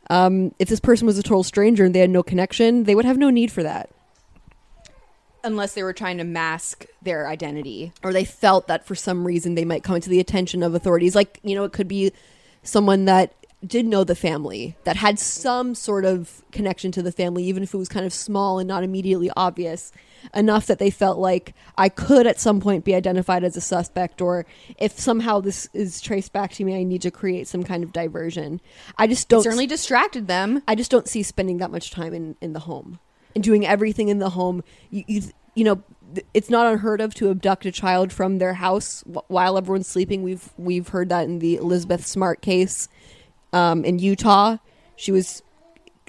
um, 0.08 0.54
if 0.58 0.68
this 0.68 0.80
person 0.80 1.06
was 1.06 1.18
a 1.18 1.22
total 1.22 1.42
stranger 1.42 1.84
and 1.84 1.94
they 1.94 2.00
had 2.00 2.10
no 2.10 2.22
connection, 2.22 2.84
they 2.84 2.94
would 2.94 3.04
have 3.04 3.18
no 3.18 3.30
need 3.30 3.50
for 3.50 3.62
that. 3.62 3.90
Unless 5.42 5.74
they 5.74 5.82
were 5.82 5.92
trying 5.92 6.18
to 6.18 6.24
mask 6.24 6.86
their 7.02 7.26
identity. 7.26 7.92
Or 8.02 8.12
they 8.12 8.24
felt 8.24 8.66
that 8.68 8.86
for 8.86 8.94
some 8.94 9.26
reason 9.26 9.54
they 9.54 9.64
might 9.64 9.82
come 9.82 10.00
to 10.00 10.08
the 10.08 10.20
attention 10.20 10.62
of 10.62 10.74
authorities. 10.74 11.14
Like, 11.14 11.40
you 11.42 11.54
know, 11.54 11.64
it 11.64 11.72
could 11.72 11.88
be 11.88 12.12
someone 12.62 13.04
that 13.06 13.34
did 13.68 13.86
know 13.86 14.04
the 14.04 14.14
family, 14.14 14.76
that 14.84 14.96
had 14.96 15.18
some 15.18 15.74
sort 15.74 16.04
of 16.04 16.42
connection 16.52 16.92
to 16.92 17.02
the 17.02 17.12
family, 17.12 17.44
even 17.44 17.62
if 17.62 17.74
it 17.74 17.78
was 17.78 17.88
kind 17.88 18.06
of 18.06 18.12
small 18.12 18.58
and 18.58 18.68
not 18.68 18.84
immediately 18.84 19.30
obvious, 19.36 19.92
enough 20.34 20.66
that 20.66 20.78
they 20.78 20.90
felt 20.90 21.18
like 21.18 21.54
I 21.76 21.88
could 21.88 22.26
at 22.26 22.40
some 22.40 22.60
point 22.60 22.84
be 22.84 22.94
identified 22.94 23.44
as 23.44 23.56
a 23.56 23.60
suspect, 23.60 24.20
or 24.20 24.46
if 24.78 24.98
somehow 24.98 25.40
this 25.40 25.68
is 25.72 26.00
traced 26.00 26.32
back 26.32 26.52
to 26.52 26.64
me, 26.64 26.78
I 26.78 26.82
need 26.82 27.02
to 27.02 27.10
create 27.10 27.48
some 27.48 27.62
kind 27.62 27.84
of 27.84 27.92
diversion. 27.92 28.60
I 28.96 29.06
just 29.06 29.28
don't 29.28 29.42
certainly 29.42 29.66
distracted 29.66 30.26
them. 30.28 30.62
I 30.66 30.74
just 30.74 30.90
don't 30.90 31.08
see 31.08 31.22
spending 31.22 31.58
that 31.58 31.70
much 31.70 31.90
time 31.90 32.14
in, 32.14 32.36
in 32.40 32.52
the 32.52 32.60
home 32.60 32.98
and 33.34 33.42
doing 33.42 33.66
everything 33.66 34.08
in 34.08 34.18
the 34.18 34.30
home. 34.30 34.62
You, 34.90 35.04
you, 35.06 35.22
you 35.54 35.64
know, 35.64 35.82
it's 36.32 36.50
not 36.50 36.72
unheard 36.72 37.00
of 37.00 37.14
to 37.14 37.30
abduct 37.30 37.66
a 37.66 37.72
child 37.72 38.12
from 38.12 38.38
their 38.38 38.54
house 38.54 39.02
while 39.28 39.56
everyone's 39.56 39.88
sleeping. 39.88 40.22
We've 40.22 40.50
we've 40.56 40.88
heard 40.88 41.08
that 41.08 41.24
in 41.24 41.38
the 41.38 41.56
Elizabeth 41.56 42.06
Smart 42.06 42.40
case 42.40 42.88
um, 43.54 43.84
in 43.84 43.98
Utah. 43.98 44.58
She 44.96 45.12
was 45.12 45.42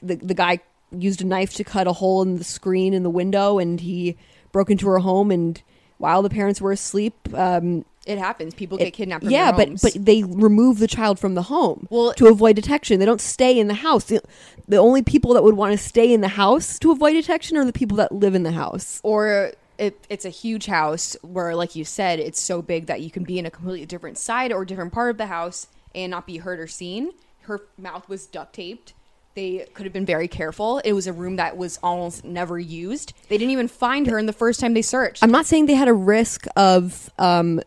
the 0.02 0.16
the 0.16 0.34
guy 0.34 0.60
used 0.92 1.22
a 1.22 1.26
knife 1.26 1.54
to 1.56 1.64
cut 1.64 1.88
a 1.88 1.94
hole 1.94 2.22
in 2.22 2.38
the 2.38 2.44
screen 2.44 2.94
in 2.94 3.04
the 3.04 3.10
window, 3.10 3.60
and 3.60 3.80
he 3.80 4.18
broke 4.52 4.70
into 4.70 4.88
her 4.88 5.00
home. 5.00 5.32
And 5.32 5.62
while 5.98 6.22
the 6.22 6.30
parents 6.30 6.60
were 6.62 6.72
asleep, 6.72 7.14
um, 7.34 7.86
It 8.06 8.18
happens. 8.20 8.54
People 8.54 8.78
it- 8.78 8.86
get 8.86 8.94
kidnapped 8.94 9.26
yeah, 9.26 9.52
but 9.52 9.82
but 9.82 9.94
they 10.00 10.24
remove 10.24 10.80
the 10.80 10.88
child 10.88 11.20
from 11.20 11.34
the 11.36 11.44
home 11.44 11.88
Well- 11.90 12.14
to 12.14 12.28
avoid 12.28 12.56
detection. 12.56 13.00
They 13.00 13.06
don't 13.06 13.22
stay 13.22 13.58
in 13.58 13.68
the 13.68 13.74
house. 13.88 14.06
The, 14.06 14.22
the 14.68 14.78
only 14.78 15.02
people 15.02 15.34
that 15.34 15.44
would 15.44 15.56
want 15.56 15.72
to 15.72 15.78
stay 15.78 16.14
in 16.14 16.22
the 16.22 16.28
house 16.44 16.80
to 16.80 16.92
avoid 16.92 17.14
detection 17.14 17.58
are 17.58 17.66
the 17.66 17.74
people 17.74 17.98
that 17.98 18.12
live 18.12 18.36
in 18.36 18.44
the 18.44 18.52
house. 18.52 19.00
or 19.04 19.52
it, 19.78 19.94
it's 20.10 20.24
a 20.24 20.30
huge 20.30 20.68
house 20.68 21.18
where, 21.22 21.54
like 21.54 21.76
you 21.76 21.84
said, 21.84 22.18
it's 22.20 22.40
so 22.42 22.62
big 22.62 22.86
that 22.86 23.02
you 23.02 23.12
can 23.12 23.24
be 23.24 23.38
in 23.38 23.46
a 23.46 23.52
completely 23.52 23.86
different 23.86 24.18
side 24.18 24.54
or 24.54 24.64
different 24.64 24.94
part 24.94 25.10
of 25.12 25.18
the 25.18 25.26
house 25.26 25.68
and 25.94 26.12
not 26.12 26.26
be 26.26 26.38
heard 26.38 26.60
or 26.62 26.68
seen. 26.68 27.12
Her 27.46 27.62
mouth 27.78 28.08
was 28.10 28.28
duct 28.28 28.54
taped. 28.54 28.94
They 29.36 29.68
could 29.74 29.86
have 29.86 29.92
been 29.92 30.06
very 30.06 30.30
careful. 30.30 30.80
It 30.80 30.94
was 30.94 31.08
a 31.08 31.14
room 31.14 31.36
that 31.36 31.58
was 31.58 31.78
almost 31.84 32.24
never 32.24 32.58
used. 32.58 33.14
They 33.28 33.38
didn't 33.38 33.52
even 33.52 33.68
find 33.68 34.08
her 34.08 34.18
in 34.18 34.28
the 34.28 34.34
first 34.34 34.62
time 34.62 34.74
they 34.74 34.82
searched. 34.82 35.22
I'm 35.22 35.32
not 35.32 35.46
saying 35.46 35.66
they 35.66 35.74
had 35.74 35.90
a 35.90 35.94
risk 35.94 36.46
of, 36.56 37.10
um, 37.20 37.60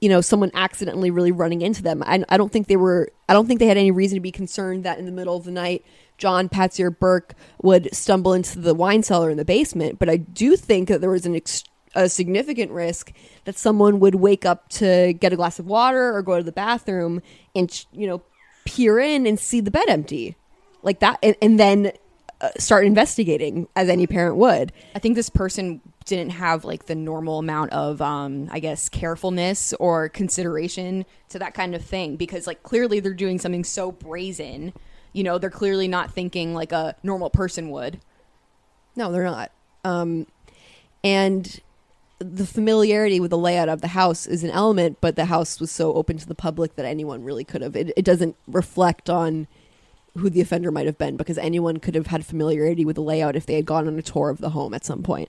you 0.00 0.08
know, 0.08 0.22
someone 0.22 0.50
accidentally 0.54 1.10
really 1.10 1.32
running 1.32 1.60
into 1.60 1.82
them. 1.82 2.02
I, 2.06 2.24
I 2.30 2.38
don't 2.38 2.50
think 2.50 2.68
they 2.68 2.76
were. 2.76 3.10
I 3.28 3.34
don't 3.34 3.46
think 3.46 3.60
they 3.60 3.66
had 3.66 3.76
any 3.76 3.90
reason 3.90 4.16
to 4.16 4.20
be 4.20 4.32
concerned 4.32 4.84
that 4.84 4.98
in 4.98 5.04
the 5.04 5.12
middle 5.12 5.36
of 5.36 5.44
the 5.44 5.50
night, 5.50 5.84
John 6.16 6.48
Patsy 6.48 6.82
or 6.82 6.90
Burke 6.90 7.34
would 7.60 7.94
stumble 7.94 8.32
into 8.32 8.58
the 8.58 8.74
wine 8.74 9.02
cellar 9.02 9.28
in 9.28 9.36
the 9.36 9.44
basement. 9.44 9.98
But 9.98 10.08
I 10.08 10.16
do 10.16 10.56
think 10.56 10.88
that 10.88 11.02
there 11.02 11.10
was 11.10 11.26
an 11.26 11.36
ex- 11.36 11.64
a 11.94 12.08
significant 12.08 12.70
risk 12.70 13.12
that 13.44 13.58
someone 13.58 14.00
would 14.00 14.14
wake 14.14 14.44
up 14.44 14.68
to 14.68 15.14
get 15.14 15.32
a 15.32 15.36
glass 15.36 15.58
of 15.58 15.66
water 15.66 16.14
or 16.14 16.22
go 16.22 16.36
to 16.36 16.42
the 16.42 16.52
bathroom 16.52 17.22
and 17.54 17.84
you 17.92 18.06
know 18.06 18.22
peer 18.66 18.98
in 18.98 19.26
and 19.26 19.38
see 19.38 19.60
the 19.60 19.70
bed 19.70 19.88
empty, 19.88 20.36
like 20.82 21.00
that, 21.00 21.18
and, 21.22 21.36
and 21.40 21.58
then 21.58 21.92
uh, 22.40 22.50
start 22.58 22.84
investigating 22.84 23.68
as 23.74 23.88
any 23.88 24.06
parent 24.06 24.36
would. 24.36 24.72
I 24.94 24.98
think 24.98 25.14
this 25.14 25.30
person 25.30 25.80
didn't 26.04 26.30
have 26.30 26.64
like 26.64 26.86
the 26.86 26.94
normal 26.94 27.40
amount 27.40 27.72
of 27.72 28.00
um 28.00 28.48
I 28.52 28.60
guess 28.60 28.88
carefulness 28.88 29.72
or 29.80 30.08
consideration 30.08 31.04
to 31.30 31.38
that 31.40 31.52
kind 31.52 31.74
of 31.74 31.84
thing 31.84 32.14
because 32.16 32.46
like 32.46 32.62
clearly 32.62 33.00
they're 33.00 33.12
doing 33.12 33.38
something 33.38 33.64
so 33.64 33.90
brazen. 33.90 34.72
You 35.12 35.24
know, 35.24 35.38
they're 35.38 35.50
clearly 35.50 35.88
not 35.88 36.12
thinking 36.12 36.54
like 36.54 36.72
a 36.72 36.94
normal 37.02 37.30
person 37.30 37.70
would. 37.70 38.00
No, 38.94 39.10
they're 39.10 39.24
not. 39.24 39.50
Um, 39.84 40.26
and 41.02 41.60
the 42.18 42.46
familiarity 42.46 43.20
with 43.20 43.30
the 43.30 43.38
layout 43.38 43.68
of 43.68 43.80
the 43.80 43.88
house 43.88 44.26
is 44.26 44.42
an 44.42 44.50
element, 44.50 44.98
but 45.00 45.16
the 45.16 45.26
house 45.26 45.60
was 45.60 45.70
so 45.70 45.92
open 45.94 46.16
to 46.16 46.26
the 46.26 46.34
public 46.34 46.76
that 46.76 46.86
anyone 46.86 47.22
really 47.22 47.44
could 47.44 47.62
have. 47.62 47.76
It, 47.76 47.92
it 47.96 48.04
doesn't 48.04 48.36
reflect 48.46 49.10
on 49.10 49.46
who 50.16 50.30
the 50.30 50.40
offender 50.40 50.70
might 50.70 50.86
have 50.86 50.96
been 50.96 51.16
because 51.16 51.36
anyone 51.36 51.78
could 51.78 51.94
have 51.94 52.06
had 52.06 52.24
familiarity 52.24 52.84
with 52.84 52.96
the 52.96 53.02
layout 53.02 53.36
if 53.36 53.44
they 53.44 53.54
had 53.54 53.66
gone 53.66 53.86
on 53.86 53.98
a 53.98 54.02
tour 54.02 54.30
of 54.30 54.38
the 54.38 54.50
home 54.50 54.72
at 54.72 54.84
some 54.84 55.02
point. 55.02 55.28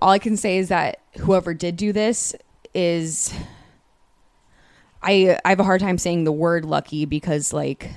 All 0.00 0.10
I 0.10 0.18
can 0.18 0.36
say 0.36 0.58
is 0.58 0.68
that 0.68 1.00
whoever 1.18 1.52
did 1.52 1.76
do 1.76 1.92
this 1.92 2.34
is 2.72 3.32
I 5.02 5.38
I 5.44 5.50
have 5.50 5.60
a 5.60 5.64
hard 5.64 5.80
time 5.80 5.98
saying 5.98 6.24
the 6.24 6.32
word 6.32 6.64
lucky 6.64 7.04
because 7.04 7.52
like 7.52 7.90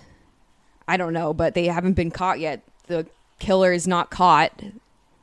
I 0.87 0.97
don't 0.97 1.13
know, 1.13 1.33
but 1.33 1.53
they 1.53 1.65
haven't 1.65 1.93
been 1.93 2.11
caught 2.11 2.39
yet. 2.39 2.63
The 2.87 3.07
killer 3.39 3.71
is 3.71 3.87
not 3.87 4.09
caught. 4.09 4.61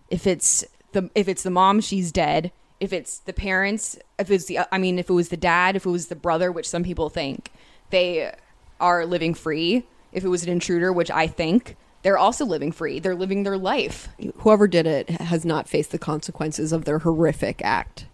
If 0.09 0.27
it's 0.27 0.65
the 0.93 1.11
if 1.15 1.29
it's 1.29 1.43
the 1.43 1.51
mom, 1.51 1.81
she's 1.81 2.13
dead. 2.13 2.53
If 2.81 2.93
it's 2.93 3.19
the 3.19 3.33
parents, 3.33 3.99
if 4.19 4.31
it's 4.31 4.47
the 4.47 4.61
I 4.73 4.79
mean, 4.79 4.99
if 4.99 5.09
it 5.09 5.13
was 5.13 5.29
the 5.29 5.37
dad, 5.37 5.77
if 5.77 5.87
it 5.87 5.91
was 5.91 6.09
the 6.09 6.17
brother, 6.17 6.51
which 6.51 6.69
some 6.69 6.83
people 6.83 7.11
think 7.11 7.53
they 7.91 8.33
are 8.81 9.05
living 9.07 9.35
free. 9.35 9.85
If 10.13 10.25
it 10.25 10.29
was 10.29 10.43
an 10.43 10.49
intruder, 10.49 10.93
which 10.93 11.11
I 11.11 11.27
think 11.27 11.77
they're 12.03 12.19
also 12.19 12.45
living 12.45 12.73
free. 12.73 12.99
They're 12.99 13.15
living 13.15 13.43
their 13.43 13.59
life. 13.59 14.09
Whoever 14.39 14.67
did 14.67 14.87
it 14.87 15.11
has 15.11 15.45
not 15.45 15.69
faced 15.69 15.93
the 15.93 15.99
consequences 15.99 16.73
of 16.73 16.85
their 16.85 17.01
horrific 17.01 17.61
act. 17.63 18.07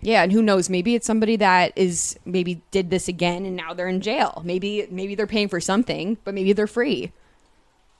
Yeah, 0.00 0.22
and 0.22 0.32
who 0.32 0.42
knows? 0.42 0.68
Maybe 0.68 0.94
it's 0.94 1.06
somebody 1.06 1.36
that 1.36 1.72
is 1.76 2.18
maybe 2.24 2.62
did 2.70 2.90
this 2.90 3.08
again 3.08 3.44
and 3.44 3.56
now 3.56 3.74
they're 3.74 3.88
in 3.88 4.00
jail. 4.00 4.42
Maybe 4.44 4.86
maybe 4.90 5.14
they're 5.14 5.26
paying 5.26 5.48
for 5.48 5.60
something, 5.60 6.18
but 6.24 6.34
maybe 6.34 6.52
they're 6.52 6.66
free. 6.66 7.12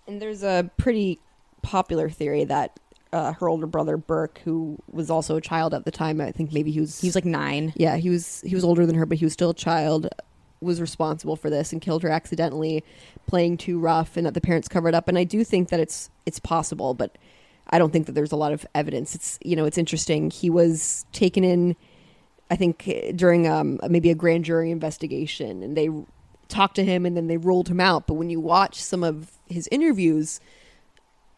And 0.06 0.22
there's 0.22 0.42
a 0.42 0.70
pretty 0.76 1.18
popular 1.62 2.08
theory 2.08 2.44
that 2.44 2.78
uh, 3.12 3.32
her 3.34 3.48
older 3.48 3.66
brother 3.66 3.96
Burke, 3.96 4.40
who 4.44 4.78
was 4.90 5.10
also 5.10 5.36
a 5.36 5.40
child 5.40 5.72
at 5.74 5.84
the 5.84 5.90
time, 5.90 6.20
I 6.20 6.30
think 6.32 6.52
maybe 6.52 6.70
he 6.70 6.80
was 6.80 7.00
He 7.00 7.08
was 7.08 7.14
like 7.14 7.24
nine. 7.24 7.72
yeah 7.76 7.96
he 7.96 8.10
was 8.10 8.42
he 8.42 8.54
was 8.54 8.64
older 8.64 8.84
than 8.86 8.94
her, 8.96 9.06
but 9.06 9.18
he 9.18 9.24
was 9.24 9.32
still 9.32 9.50
a 9.50 9.54
child. 9.54 10.08
Was 10.60 10.80
responsible 10.80 11.36
for 11.36 11.50
this 11.50 11.72
and 11.72 11.80
killed 11.80 12.02
her 12.02 12.08
accidentally, 12.08 12.82
playing 13.28 13.58
too 13.58 13.78
rough, 13.78 14.16
and 14.16 14.26
that 14.26 14.34
the 14.34 14.40
parents 14.40 14.66
covered 14.66 14.92
up. 14.92 15.06
And 15.06 15.16
I 15.16 15.22
do 15.22 15.44
think 15.44 15.68
that 15.68 15.78
it's 15.78 16.10
it's 16.26 16.40
possible, 16.40 16.94
but 16.94 17.16
I 17.70 17.78
don't 17.78 17.92
think 17.92 18.06
that 18.06 18.12
there's 18.12 18.32
a 18.32 18.36
lot 18.36 18.52
of 18.52 18.66
evidence. 18.74 19.14
It's 19.14 19.38
you 19.44 19.54
know 19.54 19.66
it's 19.66 19.78
interesting. 19.78 20.30
He 20.30 20.50
was 20.50 21.06
taken 21.12 21.44
in, 21.44 21.76
I 22.50 22.56
think 22.56 22.90
during 23.14 23.46
um, 23.46 23.78
maybe 23.88 24.10
a 24.10 24.16
grand 24.16 24.44
jury 24.46 24.72
investigation, 24.72 25.62
and 25.62 25.76
they 25.76 25.90
talked 26.48 26.74
to 26.74 26.84
him, 26.84 27.06
and 27.06 27.16
then 27.16 27.28
they 27.28 27.36
ruled 27.36 27.68
him 27.68 27.78
out. 27.78 28.08
But 28.08 28.14
when 28.14 28.28
you 28.28 28.40
watch 28.40 28.82
some 28.82 29.04
of 29.04 29.30
his 29.46 29.68
interviews, 29.70 30.40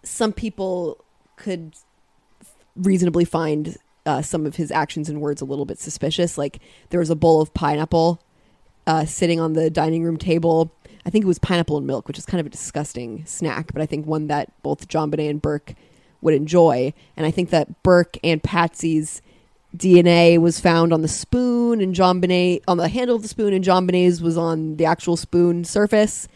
some 0.03 0.33
people 0.33 1.05
could 1.41 1.75
reasonably 2.77 3.25
find 3.25 3.77
uh, 4.07 4.23
some 4.23 4.47
of 4.47 4.57
his 4.57 4.71
actions 4.71 5.09
and 5.09 5.21
words 5.21 5.41
a 5.41 5.45
little 5.45 5.65
bit 5.65 5.79
suspicious. 5.79 6.39
Like 6.39 6.61
there 6.91 7.01
was 7.01 7.11
a 7.11 7.17
bowl 7.17 7.41
of 7.41 7.53
pineapple 7.53 8.23
uh, 8.87 9.05
sitting 9.05 9.41
on 9.41 9.53
the 9.55 9.71
dining 9.71 10.03
room 10.03 10.17
table. 10.17 10.73
I 11.05 11.11
think 11.11 11.25
it 11.25 11.29
was 11.29 11.39
pineapple 11.39 11.77
and 11.77 11.87
milk, 11.87 12.07
which 12.09 12.19
is 12.19 12.27
kind 12.27 12.41
of 12.41 12.47
a 12.47 12.51
disgusting 12.51 13.25
snack, 13.27 13.73
but 13.73 13.83
I 13.83 13.87
think 13.87 14.07
one 14.07 14.27
that 14.29 14.53
both 14.63 14.89
JonBenét 14.89 15.31
and 15.31 15.43
Burke 15.43 15.75
would 16.21 16.35
enjoy. 16.35 16.93
And 17.17 17.27
I 17.27 17.31
think 17.31 17.51
that 17.51 17.83
Burke 17.83 18.17
and 18.23 18.43
Patsy's 18.43 19.23
DNA 19.77 20.39
was 20.39 20.61
found 20.61 20.93
on 20.93 21.03
the 21.03 21.09
spoon, 21.09 21.81
and 21.81 21.95
JonBenét 21.95 22.63
on 22.67 22.77
the 22.77 22.89
handle 22.89 23.17
of 23.17 23.23
the 23.23 23.29
spoon, 23.29 23.53
and 23.53 23.65
JonBenét's 23.65 24.21
was 24.21 24.37
on 24.37 24.77
the 24.77 24.85
actual 24.85 25.17
spoon 25.17 25.65
surface. 25.65 26.29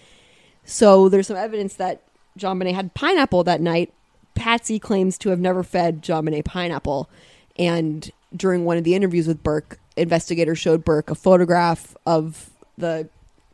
So 0.64 1.08
there's 1.08 1.26
some 1.26 1.36
evidence 1.36 1.74
that 1.74 2.02
JonBenét 2.38 2.74
had 2.74 2.94
pineapple 2.94 3.44
that 3.44 3.60
night. 3.60 3.92
Patsy 4.34 4.78
claims 4.78 5.18
to 5.18 5.30
have 5.30 5.40
never 5.40 5.62
fed 5.62 6.02
JonBenét 6.02 6.44
pineapple. 6.44 7.08
And 7.56 8.10
during 8.34 8.64
one 8.64 8.76
of 8.76 8.84
the 8.84 8.94
interviews 8.94 9.26
with 9.26 9.42
Burke, 9.42 9.78
investigators 9.96 10.58
showed 10.58 10.84
Burke 10.84 11.10
a 11.10 11.14
photograph 11.14 11.96
of 12.04 12.50
the 12.76 13.08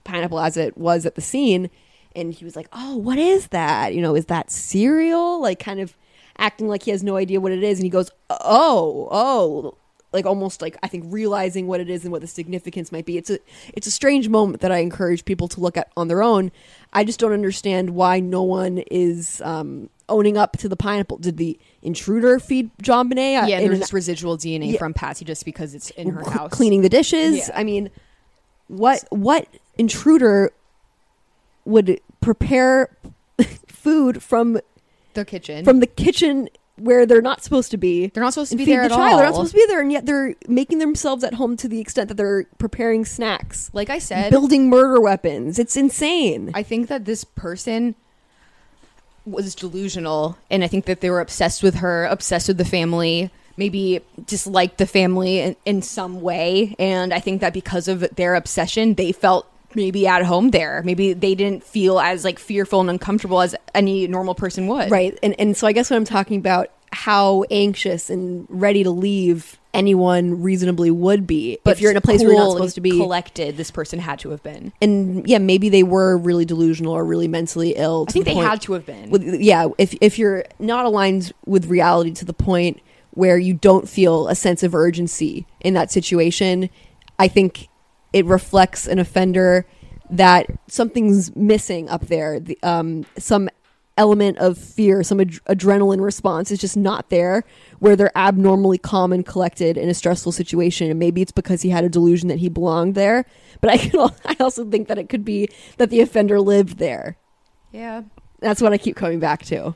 pineapple 0.04 0.40
as 0.40 0.56
it 0.56 0.76
was 0.78 1.04
at 1.04 1.14
the 1.14 1.20
scene. 1.20 1.70
And 2.16 2.32
he 2.32 2.44
was 2.44 2.56
like, 2.56 2.68
Oh, 2.72 2.96
what 2.96 3.18
is 3.18 3.48
that? 3.48 3.94
You 3.94 4.02
know, 4.02 4.16
is 4.16 4.26
that 4.26 4.50
cereal? 4.50 5.40
Like, 5.40 5.58
kind 5.58 5.80
of 5.80 5.94
acting 6.38 6.68
like 6.68 6.84
he 6.84 6.90
has 6.90 7.02
no 7.02 7.16
idea 7.16 7.40
what 7.40 7.52
it 7.52 7.62
is. 7.62 7.78
And 7.78 7.84
he 7.84 7.90
goes, 7.90 8.10
Oh, 8.30 9.08
oh, 9.10 9.74
like 10.12 10.26
almost 10.26 10.60
like 10.60 10.76
I 10.82 10.88
think 10.88 11.04
realizing 11.08 11.66
what 11.66 11.80
it 11.80 11.88
is 11.88 12.02
and 12.04 12.10
what 12.12 12.20
the 12.20 12.26
significance 12.26 12.90
might 12.90 13.06
be. 13.06 13.16
It's 13.16 13.30
a 13.30 13.38
it's 13.74 13.86
a 13.86 13.90
strange 13.90 14.28
moment 14.28 14.60
that 14.62 14.72
I 14.72 14.78
encourage 14.78 15.24
people 15.24 15.46
to 15.48 15.60
look 15.60 15.76
at 15.76 15.90
on 15.96 16.08
their 16.08 16.22
own. 16.22 16.50
I 16.92 17.04
just 17.04 17.20
don't 17.20 17.32
understand 17.32 17.90
why 17.90 18.18
no 18.20 18.42
one 18.42 18.78
is 18.90 19.40
um, 19.44 19.88
owning 20.08 20.36
up 20.36 20.56
to 20.58 20.68
the 20.68 20.76
pineapple. 20.76 21.18
Did 21.18 21.36
the 21.36 21.58
intruder 21.82 22.40
feed 22.40 22.70
JonBenét? 22.82 23.48
Yeah, 23.48 23.60
there's 23.60 23.78
just 23.78 23.92
residual 23.92 24.36
DNA 24.36 24.72
Yeah. 24.72 24.78
from 24.78 24.94
Patsy 24.94 25.24
just 25.24 25.44
because 25.44 25.74
it's 25.74 25.90
in 25.90 26.10
her 26.10 26.28
house. 26.30 26.50
cleaning 26.50 26.82
the 26.82 26.88
dishes. 26.88 27.48
Yeah. 27.48 27.54
I 27.58 27.62
mean, 27.64 27.90
what 28.66 29.04
what 29.10 29.46
intruder 29.78 30.50
would 31.64 32.00
prepare 32.20 32.88
food 33.68 34.22
from 34.22 34.58
the 35.14 35.24
kitchen. 35.24 35.64
from 35.64 35.80
the 35.80 35.86
kitchen 35.86 36.48
where 36.80 37.06
they're 37.06 37.22
not 37.22 37.42
supposed 37.42 37.70
to 37.70 37.76
be? 37.76 38.08
they're 38.08 38.22
not 38.22 38.32
supposed 38.34 38.50
to 38.52 38.56
be 38.56 38.64
feed 38.64 38.72
there 38.72 38.80
the 38.80 38.86
at 38.86 38.90
child. 38.90 39.12
all. 39.12 39.16
They're 39.18 39.26
not 39.26 39.34
supposed 39.34 39.52
to 39.52 39.58
be 39.58 39.66
there, 39.66 39.80
and 39.80 39.92
yet 39.92 40.06
they're 40.06 40.34
making 40.48 40.78
themselves 40.78 41.22
at 41.24 41.34
home 41.34 41.56
to 41.58 41.68
the 41.68 41.80
extent 41.80 42.08
that 42.08 42.16
they're 42.16 42.44
preparing 42.58 43.04
snacks, 43.04 43.70
like 43.72 43.90
I 43.90 43.98
said, 43.98 44.30
building 44.30 44.68
murder 44.68 45.00
weapons. 45.00 45.58
It's 45.58 45.76
insane. 45.76 46.50
I 46.54 46.62
think 46.62 46.88
that 46.88 47.04
this 47.04 47.24
person 47.24 47.94
was 49.26 49.54
delusional, 49.54 50.38
and 50.50 50.64
I 50.64 50.66
think 50.66 50.86
that 50.86 51.00
they 51.00 51.10
were 51.10 51.20
obsessed 51.20 51.62
with 51.62 51.76
her, 51.76 52.06
obsessed 52.06 52.48
with 52.48 52.58
the 52.58 52.64
family, 52.64 53.30
maybe 53.56 54.00
disliked 54.26 54.78
the 54.78 54.86
family 54.86 55.38
in, 55.40 55.56
in 55.66 55.82
some 55.82 56.20
way. 56.20 56.74
And 56.78 57.12
I 57.12 57.20
think 57.20 57.40
that 57.42 57.52
because 57.52 57.88
of 57.88 58.00
their 58.16 58.34
obsession, 58.34 58.94
they 58.94 59.12
felt 59.12 59.46
maybe 59.74 60.06
at 60.06 60.24
home 60.24 60.50
there. 60.50 60.82
Maybe 60.84 61.12
they 61.12 61.34
didn't 61.34 61.64
feel 61.64 62.00
as 62.00 62.24
like 62.24 62.38
fearful 62.38 62.80
and 62.80 62.90
uncomfortable 62.90 63.40
as 63.40 63.54
any 63.74 64.06
normal 64.06 64.34
person 64.34 64.66
would. 64.68 64.90
Right. 64.90 65.18
And 65.22 65.34
and 65.38 65.56
so 65.56 65.66
I 65.66 65.72
guess 65.72 65.90
what 65.90 65.96
I'm 65.96 66.04
talking 66.04 66.38
about 66.38 66.68
how 66.92 67.44
anxious 67.52 68.10
and 68.10 68.46
ready 68.48 68.82
to 68.82 68.90
leave 68.90 69.58
anyone 69.72 70.42
reasonably 70.42 70.90
would 70.90 71.24
be 71.24 71.56
But 71.62 71.70
if 71.72 71.80
you're 71.80 71.92
in 71.92 71.96
a 71.96 72.00
place 72.00 72.20
where 72.20 72.30
you're 72.32 72.40
not 72.40 72.50
supposed 72.54 72.74
to 72.74 72.80
be. 72.80 72.90
collected, 72.90 73.56
this 73.56 73.70
person 73.70 74.00
had 74.00 74.18
to 74.20 74.30
have 74.30 74.42
been. 74.42 74.72
and 74.82 75.24
yeah, 75.28 75.38
maybe 75.38 75.68
they 75.68 75.84
were 75.84 76.16
really 76.18 76.44
delusional 76.44 76.92
or 76.92 77.04
really 77.04 77.28
mentally 77.28 77.74
ill. 77.76 78.06
I 78.08 78.12
think 78.12 78.24
the 78.24 78.30
they 78.32 78.34
point- 78.34 78.48
had 78.48 78.60
to 78.62 78.72
have 78.72 78.84
been. 78.84 79.10
With, 79.10 79.22
yeah, 79.40 79.68
if 79.78 79.94
if 80.00 80.18
you're 80.18 80.44
not 80.58 80.84
aligned 80.86 81.32
with 81.46 81.66
reality 81.66 82.10
to 82.14 82.24
the 82.24 82.32
point 82.32 82.80
where 83.12 83.38
you 83.38 83.54
don't 83.54 83.88
feel 83.88 84.26
a 84.26 84.34
sense 84.34 84.64
of 84.64 84.74
urgency 84.74 85.46
in 85.60 85.74
that 85.74 85.92
situation, 85.92 86.68
I 87.20 87.28
think 87.28 87.68
it 88.12 88.24
reflects 88.26 88.86
an 88.86 88.98
offender 88.98 89.66
that 90.10 90.46
something's 90.66 91.34
missing 91.36 91.88
up 91.88 92.06
there. 92.06 92.40
The, 92.40 92.58
um, 92.62 93.06
some 93.16 93.48
element 93.96 94.38
of 94.38 94.56
fear, 94.56 95.02
some 95.02 95.20
ad- 95.20 95.40
adrenaline 95.48 96.00
response 96.00 96.50
is 96.50 96.58
just 96.58 96.76
not 96.76 97.10
there 97.10 97.44
where 97.80 97.96
they're 97.96 98.16
abnormally 98.16 98.78
calm 98.78 99.12
and 99.12 99.26
collected 99.26 99.76
in 99.76 99.88
a 99.88 99.94
stressful 99.94 100.32
situation. 100.32 100.90
And 100.90 100.98
maybe 100.98 101.22
it's 101.22 101.32
because 101.32 101.62
he 101.62 101.68
had 101.68 101.84
a 101.84 101.88
delusion 101.88 102.28
that 102.28 102.38
he 102.38 102.48
belonged 102.48 102.94
there. 102.94 103.26
But 103.60 103.70
I 103.70 103.76
can, 103.76 104.00
I 104.24 104.36
also 104.40 104.64
think 104.64 104.88
that 104.88 104.98
it 104.98 105.08
could 105.08 105.24
be 105.24 105.48
that 105.76 105.90
the 105.90 106.00
offender 106.00 106.40
lived 106.40 106.78
there. 106.78 107.16
yeah. 107.72 108.02
That's 108.40 108.62
what 108.62 108.72
I 108.72 108.78
keep 108.78 108.96
coming 108.96 109.20
back 109.20 109.44
to. 109.46 109.74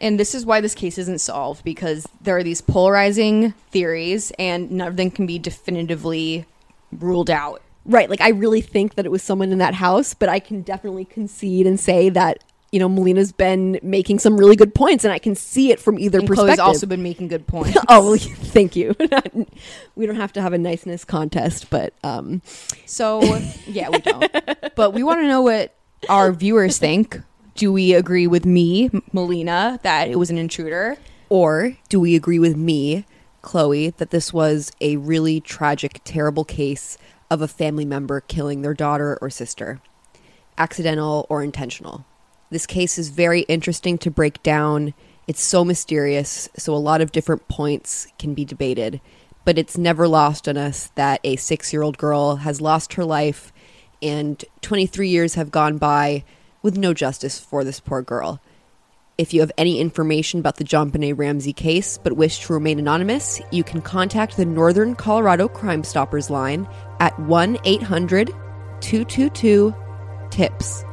And 0.00 0.20
this 0.20 0.32
is 0.32 0.46
why 0.46 0.60
this 0.60 0.76
case 0.76 0.98
isn't 0.98 1.20
solved 1.20 1.64
because 1.64 2.06
there 2.20 2.36
are 2.36 2.44
these 2.44 2.60
polarizing 2.60 3.54
theories 3.72 4.30
and 4.38 4.70
none 4.70 4.86
of 4.86 4.96
them 4.96 5.10
can 5.10 5.26
be 5.26 5.40
definitively 5.40 6.46
ruled 6.92 7.30
out. 7.30 7.62
Right. 7.84 8.10
Like 8.10 8.20
I 8.20 8.28
really 8.30 8.60
think 8.60 8.96
that 8.96 9.06
it 9.06 9.10
was 9.10 9.22
someone 9.22 9.50
in 9.52 9.58
that 9.58 9.74
house, 9.74 10.12
but 10.14 10.28
I 10.28 10.38
can 10.40 10.62
definitely 10.62 11.04
concede 11.06 11.66
and 11.66 11.80
say 11.80 12.10
that, 12.10 12.44
you 12.70 12.78
know, 12.78 12.88
Melina's 12.88 13.32
been 13.32 13.80
making 13.82 14.18
some 14.18 14.36
really 14.36 14.56
good 14.56 14.74
points 14.74 15.04
and 15.04 15.12
I 15.12 15.18
can 15.18 15.34
see 15.34 15.70
it 15.72 15.80
from 15.80 15.98
either 15.98 16.18
And 16.18 16.28
Chloe's 16.28 16.40
perspective. 16.50 16.64
also 16.66 16.86
been 16.86 17.02
making 17.02 17.28
good 17.28 17.46
points. 17.46 17.78
oh, 17.88 18.10
well, 18.10 18.18
thank 18.18 18.76
you. 18.76 18.94
we 19.96 20.04
don't 20.06 20.16
have 20.16 20.32
to 20.34 20.42
have 20.42 20.52
a 20.52 20.58
niceness 20.58 21.04
contest, 21.04 21.70
but 21.70 21.94
um 22.04 22.42
So, 22.84 23.22
yeah, 23.66 23.88
we 23.88 23.98
don't. 24.00 24.30
but 24.76 24.92
we 24.92 25.02
want 25.02 25.20
to 25.20 25.26
know 25.28 25.40
what 25.42 25.74
our 26.10 26.30
viewers 26.32 26.76
think. 26.78 27.20
Do 27.54 27.72
we 27.72 27.94
agree 27.94 28.26
with 28.26 28.44
me, 28.46 28.90
Melina, 29.12 29.80
that 29.82 30.08
it 30.08 30.16
was 30.18 30.30
an 30.30 30.38
intruder? 30.38 30.96
or 31.30 31.76
do 31.90 32.00
we 32.00 32.14
agree 32.16 32.38
with 32.38 32.56
me, 32.56 33.04
Chloe, 33.42 33.90
that 33.90 34.10
this 34.10 34.32
was 34.32 34.72
a 34.80 34.96
really 34.96 35.40
tragic, 35.40 36.00
terrible 36.04 36.44
case 36.44 36.98
of 37.30 37.42
a 37.42 37.48
family 37.48 37.84
member 37.84 38.20
killing 38.20 38.62
their 38.62 38.74
daughter 38.74 39.18
or 39.20 39.30
sister? 39.30 39.80
Accidental 40.56 41.26
or 41.28 41.42
intentional? 41.42 42.04
This 42.50 42.66
case 42.66 42.98
is 42.98 43.10
very 43.10 43.42
interesting 43.42 43.98
to 43.98 44.10
break 44.10 44.42
down. 44.42 44.94
It's 45.26 45.42
so 45.42 45.64
mysterious, 45.64 46.48
so 46.56 46.74
a 46.74 46.76
lot 46.76 47.00
of 47.00 47.12
different 47.12 47.46
points 47.48 48.08
can 48.18 48.34
be 48.34 48.44
debated. 48.44 49.00
But 49.44 49.58
it's 49.58 49.78
never 49.78 50.08
lost 50.08 50.48
on 50.48 50.56
us 50.56 50.90
that 50.94 51.20
a 51.24 51.36
six 51.36 51.72
year 51.72 51.82
old 51.82 51.98
girl 51.98 52.36
has 52.36 52.60
lost 52.60 52.94
her 52.94 53.04
life, 53.04 53.52
and 54.00 54.42
23 54.62 55.08
years 55.08 55.34
have 55.34 55.50
gone 55.50 55.78
by 55.78 56.24
with 56.62 56.76
no 56.76 56.94
justice 56.94 57.38
for 57.38 57.64
this 57.64 57.80
poor 57.80 58.02
girl. 58.02 58.40
If 59.18 59.34
you 59.34 59.40
have 59.40 59.50
any 59.58 59.80
information 59.80 60.38
about 60.38 60.58
the 60.58 60.64
JonBenét 60.64 61.18
Ramsey 61.18 61.52
case 61.52 61.98
but 61.98 62.12
wish 62.12 62.38
to 62.46 62.52
remain 62.52 62.78
anonymous, 62.78 63.42
you 63.50 63.64
can 63.64 63.82
contact 63.82 64.36
the 64.36 64.44
Northern 64.44 64.94
Colorado 64.94 65.48
Crime 65.48 65.82
Stoppers 65.82 66.30
line 66.30 66.68
at 67.00 67.18
1 67.18 67.58
800 67.64 68.28
222 68.80 69.74
TIPS. 70.30 70.84